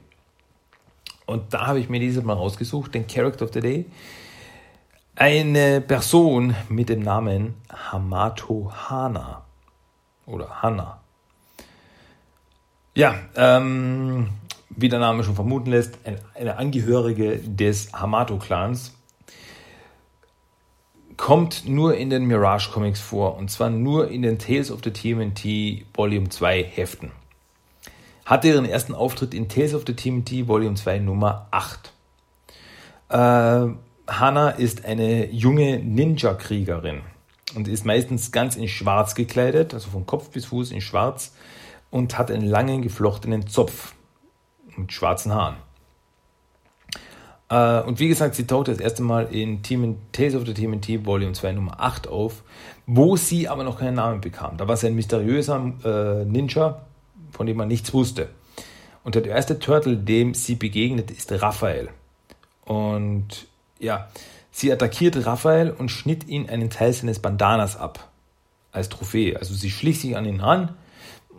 Und 1.25 1.53
da 1.53 1.67
habe 1.67 1.79
ich 1.79 1.89
mir 1.89 1.99
dieses 1.99 2.23
Mal 2.23 2.33
rausgesucht, 2.33 2.93
den 2.93 3.07
Character 3.07 3.45
of 3.45 3.53
the 3.53 3.61
Day. 3.61 3.85
Eine 5.17 5.79
Person 5.79 6.55
mit 6.67 6.89
dem 6.89 6.99
Namen 7.01 7.53
Hamato 7.71 8.69
Hana. 8.73 9.45
Oder 10.25 10.61
Hana. 10.61 10.99
Ja, 12.95 13.15
ähm, 13.35 14.29
wie 14.69 14.89
der 14.89 14.99
Name 14.99 15.23
schon 15.23 15.35
vermuten 15.35 15.69
lässt, 15.69 15.99
eine 16.33 16.57
Angehörige 16.57 17.37
des 17.37 17.93
Hamato-Clans 17.93 18.93
kommt 21.15 21.65
nur 21.65 21.95
in 21.95 22.09
den 22.09 22.25
Mirage 22.25 22.71
Comics 22.71 22.99
vor 22.99 23.37
und 23.37 23.49
zwar 23.49 23.69
nur 23.69 24.09
in 24.09 24.21
den 24.21 24.37
Tales 24.37 24.69
of 24.69 24.81
the 24.83 24.91
TMNT 24.91 25.85
Volume 25.93 26.27
2 26.27 26.61
Heften. 26.61 27.11
Hatte 28.25 28.49
ihren 28.49 28.65
ersten 28.65 28.93
Auftritt 28.93 29.33
in 29.33 29.47
Tales 29.47 29.73
of 29.73 29.83
the 29.87 29.93
TMNT 29.93 30.47
Volume 30.47 30.75
2 30.75 30.99
Nummer 30.99 31.47
8. 31.51 31.93
Äh, 33.07 33.75
Hana 34.07 34.49
ist 34.49 34.85
eine 34.85 35.31
junge 35.31 35.79
Ninja-Kriegerin 35.79 37.01
und 37.55 37.67
ist 37.67 37.85
meistens 37.85 38.31
ganz 38.31 38.55
in 38.55 38.67
schwarz 38.67 39.15
gekleidet, 39.15 39.73
also 39.73 39.89
von 39.89 40.05
Kopf 40.05 40.29
bis 40.29 40.45
Fuß 40.45 40.71
in 40.71 40.81
schwarz 40.81 41.33
und 41.89 42.17
hat 42.17 42.31
einen 42.31 42.45
langen 42.45 42.81
geflochtenen 42.81 43.47
Zopf 43.47 43.93
mit 44.75 44.91
schwarzen 44.91 45.33
Haaren. 45.33 45.55
Äh, 47.49 47.81
und 47.81 47.99
wie 47.99 48.07
gesagt, 48.07 48.35
sie 48.35 48.47
taucht 48.47 48.67
das 48.67 48.79
erste 48.79 49.03
Mal 49.03 49.27
in 49.31 49.63
Team 49.63 49.97
Tales 50.11 50.35
of 50.35 50.45
the 50.45 50.53
TMNT 50.53 51.05
Volume 51.05 51.33
2 51.33 51.53
Nummer 51.53 51.79
8 51.79 52.07
auf, 52.07 52.43
wo 52.85 53.15
sie 53.15 53.47
aber 53.47 53.63
noch 53.63 53.79
keinen 53.79 53.95
Namen 53.95 54.21
bekam. 54.21 54.57
Da 54.57 54.67
war 54.67 54.77
sie 54.77 54.87
ein 54.87 54.95
mysteriöser 54.95 55.73
äh, 55.83 56.25
Ninja, 56.25 56.81
von 57.31 57.45
dem 57.45 57.57
man 57.57 57.67
nichts 57.67 57.93
wusste. 57.93 58.29
Und 59.03 59.15
der 59.15 59.25
erste 59.25 59.59
Turtle, 59.59 59.97
dem 59.97 60.33
sie 60.33 60.55
begegnet, 60.55 61.11
ist 61.11 61.31
Raphael. 61.31 61.89
Und 62.65 63.47
ja, 63.79 64.09
sie 64.51 64.71
attackierte 64.71 65.25
Raphael 65.25 65.71
und 65.71 65.89
schnitt 65.89 66.27
ihn 66.27 66.49
einen 66.49 66.69
Teil 66.69 66.93
seines 66.93 67.19
Bandanas 67.19 67.77
ab. 67.77 68.09
Als 68.71 68.89
Trophäe. 68.89 69.37
Also 69.37 69.53
sie 69.53 69.71
schlich 69.71 70.01
sich 70.01 70.17
an 70.17 70.25
ihn 70.25 70.41
ran. 70.41 70.75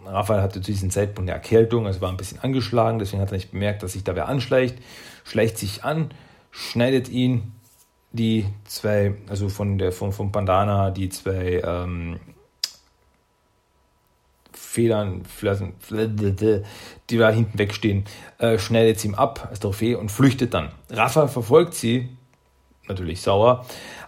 Raphael 0.07 0.41
hatte 0.41 0.63
zu 0.63 0.71
diesem 0.71 0.91
Zeitpunkt 0.91 1.29
eine 1.29 1.37
Erkältung, 1.37 1.87
also 1.87 2.01
war 2.01 2.09
ein 2.09 2.17
bisschen 2.17 2.39
angeschlagen, 2.41 2.99
deswegen 2.99 3.21
hat 3.21 3.31
er 3.31 3.37
nicht 3.37 3.51
bemerkt, 3.51 3.83
dass 3.83 3.93
sich 3.93 4.05
da 4.05 4.15
wer 4.15 4.29
anschleicht. 4.29 4.79
Schleicht 5.25 5.59
sich 5.59 5.85
an, 5.85 6.13
schneidet 6.51 7.09
ihn 7.09 7.53
die 8.13 8.47
zwei, 8.65 9.15
also 9.29 9.49
von 9.49 9.79
der 9.79 9.93
vom, 9.93 10.13
vom 10.13 10.33
Bandana 10.33 10.91
die 10.91 11.09
zwei 11.11 11.61
ähm, 11.65 12.21
Federn, 14.53 15.23
die 17.11 17.19
da 17.19 17.31
hinten 17.31 17.59
wegstehen, 17.59 18.05
äh, 18.39 18.59
schneidet 18.59 19.01
sie 19.01 19.09
ihm 19.09 19.15
ab 19.15 19.49
als 19.51 19.61
Trophäe 19.61 19.99
und 19.99 20.11
flüchtet 20.11 20.55
dann. 20.55 20.71
Rafa 20.91 21.29
verfolgt 21.29 21.75
sie, 21.75 22.16
natürlich 22.89 23.21
sauer, 23.21 23.67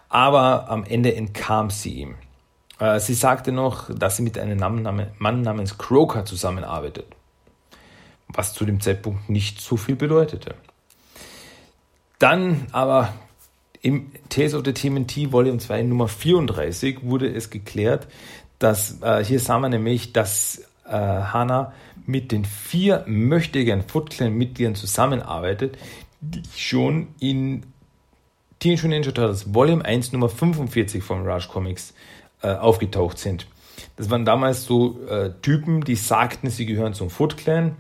aber 0.09 0.69
am 0.69 0.85
Ende 0.85 1.15
entkam 1.15 1.71
sie 1.71 1.95
ihm. 1.95 2.15
Äh, 2.79 3.01
sie 3.01 3.15
sagte 3.15 3.53
noch, 3.53 3.91
dass 3.95 4.17
sie 4.17 4.23
mit 4.23 4.39
einem 4.39 4.59
Mann 5.19 5.43
namens 5.43 5.79
Croker 5.79 6.25
zusammenarbeitet, 6.25 7.07
was 8.29 8.55
zu 8.55 8.65
dem 8.65 8.81
Zeitpunkt 8.81 9.29
nicht 9.29 9.61
so 9.61 9.77
viel 9.77 9.97
bedeutete. 9.97 10.55
Dann 12.19 12.67
aber 12.73 13.15
im 13.81 14.11
Tales 14.29 14.55
of 14.55 14.63
the 14.65 14.73
TMNT 14.73 15.33
Volume 15.33 15.59
2 15.59 15.83
Nummer 15.83 16.09
34 16.09 17.03
wurde 17.03 17.33
es 17.33 17.51
geklärt, 17.51 18.09
dass 18.59 19.01
äh, 19.03 19.25
hier 19.25 19.39
sah 19.39 19.59
man 19.59 19.71
nämlich, 19.71 20.13
dass 20.13 20.65
äh, 20.85 20.91
Hana 20.91 21.73
mit 22.07 22.33
den 22.33 22.45
vier 22.45 23.05
möchtegern 23.07 23.83
Foot 23.87 24.11
Clan 24.11 24.33
Mitgliedern 24.33 24.75
zusammenarbeitet, 24.75 25.79
die 26.21 26.43
schon 26.57 27.09
in 27.21 27.68
Teenage 28.59 28.83
Mutant 28.83 29.07
Ninja 29.07 29.13
Turtles 29.13 29.55
Volume 29.55 29.85
1 29.85 30.13
Nummer 30.13 30.29
45 30.29 31.03
von 31.03 31.25
Raj 31.25 31.49
Comics 31.49 31.95
äh, 32.43 32.49
aufgetaucht 32.49 33.19
sind. 33.19 33.47
Das 33.97 34.11
waren 34.11 34.25
damals 34.25 34.65
so 34.65 35.05
äh, 35.07 35.33
Typen, 35.43 35.85
die 35.85 35.95
sagten, 35.95 36.51
sie 36.51 36.67
gehören 36.67 36.95
zum 36.95 37.11
Foot 37.11 37.37
Clan. 37.37 37.77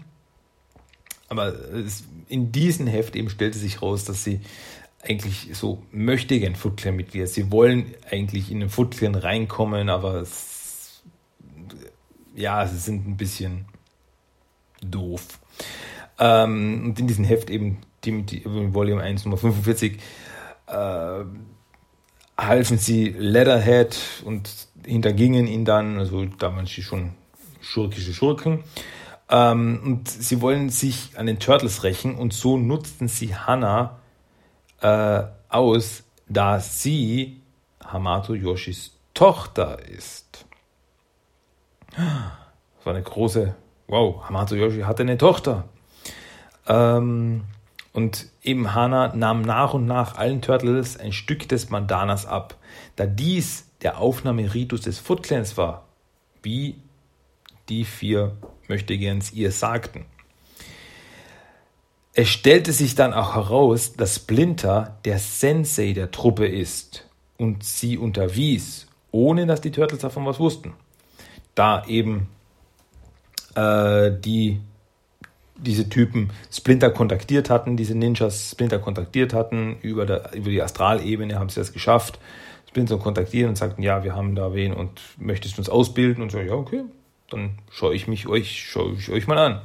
Aber 1.28 1.52
es, 1.74 2.04
in 2.28 2.52
diesem 2.52 2.86
Heft 2.86 3.16
eben 3.16 3.30
stellte 3.30 3.58
sich 3.58 3.82
raus, 3.82 4.04
dass 4.04 4.24
sie 4.24 4.40
eigentlich 5.02 5.50
so 5.52 5.82
möchtegern 5.90 6.54
Foot 6.54 6.78
Clan 6.78 6.96
Mitglieder. 6.96 7.26
Sie 7.26 7.50
wollen 7.50 7.94
eigentlich 8.10 8.50
in 8.50 8.60
den 8.60 8.68
Foot 8.68 8.96
Clan 8.96 9.14
reinkommen, 9.14 9.88
aber 9.88 10.14
es, 10.16 11.02
ja, 12.34 12.66
sie 12.66 12.78
sind 12.78 13.06
ein 13.06 13.16
bisschen 13.16 13.66
doof. 14.80 15.38
Ähm, 16.18 16.86
und 16.86 17.00
in 17.00 17.06
diesem 17.06 17.24
Heft 17.24 17.50
eben, 17.50 17.78
die 18.04 18.42
Volume 18.44 19.02
1 19.02 19.24
Nummer 19.24 19.36
45, 19.36 19.98
äh, 20.68 21.24
halfen 22.36 22.78
sie 22.78 23.08
Leatherhead 23.08 23.96
und 24.24 24.50
hintergingen 24.84 25.46
ihn 25.46 25.64
dann, 25.64 25.98
also 25.98 26.24
da 26.24 26.54
waren 26.54 26.66
sie 26.66 26.82
schon 26.82 27.14
schurkische 27.60 28.14
Schurken. 28.14 28.64
Ähm, 29.30 29.80
und 29.84 30.08
sie 30.08 30.40
wollen 30.40 30.70
sich 30.70 31.18
an 31.18 31.26
den 31.26 31.38
Turtles 31.38 31.84
rächen 31.84 32.14
und 32.14 32.32
so 32.32 32.56
nutzten 32.56 33.08
sie 33.08 33.34
Hannah 33.34 33.98
äh, 34.80 35.22
aus, 35.48 36.04
da 36.28 36.60
sie 36.60 37.42
Hamato 37.84 38.34
Yoshis 38.34 38.92
Tochter 39.14 39.78
ist. 39.88 40.46
Das 41.90 42.86
war 42.86 42.94
eine 42.94 43.02
große, 43.02 43.54
wow, 43.88 44.22
Hamato 44.24 44.54
Yoshi 44.54 44.82
hatte 44.82 45.02
eine 45.02 45.18
Tochter. 45.18 45.68
Ähm, 46.66 47.44
und 47.92 48.26
eben 48.42 48.74
Hana 48.74 49.14
nahm 49.14 49.42
nach 49.42 49.74
und 49.74 49.86
nach 49.86 50.16
allen 50.16 50.42
Turtles 50.42 50.98
ein 50.98 51.12
Stück 51.12 51.48
des 51.48 51.70
Mandanas 51.70 52.26
ab, 52.26 52.56
da 52.96 53.06
dies 53.06 53.66
der 53.82 53.98
Aufnahmeritus 53.98 54.82
des 54.82 54.98
Foot 54.98 55.22
Clans 55.22 55.56
war, 55.56 55.86
wie 56.42 56.76
die 57.68 57.84
vier 57.84 58.36
Möchtegerns 58.68 59.32
ihr 59.32 59.52
sagten. 59.52 60.04
Es 62.14 62.28
stellte 62.28 62.72
sich 62.72 62.94
dann 62.94 63.12
auch 63.12 63.36
heraus, 63.36 63.92
dass 63.92 64.16
Splinter 64.16 64.98
der 65.04 65.18
Sensei 65.18 65.92
der 65.92 66.10
Truppe 66.10 66.48
ist 66.48 67.08
und 67.36 67.62
sie 67.62 67.96
unterwies, 67.96 68.88
ohne 69.12 69.46
dass 69.46 69.60
die 69.60 69.70
Turtles 69.70 70.00
davon 70.00 70.26
was 70.26 70.40
wussten. 70.40 70.74
Da 71.54 71.84
eben 71.86 72.28
äh, 73.54 74.10
die 74.10 74.60
diese 75.58 75.88
Typen 75.88 76.30
Splinter 76.50 76.90
kontaktiert 76.90 77.50
hatten, 77.50 77.76
diese 77.76 77.94
Ninjas 77.94 78.52
Splinter 78.52 78.78
kontaktiert 78.78 79.34
hatten, 79.34 79.76
über, 79.82 80.06
der, 80.06 80.34
über 80.34 80.50
die 80.50 80.62
Astralebene 80.62 81.38
haben 81.38 81.48
sie 81.48 81.60
das 81.60 81.72
geschafft, 81.72 82.18
Splinter 82.68 82.98
kontaktieren 82.98 83.50
und 83.50 83.56
sagten, 83.56 83.82
ja, 83.82 84.04
wir 84.04 84.14
haben 84.14 84.34
da 84.34 84.54
wen 84.54 84.72
und 84.72 85.00
möchtest 85.18 85.56
du 85.56 85.60
uns 85.60 85.68
ausbilden? 85.68 86.22
Und 86.22 86.30
so, 86.30 86.38
ja, 86.38 86.52
okay, 86.52 86.84
dann 87.30 87.58
schaue 87.70 87.94
ich 87.94 88.06
mich 88.06 88.28
euch, 88.28 88.62
schaue 88.62 88.92
ich 88.92 89.10
euch 89.10 89.26
mal 89.26 89.38
an. 89.38 89.60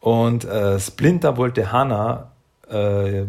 Und 0.00 0.44
äh, 0.44 0.80
Splinter 0.80 1.36
wollte 1.36 1.70
Hana 1.70 2.32
äh, 2.68 3.24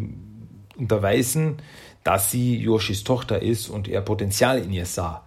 unterweisen, 0.75 1.57
dass 2.03 2.31
sie 2.31 2.57
Yoshis 2.57 3.03
Tochter 3.03 3.41
ist 3.41 3.69
und 3.69 3.87
er 3.87 4.01
Potenzial 4.01 4.59
in 4.59 4.71
ihr 4.71 4.85
sah. 4.85 5.23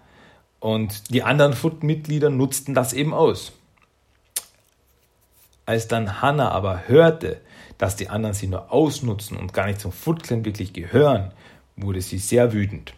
Und 0.58 1.14
die 1.14 1.22
anderen 1.22 1.52
Foot-Mitglieder 1.52 2.30
nutzten 2.30 2.74
das 2.74 2.92
eben 2.92 3.14
aus. 3.14 3.52
Als 5.66 5.88
dann 5.88 6.22
Hannah 6.22 6.50
aber 6.50 6.86
hörte, 6.86 7.40
dass 7.76 7.96
die 7.96 8.08
anderen 8.08 8.34
sie 8.34 8.46
nur 8.46 8.72
ausnutzen 8.72 9.36
und 9.36 9.52
gar 9.52 9.66
nicht 9.66 9.80
zum 9.80 9.92
Foot 9.92 10.22
Clan 10.22 10.44
wirklich 10.44 10.72
gehören, 10.72 11.32
wurde 11.76 12.00
sie 12.00 12.18
sehr 12.18 12.52
wütend. 12.52 12.94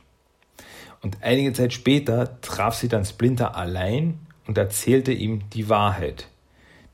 Und 1.00 1.18
einige 1.22 1.52
Zeit 1.52 1.72
später 1.72 2.40
traf 2.40 2.74
sie 2.74 2.88
dann 2.88 3.04
Splinter 3.04 3.56
allein 3.56 4.18
und 4.46 4.58
erzählte 4.58 5.12
ihm 5.12 5.48
die 5.50 5.68
Wahrheit. 5.68 6.28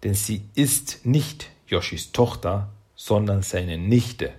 Denn 0.03 0.14
sie 0.14 0.43
ist 0.55 1.05
nicht 1.05 1.51
Yoshis 1.66 2.12
Tochter, 2.12 2.68
sondern 2.95 3.43
seine 3.43 3.79
Nichte. 3.79 4.33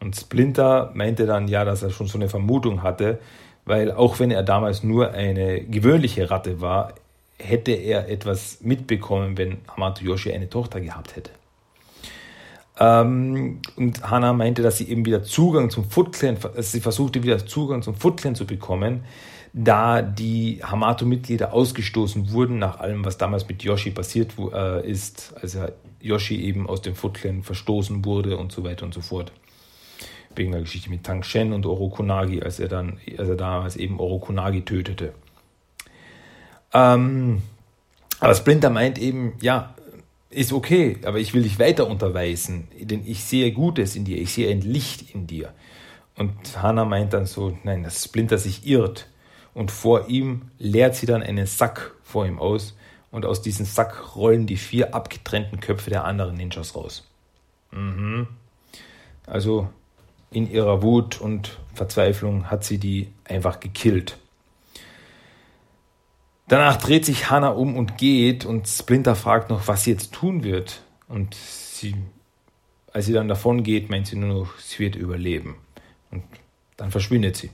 Und 0.00 0.16
Splinter 0.16 0.90
meinte 0.94 1.26
dann 1.26 1.48
ja, 1.48 1.64
dass 1.64 1.82
er 1.82 1.90
schon 1.90 2.06
so 2.06 2.18
eine 2.18 2.28
Vermutung 2.28 2.82
hatte, 2.82 3.18
weil 3.64 3.92
auch 3.92 4.18
wenn 4.18 4.30
er 4.30 4.42
damals 4.42 4.82
nur 4.82 5.12
eine 5.12 5.62
gewöhnliche 5.62 6.30
Ratte 6.30 6.60
war, 6.60 6.94
hätte 7.38 7.72
er 7.72 8.08
etwas 8.08 8.60
mitbekommen, 8.60 9.36
wenn 9.36 9.58
Hamato 9.68 10.04
Yoshi 10.04 10.32
eine 10.32 10.48
Tochter 10.48 10.80
gehabt 10.80 11.16
hätte. 11.16 11.30
Ähm, 12.78 13.60
und 13.76 14.02
Hana 14.02 14.32
meinte, 14.32 14.62
dass 14.62 14.78
sie 14.78 14.88
eben 14.88 15.04
wieder 15.04 15.22
Zugang 15.22 15.70
zum 15.70 15.84
Foot 15.88 16.12
Clan, 16.12 16.36
sie 16.58 16.80
versuchte 16.80 17.22
wieder 17.22 17.44
Zugang 17.46 17.82
zum 17.82 17.94
Foot 17.94 18.18
Clan 18.18 18.34
zu 18.34 18.46
bekommen, 18.46 19.04
da 19.52 20.02
die 20.02 20.60
Hamato-Mitglieder 20.62 21.54
ausgestoßen 21.54 22.32
wurden 22.32 22.58
nach 22.58 22.78
allem, 22.78 23.04
was 23.04 23.16
damals 23.16 23.48
mit 23.48 23.62
Yoshi 23.62 23.90
passiert 23.90 24.32
äh, 24.52 24.86
ist, 24.86 25.34
als 25.40 25.56
Yoshi 26.00 26.42
eben 26.42 26.68
aus 26.68 26.82
dem 26.82 26.94
Foot 26.94 27.14
Clan 27.14 27.42
verstoßen 27.42 28.04
wurde 28.04 28.36
und 28.36 28.52
so 28.52 28.64
weiter 28.64 28.84
und 28.84 28.92
so 28.92 29.00
fort. 29.00 29.32
Wegen 30.34 30.52
der 30.52 30.60
Geschichte 30.60 30.90
mit 30.90 31.04
Tang 31.04 31.22
Shen 31.22 31.54
und 31.54 31.64
Orokunagi, 31.64 32.42
als 32.42 32.60
er 32.60 32.68
dann, 32.68 32.98
als 33.16 33.28
er 33.30 33.36
damals 33.36 33.76
eben 33.76 33.98
Orokunagi 33.98 34.62
tötete. 34.62 35.14
Ähm, 36.76 37.42
aber 38.20 38.34
Splinter 38.34 38.68
meint 38.68 38.98
eben, 38.98 39.32
ja, 39.40 39.74
ist 40.28 40.52
okay, 40.52 40.98
aber 41.04 41.18
ich 41.18 41.32
will 41.32 41.42
dich 41.42 41.58
weiter 41.58 41.86
unterweisen, 41.86 42.68
denn 42.78 43.06
ich 43.06 43.24
sehe 43.24 43.52
Gutes 43.52 43.96
in 43.96 44.04
dir, 44.04 44.18
ich 44.18 44.34
sehe 44.34 44.50
ein 44.50 44.60
Licht 44.60 45.14
in 45.14 45.26
dir. 45.26 45.54
Und 46.16 46.34
Hannah 46.60 46.84
meint 46.84 47.14
dann 47.14 47.24
so, 47.24 47.56
nein, 47.64 47.82
dass 47.82 48.04
Splinter 48.04 48.36
sich 48.36 48.66
irrt. 48.66 49.08
Und 49.54 49.70
vor 49.70 50.08
ihm 50.08 50.50
leert 50.58 50.94
sie 50.96 51.06
dann 51.06 51.22
einen 51.22 51.46
Sack 51.46 51.94
vor 52.02 52.26
ihm 52.26 52.38
aus 52.38 52.76
und 53.10 53.24
aus 53.24 53.40
diesem 53.40 53.64
Sack 53.64 54.14
rollen 54.14 54.46
die 54.46 54.58
vier 54.58 54.94
abgetrennten 54.94 55.60
Köpfe 55.60 55.88
der 55.88 56.04
anderen 56.04 56.36
Ninjas 56.36 56.74
raus. 56.74 57.08
Mhm. 57.70 58.26
Also 59.26 59.68
in 60.30 60.50
ihrer 60.50 60.82
Wut 60.82 61.18
und 61.20 61.58
Verzweiflung 61.72 62.50
hat 62.50 62.64
sie 62.64 62.76
die 62.76 63.08
einfach 63.24 63.60
gekillt. 63.60 64.18
Danach 66.48 66.76
dreht 66.76 67.04
sich 67.04 67.30
Hannah 67.30 67.48
um 67.48 67.76
und 67.76 67.98
geht 67.98 68.44
und 68.44 68.68
Splinter 68.68 69.16
fragt 69.16 69.50
noch, 69.50 69.66
was 69.66 69.84
sie 69.84 69.90
jetzt 69.90 70.12
tun 70.12 70.44
wird. 70.44 70.80
Und 71.08 71.34
sie, 71.34 71.94
als 72.92 73.06
sie 73.06 73.12
dann 73.12 73.28
davon 73.28 73.62
geht, 73.64 73.90
meint 73.90 74.06
sie 74.06 74.16
nur 74.16 74.42
noch, 74.42 74.58
sie 74.58 74.78
wird 74.78 74.94
überleben. 74.94 75.56
Und 76.10 76.22
dann 76.76 76.90
verschwindet 76.90 77.36
sie. 77.36 77.50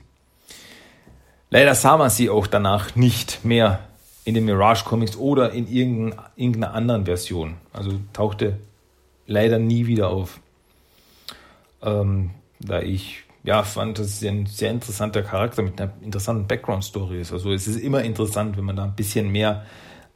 Leider 1.51 1.75
sah 1.75 1.97
man 1.97 2.11
sie 2.11 2.31
auch 2.31 2.47
danach 2.47 2.95
nicht 2.97 3.45
mehr 3.45 3.81
in 4.25 4.35
den 4.35 4.45
Mirage 4.45 4.85
Comics 4.85 5.17
oder 5.17 5.53
in 5.53 5.67
irgendeiner 5.71 6.75
anderen 6.75 7.05
Version. 7.07 7.57
Also 7.73 7.99
tauchte 8.13 8.59
leider 9.27 9.59
nie 9.59 9.87
wieder 9.87 10.09
auf. 10.09 10.41
Ähm, 11.83 12.31
da 12.61 12.81
ich 12.81 13.25
ja 13.45 13.63
fand, 13.63 13.99
dass 13.99 14.07
es 14.07 14.25
ein 14.25 14.47
sehr 14.47 14.71
interessanter 14.71 15.23
Charakter 15.23 15.63
mit 15.63 15.81
einer 15.81 15.93
interessanten 16.03 16.47
Background-Story 16.47 17.21
ist. 17.21 17.33
Also 17.33 17.53
es 17.53 17.67
ist 17.67 17.81
immer 17.81 18.03
interessant, 18.03 18.57
wenn 18.57 18.65
man 18.65 18.77
da 18.77 18.85
ein 18.85 18.95
bisschen 18.95 19.31
mehr 19.31 19.65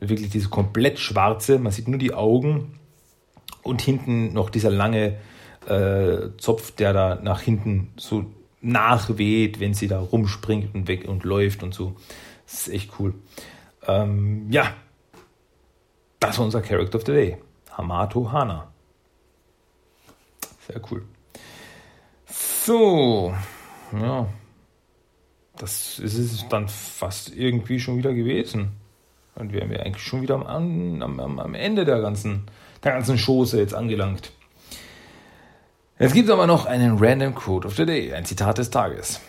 Wirklich 0.00 0.30
diese 0.30 0.48
komplett 0.48 0.98
schwarze, 0.98 1.58
man 1.58 1.72
sieht 1.72 1.88
nur 1.88 1.98
die 1.98 2.12
Augen 2.12 2.78
und 3.62 3.80
hinten 3.80 4.32
noch 4.32 4.50
dieser 4.50 4.70
lange 4.70 5.16
äh, 5.66 6.30
Zopf, 6.38 6.70
der 6.72 6.92
da 6.92 7.14
nach 7.16 7.40
hinten 7.40 7.92
so 7.96 8.26
nachweht, 8.60 9.60
wenn 9.60 9.74
sie 9.74 9.88
da 9.88 9.98
rumspringt 9.98 10.74
und 10.74 10.88
weg 10.88 11.08
und 11.08 11.24
läuft 11.24 11.62
und 11.62 11.74
so. 11.74 11.96
Das 12.44 12.66
ist 12.66 12.74
echt 12.74 12.92
cool. 12.98 13.14
Ähm, 13.86 14.50
ja, 14.50 14.74
das 16.20 16.38
war 16.38 16.44
unser 16.44 16.62
Character 16.62 16.96
of 16.96 17.06
the 17.06 17.12
Day. 17.12 17.36
Hamato 17.70 18.30
Hana. 18.30 18.72
Sehr 20.66 20.80
cool. 20.90 21.04
So, 22.26 23.34
ja, 23.92 24.26
das 25.56 25.98
ist 25.98 26.18
es 26.18 26.48
dann 26.48 26.68
fast 26.68 27.34
irgendwie 27.34 27.78
schon 27.78 27.98
wieder 27.98 28.12
gewesen. 28.12 28.72
Dann 29.36 29.52
wären 29.52 29.70
wir 29.70 29.84
eigentlich 29.84 30.02
schon 30.02 30.22
wieder 30.22 30.34
am, 30.34 31.02
am, 31.02 31.38
am 31.38 31.54
Ende 31.54 31.84
der 31.84 32.00
ganzen, 32.00 32.46
der 32.82 32.92
ganzen 32.92 33.18
Chose 33.18 33.58
jetzt 33.58 33.74
angelangt. 33.74 34.32
Es 35.98 36.12
gibt 36.12 36.30
aber 36.30 36.46
noch 36.46 36.66
einen 36.66 36.98
Random 36.98 37.34
Quote 37.34 37.68
of 37.68 37.76
the 37.76 37.86
Day, 37.86 38.12
ein 38.12 38.24
Zitat 38.24 38.58
des 38.58 38.70
Tages. 38.70 39.20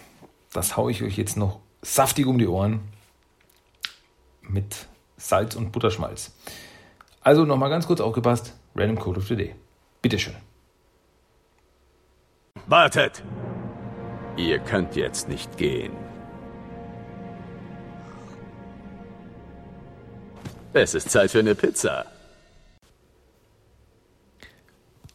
Das 0.53 0.76
haue 0.78 0.91
ich 0.91 1.03
euch 1.03 1.18
jetzt 1.18 1.38
noch 1.38 1.60
saftig 1.82 2.26
um 2.26 2.38
die 2.38 2.47
Ohren 2.47 2.80
mit 4.41 4.88
Salz 5.18 5.55
und 5.55 5.72
Butterschmalz. 5.72 6.34
Also 7.22 7.43
nochmal 7.43 7.70
ganz 7.70 7.86
kurz 7.86 7.99
aufgepasst, 7.99 8.53
Random 8.76 8.97
Quote 8.97 9.20
of 9.20 9.28
the 9.28 9.36
Day. 9.36 9.55
Bitteschön. 10.01 10.36
Wartet! 12.66 13.24
Ihr 14.38 14.60
könnt 14.60 14.95
jetzt 14.95 15.28
nicht 15.28 15.58
gehen. 15.58 16.07
Es 20.74 20.93
ist 20.93 21.09
Zeit 21.09 21.32
für 21.32 21.39
eine 21.39 21.55
Pizza. 21.55 22.05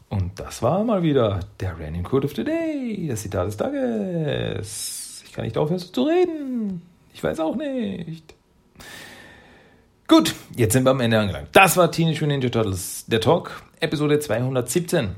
Und 0.08 0.38
das 0.38 0.62
war 0.62 0.82
mal 0.84 1.02
wieder 1.02 1.40
der 1.60 1.78
Random 1.78 2.02
Code 2.02 2.26
of 2.26 2.34
the 2.34 2.44
Day, 2.44 3.06
das 3.08 3.22
Zitat 3.22 3.46
des 3.46 3.56
Tages. 3.56 5.22
Ich 5.24 5.32
kann 5.32 5.44
nicht 5.44 5.56
aufhören 5.56 5.78
zu 5.78 6.02
reden. 6.02 6.82
Ich 7.14 7.22
weiß 7.22 7.40
auch 7.40 7.56
nicht. 7.56 8.34
Gut, 10.08 10.34
jetzt 10.56 10.74
sind 10.74 10.84
wir 10.84 10.90
am 10.90 11.00
Ende 11.00 11.18
angelangt. 11.18 11.48
Das 11.52 11.76
war 11.76 11.90
Teenage 11.90 12.20
Mutant 12.20 12.42
Ninja 12.42 12.50
Turtles, 12.50 13.04
der 13.06 13.20
Talk, 13.20 13.62
Episode 13.80 14.18
217. 14.18 15.14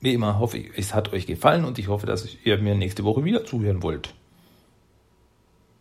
Wie 0.00 0.14
immer 0.14 0.38
hoffe 0.38 0.58
ich, 0.58 0.70
es 0.76 0.94
hat 0.94 1.12
euch 1.12 1.26
gefallen 1.26 1.64
und 1.64 1.78
ich 1.78 1.88
hoffe, 1.88 2.06
dass 2.06 2.26
ihr 2.44 2.58
mir 2.58 2.74
nächste 2.74 3.04
Woche 3.04 3.24
wieder 3.24 3.44
zuhören 3.44 3.82
wollt. 3.82 4.14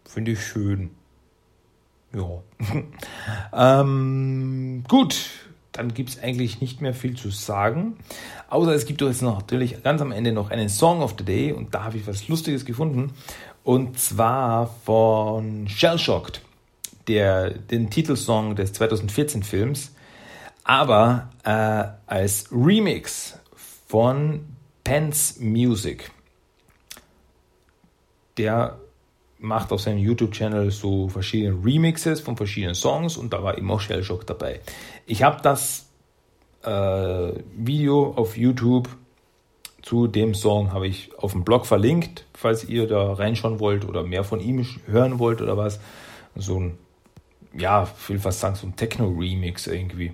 Finde 0.05 0.31
ich 0.31 0.45
schön. 0.45 0.91
Ja. 2.15 2.43
ähm, 3.81 4.83
gut, 4.87 5.15
dann 5.71 5.93
gibt 5.93 6.09
es 6.09 6.19
eigentlich 6.21 6.61
nicht 6.61 6.81
mehr 6.81 6.93
viel 6.93 7.17
zu 7.17 7.29
sagen. 7.29 7.97
Außer 8.49 8.73
es 8.73 8.85
gibt 8.85 9.01
jetzt 9.01 9.23
noch 9.23 9.39
natürlich 9.39 9.81
ganz 9.83 10.01
am 10.01 10.11
Ende 10.11 10.31
noch 10.31 10.51
einen 10.51 10.69
Song 10.69 11.01
of 11.01 11.15
the 11.17 11.25
Day 11.25 11.51
und 11.51 11.73
da 11.73 11.85
habe 11.85 11.97
ich 11.97 12.07
was 12.07 12.27
Lustiges 12.27 12.65
gefunden. 12.65 13.11
Und 13.63 13.97
zwar 13.99 14.67
von 14.85 15.67
Shellshocked, 15.67 16.41
der, 17.07 17.49
den 17.49 17.89
Titelsong 17.89 18.55
des 18.55 18.73
2014 18.73 19.41
Films, 19.41 19.93
aber 20.63 21.29
äh, 21.43 21.85
als 22.05 22.49
Remix 22.51 23.39
von 23.87 24.45
Pence 24.83 25.37
Music. 25.39 26.11
Der 28.37 28.77
macht 29.43 29.71
auf 29.71 29.81
seinem 29.81 29.99
YouTube-Channel 29.99 30.71
so 30.71 31.09
verschiedene 31.09 31.63
Remixes 31.63 32.21
von 32.21 32.37
verschiedenen 32.37 32.75
Songs 32.75 33.17
und 33.17 33.33
da 33.33 33.43
war 33.43 33.57
immer 33.57 33.79
Shellshock 33.79 34.25
dabei. 34.25 34.61
Ich 35.05 35.21
habe 35.21 35.41
das 35.41 35.89
äh, 36.63 37.33
Video 37.55 38.13
auf 38.15 38.37
YouTube 38.37 38.89
zu 39.83 40.07
dem 40.07 40.33
Song 40.33 40.71
habe 40.71 40.87
ich 40.87 41.11
auf 41.17 41.33
dem 41.33 41.43
Blog 41.43 41.65
verlinkt, 41.65 42.25
falls 42.33 42.63
ihr 42.63 42.87
da 42.87 43.13
reinschauen 43.13 43.59
wollt 43.59 43.85
oder 43.85 44.01
mehr 44.01 44.23
von 44.23 44.39
ihm 44.39 44.65
hören 44.87 45.19
wollt 45.19 45.41
oder 45.41 45.57
was. 45.57 45.81
So 46.35 46.57
ein, 46.57 46.77
ja, 47.53 47.83
ich 47.83 48.09
will 48.09 48.19
fast 48.19 48.39
sagen, 48.39 48.55
so 48.55 48.65
ein 48.65 48.77
Techno-Remix 48.77 49.67
irgendwie. 49.67 50.13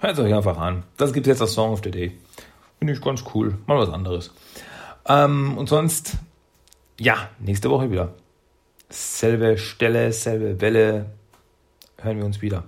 Hört 0.00 0.12
es 0.12 0.18
euch 0.18 0.34
einfach 0.34 0.58
an. 0.58 0.84
Das 0.98 1.14
gibt 1.14 1.26
es 1.26 1.30
jetzt 1.30 1.40
als 1.40 1.54
Song 1.54 1.72
of 1.72 1.80
the 1.82 1.90
Day. 1.90 2.12
Finde 2.78 2.92
ich 2.92 3.00
ganz 3.00 3.24
cool. 3.34 3.56
Mal 3.66 3.78
was 3.78 3.88
anderes. 3.88 4.34
Ähm, 5.08 5.56
und 5.56 5.70
sonst, 5.70 6.18
ja, 6.98 7.30
nächste 7.38 7.70
Woche 7.70 7.90
wieder. 7.90 8.12
Selbe 8.90 9.56
Stelle, 9.56 10.12
selbe 10.12 10.60
Welle. 10.60 11.06
Hören 11.98 12.18
wir 12.18 12.24
uns 12.24 12.42
wieder. 12.42 12.64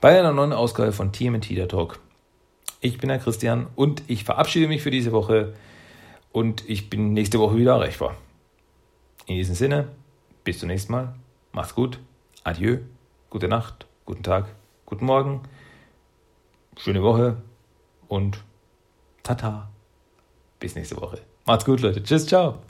Bei 0.00 0.18
einer 0.18 0.32
neuen 0.32 0.54
Ausgabe 0.54 0.92
von 0.92 1.12
TMT 1.12 1.50
der 1.50 1.68
Talk. 1.68 1.98
Ich 2.80 2.98
bin 2.98 3.08
der 3.08 3.18
Christian 3.18 3.66
und 3.76 4.02
ich 4.06 4.24
verabschiede 4.24 4.68
mich 4.68 4.82
für 4.82 4.90
diese 4.90 5.12
Woche 5.12 5.54
und 6.32 6.68
ich 6.68 6.88
bin 6.88 7.12
nächste 7.12 7.38
Woche 7.38 7.56
wieder 7.56 7.72
erreichbar. 7.72 8.16
In 9.26 9.36
diesem 9.36 9.54
Sinne, 9.54 9.88
bis 10.44 10.60
zum 10.60 10.68
nächsten 10.68 10.92
Mal. 10.92 11.14
Macht's 11.52 11.74
gut. 11.74 11.98
Adieu. 12.42 12.78
Gute 13.28 13.48
Nacht, 13.48 13.86
guten 14.04 14.22
Tag, 14.22 14.46
guten 14.86 15.04
Morgen. 15.04 15.42
Schöne 16.78 17.02
Woche 17.02 17.36
und 18.08 18.42
Tata. 19.22 19.68
Bis 20.58 20.74
nächste 20.74 20.96
Woche. 20.96 21.20
Macht's 21.44 21.64
gut, 21.64 21.80
Leute. 21.80 22.02
Tschüss, 22.02 22.26
ciao. 22.26 22.60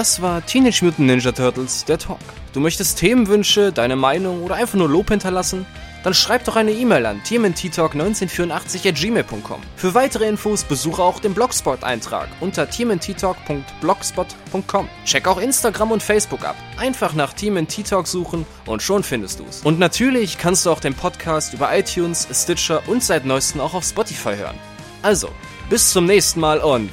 Das 0.00 0.22
war 0.22 0.40
Teenage 0.46 0.82
Mutant 0.82 1.08
Ninja 1.08 1.30
Turtles, 1.30 1.84
der 1.84 1.98
Talk. 1.98 2.16
Du 2.54 2.60
möchtest 2.60 2.98
Themenwünsche, 2.98 3.70
deine 3.70 3.96
Meinung 3.96 4.42
oder 4.42 4.54
einfach 4.54 4.78
nur 4.78 4.88
Lob 4.88 5.10
hinterlassen? 5.10 5.66
Dann 6.04 6.14
schreib 6.14 6.46
doch 6.46 6.56
eine 6.56 6.72
E-Mail 6.72 7.04
an 7.04 7.20
tmnttalk1984 7.20 8.88
at 8.88 8.94
gmail.com. 8.94 9.60
Für 9.76 9.92
weitere 9.92 10.26
Infos 10.26 10.64
besuche 10.64 11.02
auch 11.02 11.20
den 11.20 11.34
Blogspot-Eintrag 11.34 12.28
unter 12.40 12.70
tmnttalk.blogspot.com. 12.70 14.88
Check 15.04 15.28
auch 15.28 15.36
Instagram 15.36 15.92
und 15.92 16.02
Facebook 16.02 16.46
ab. 16.46 16.56
Einfach 16.78 17.12
nach 17.12 17.34
TMNT 17.34 17.86
Talk 17.86 18.06
suchen 18.06 18.46
und 18.64 18.82
schon 18.82 19.02
findest 19.02 19.40
du's. 19.40 19.60
Und 19.64 19.78
natürlich 19.78 20.38
kannst 20.38 20.64
du 20.64 20.70
auch 20.70 20.80
den 20.80 20.94
Podcast 20.94 21.52
über 21.52 21.76
iTunes, 21.76 22.26
Stitcher 22.32 22.80
und 22.86 23.04
seit 23.04 23.26
neuestem 23.26 23.60
auch 23.60 23.74
auf 23.74 23.84
Spotify 23.84 24.34
hören. 24.34 24.56
Also, 25.02 25.28
bis 25.68 25.92
zum 25.92 26.06
nächsten 26.06 26.40
Mal 26.40 26.60
und... 26.60 26.88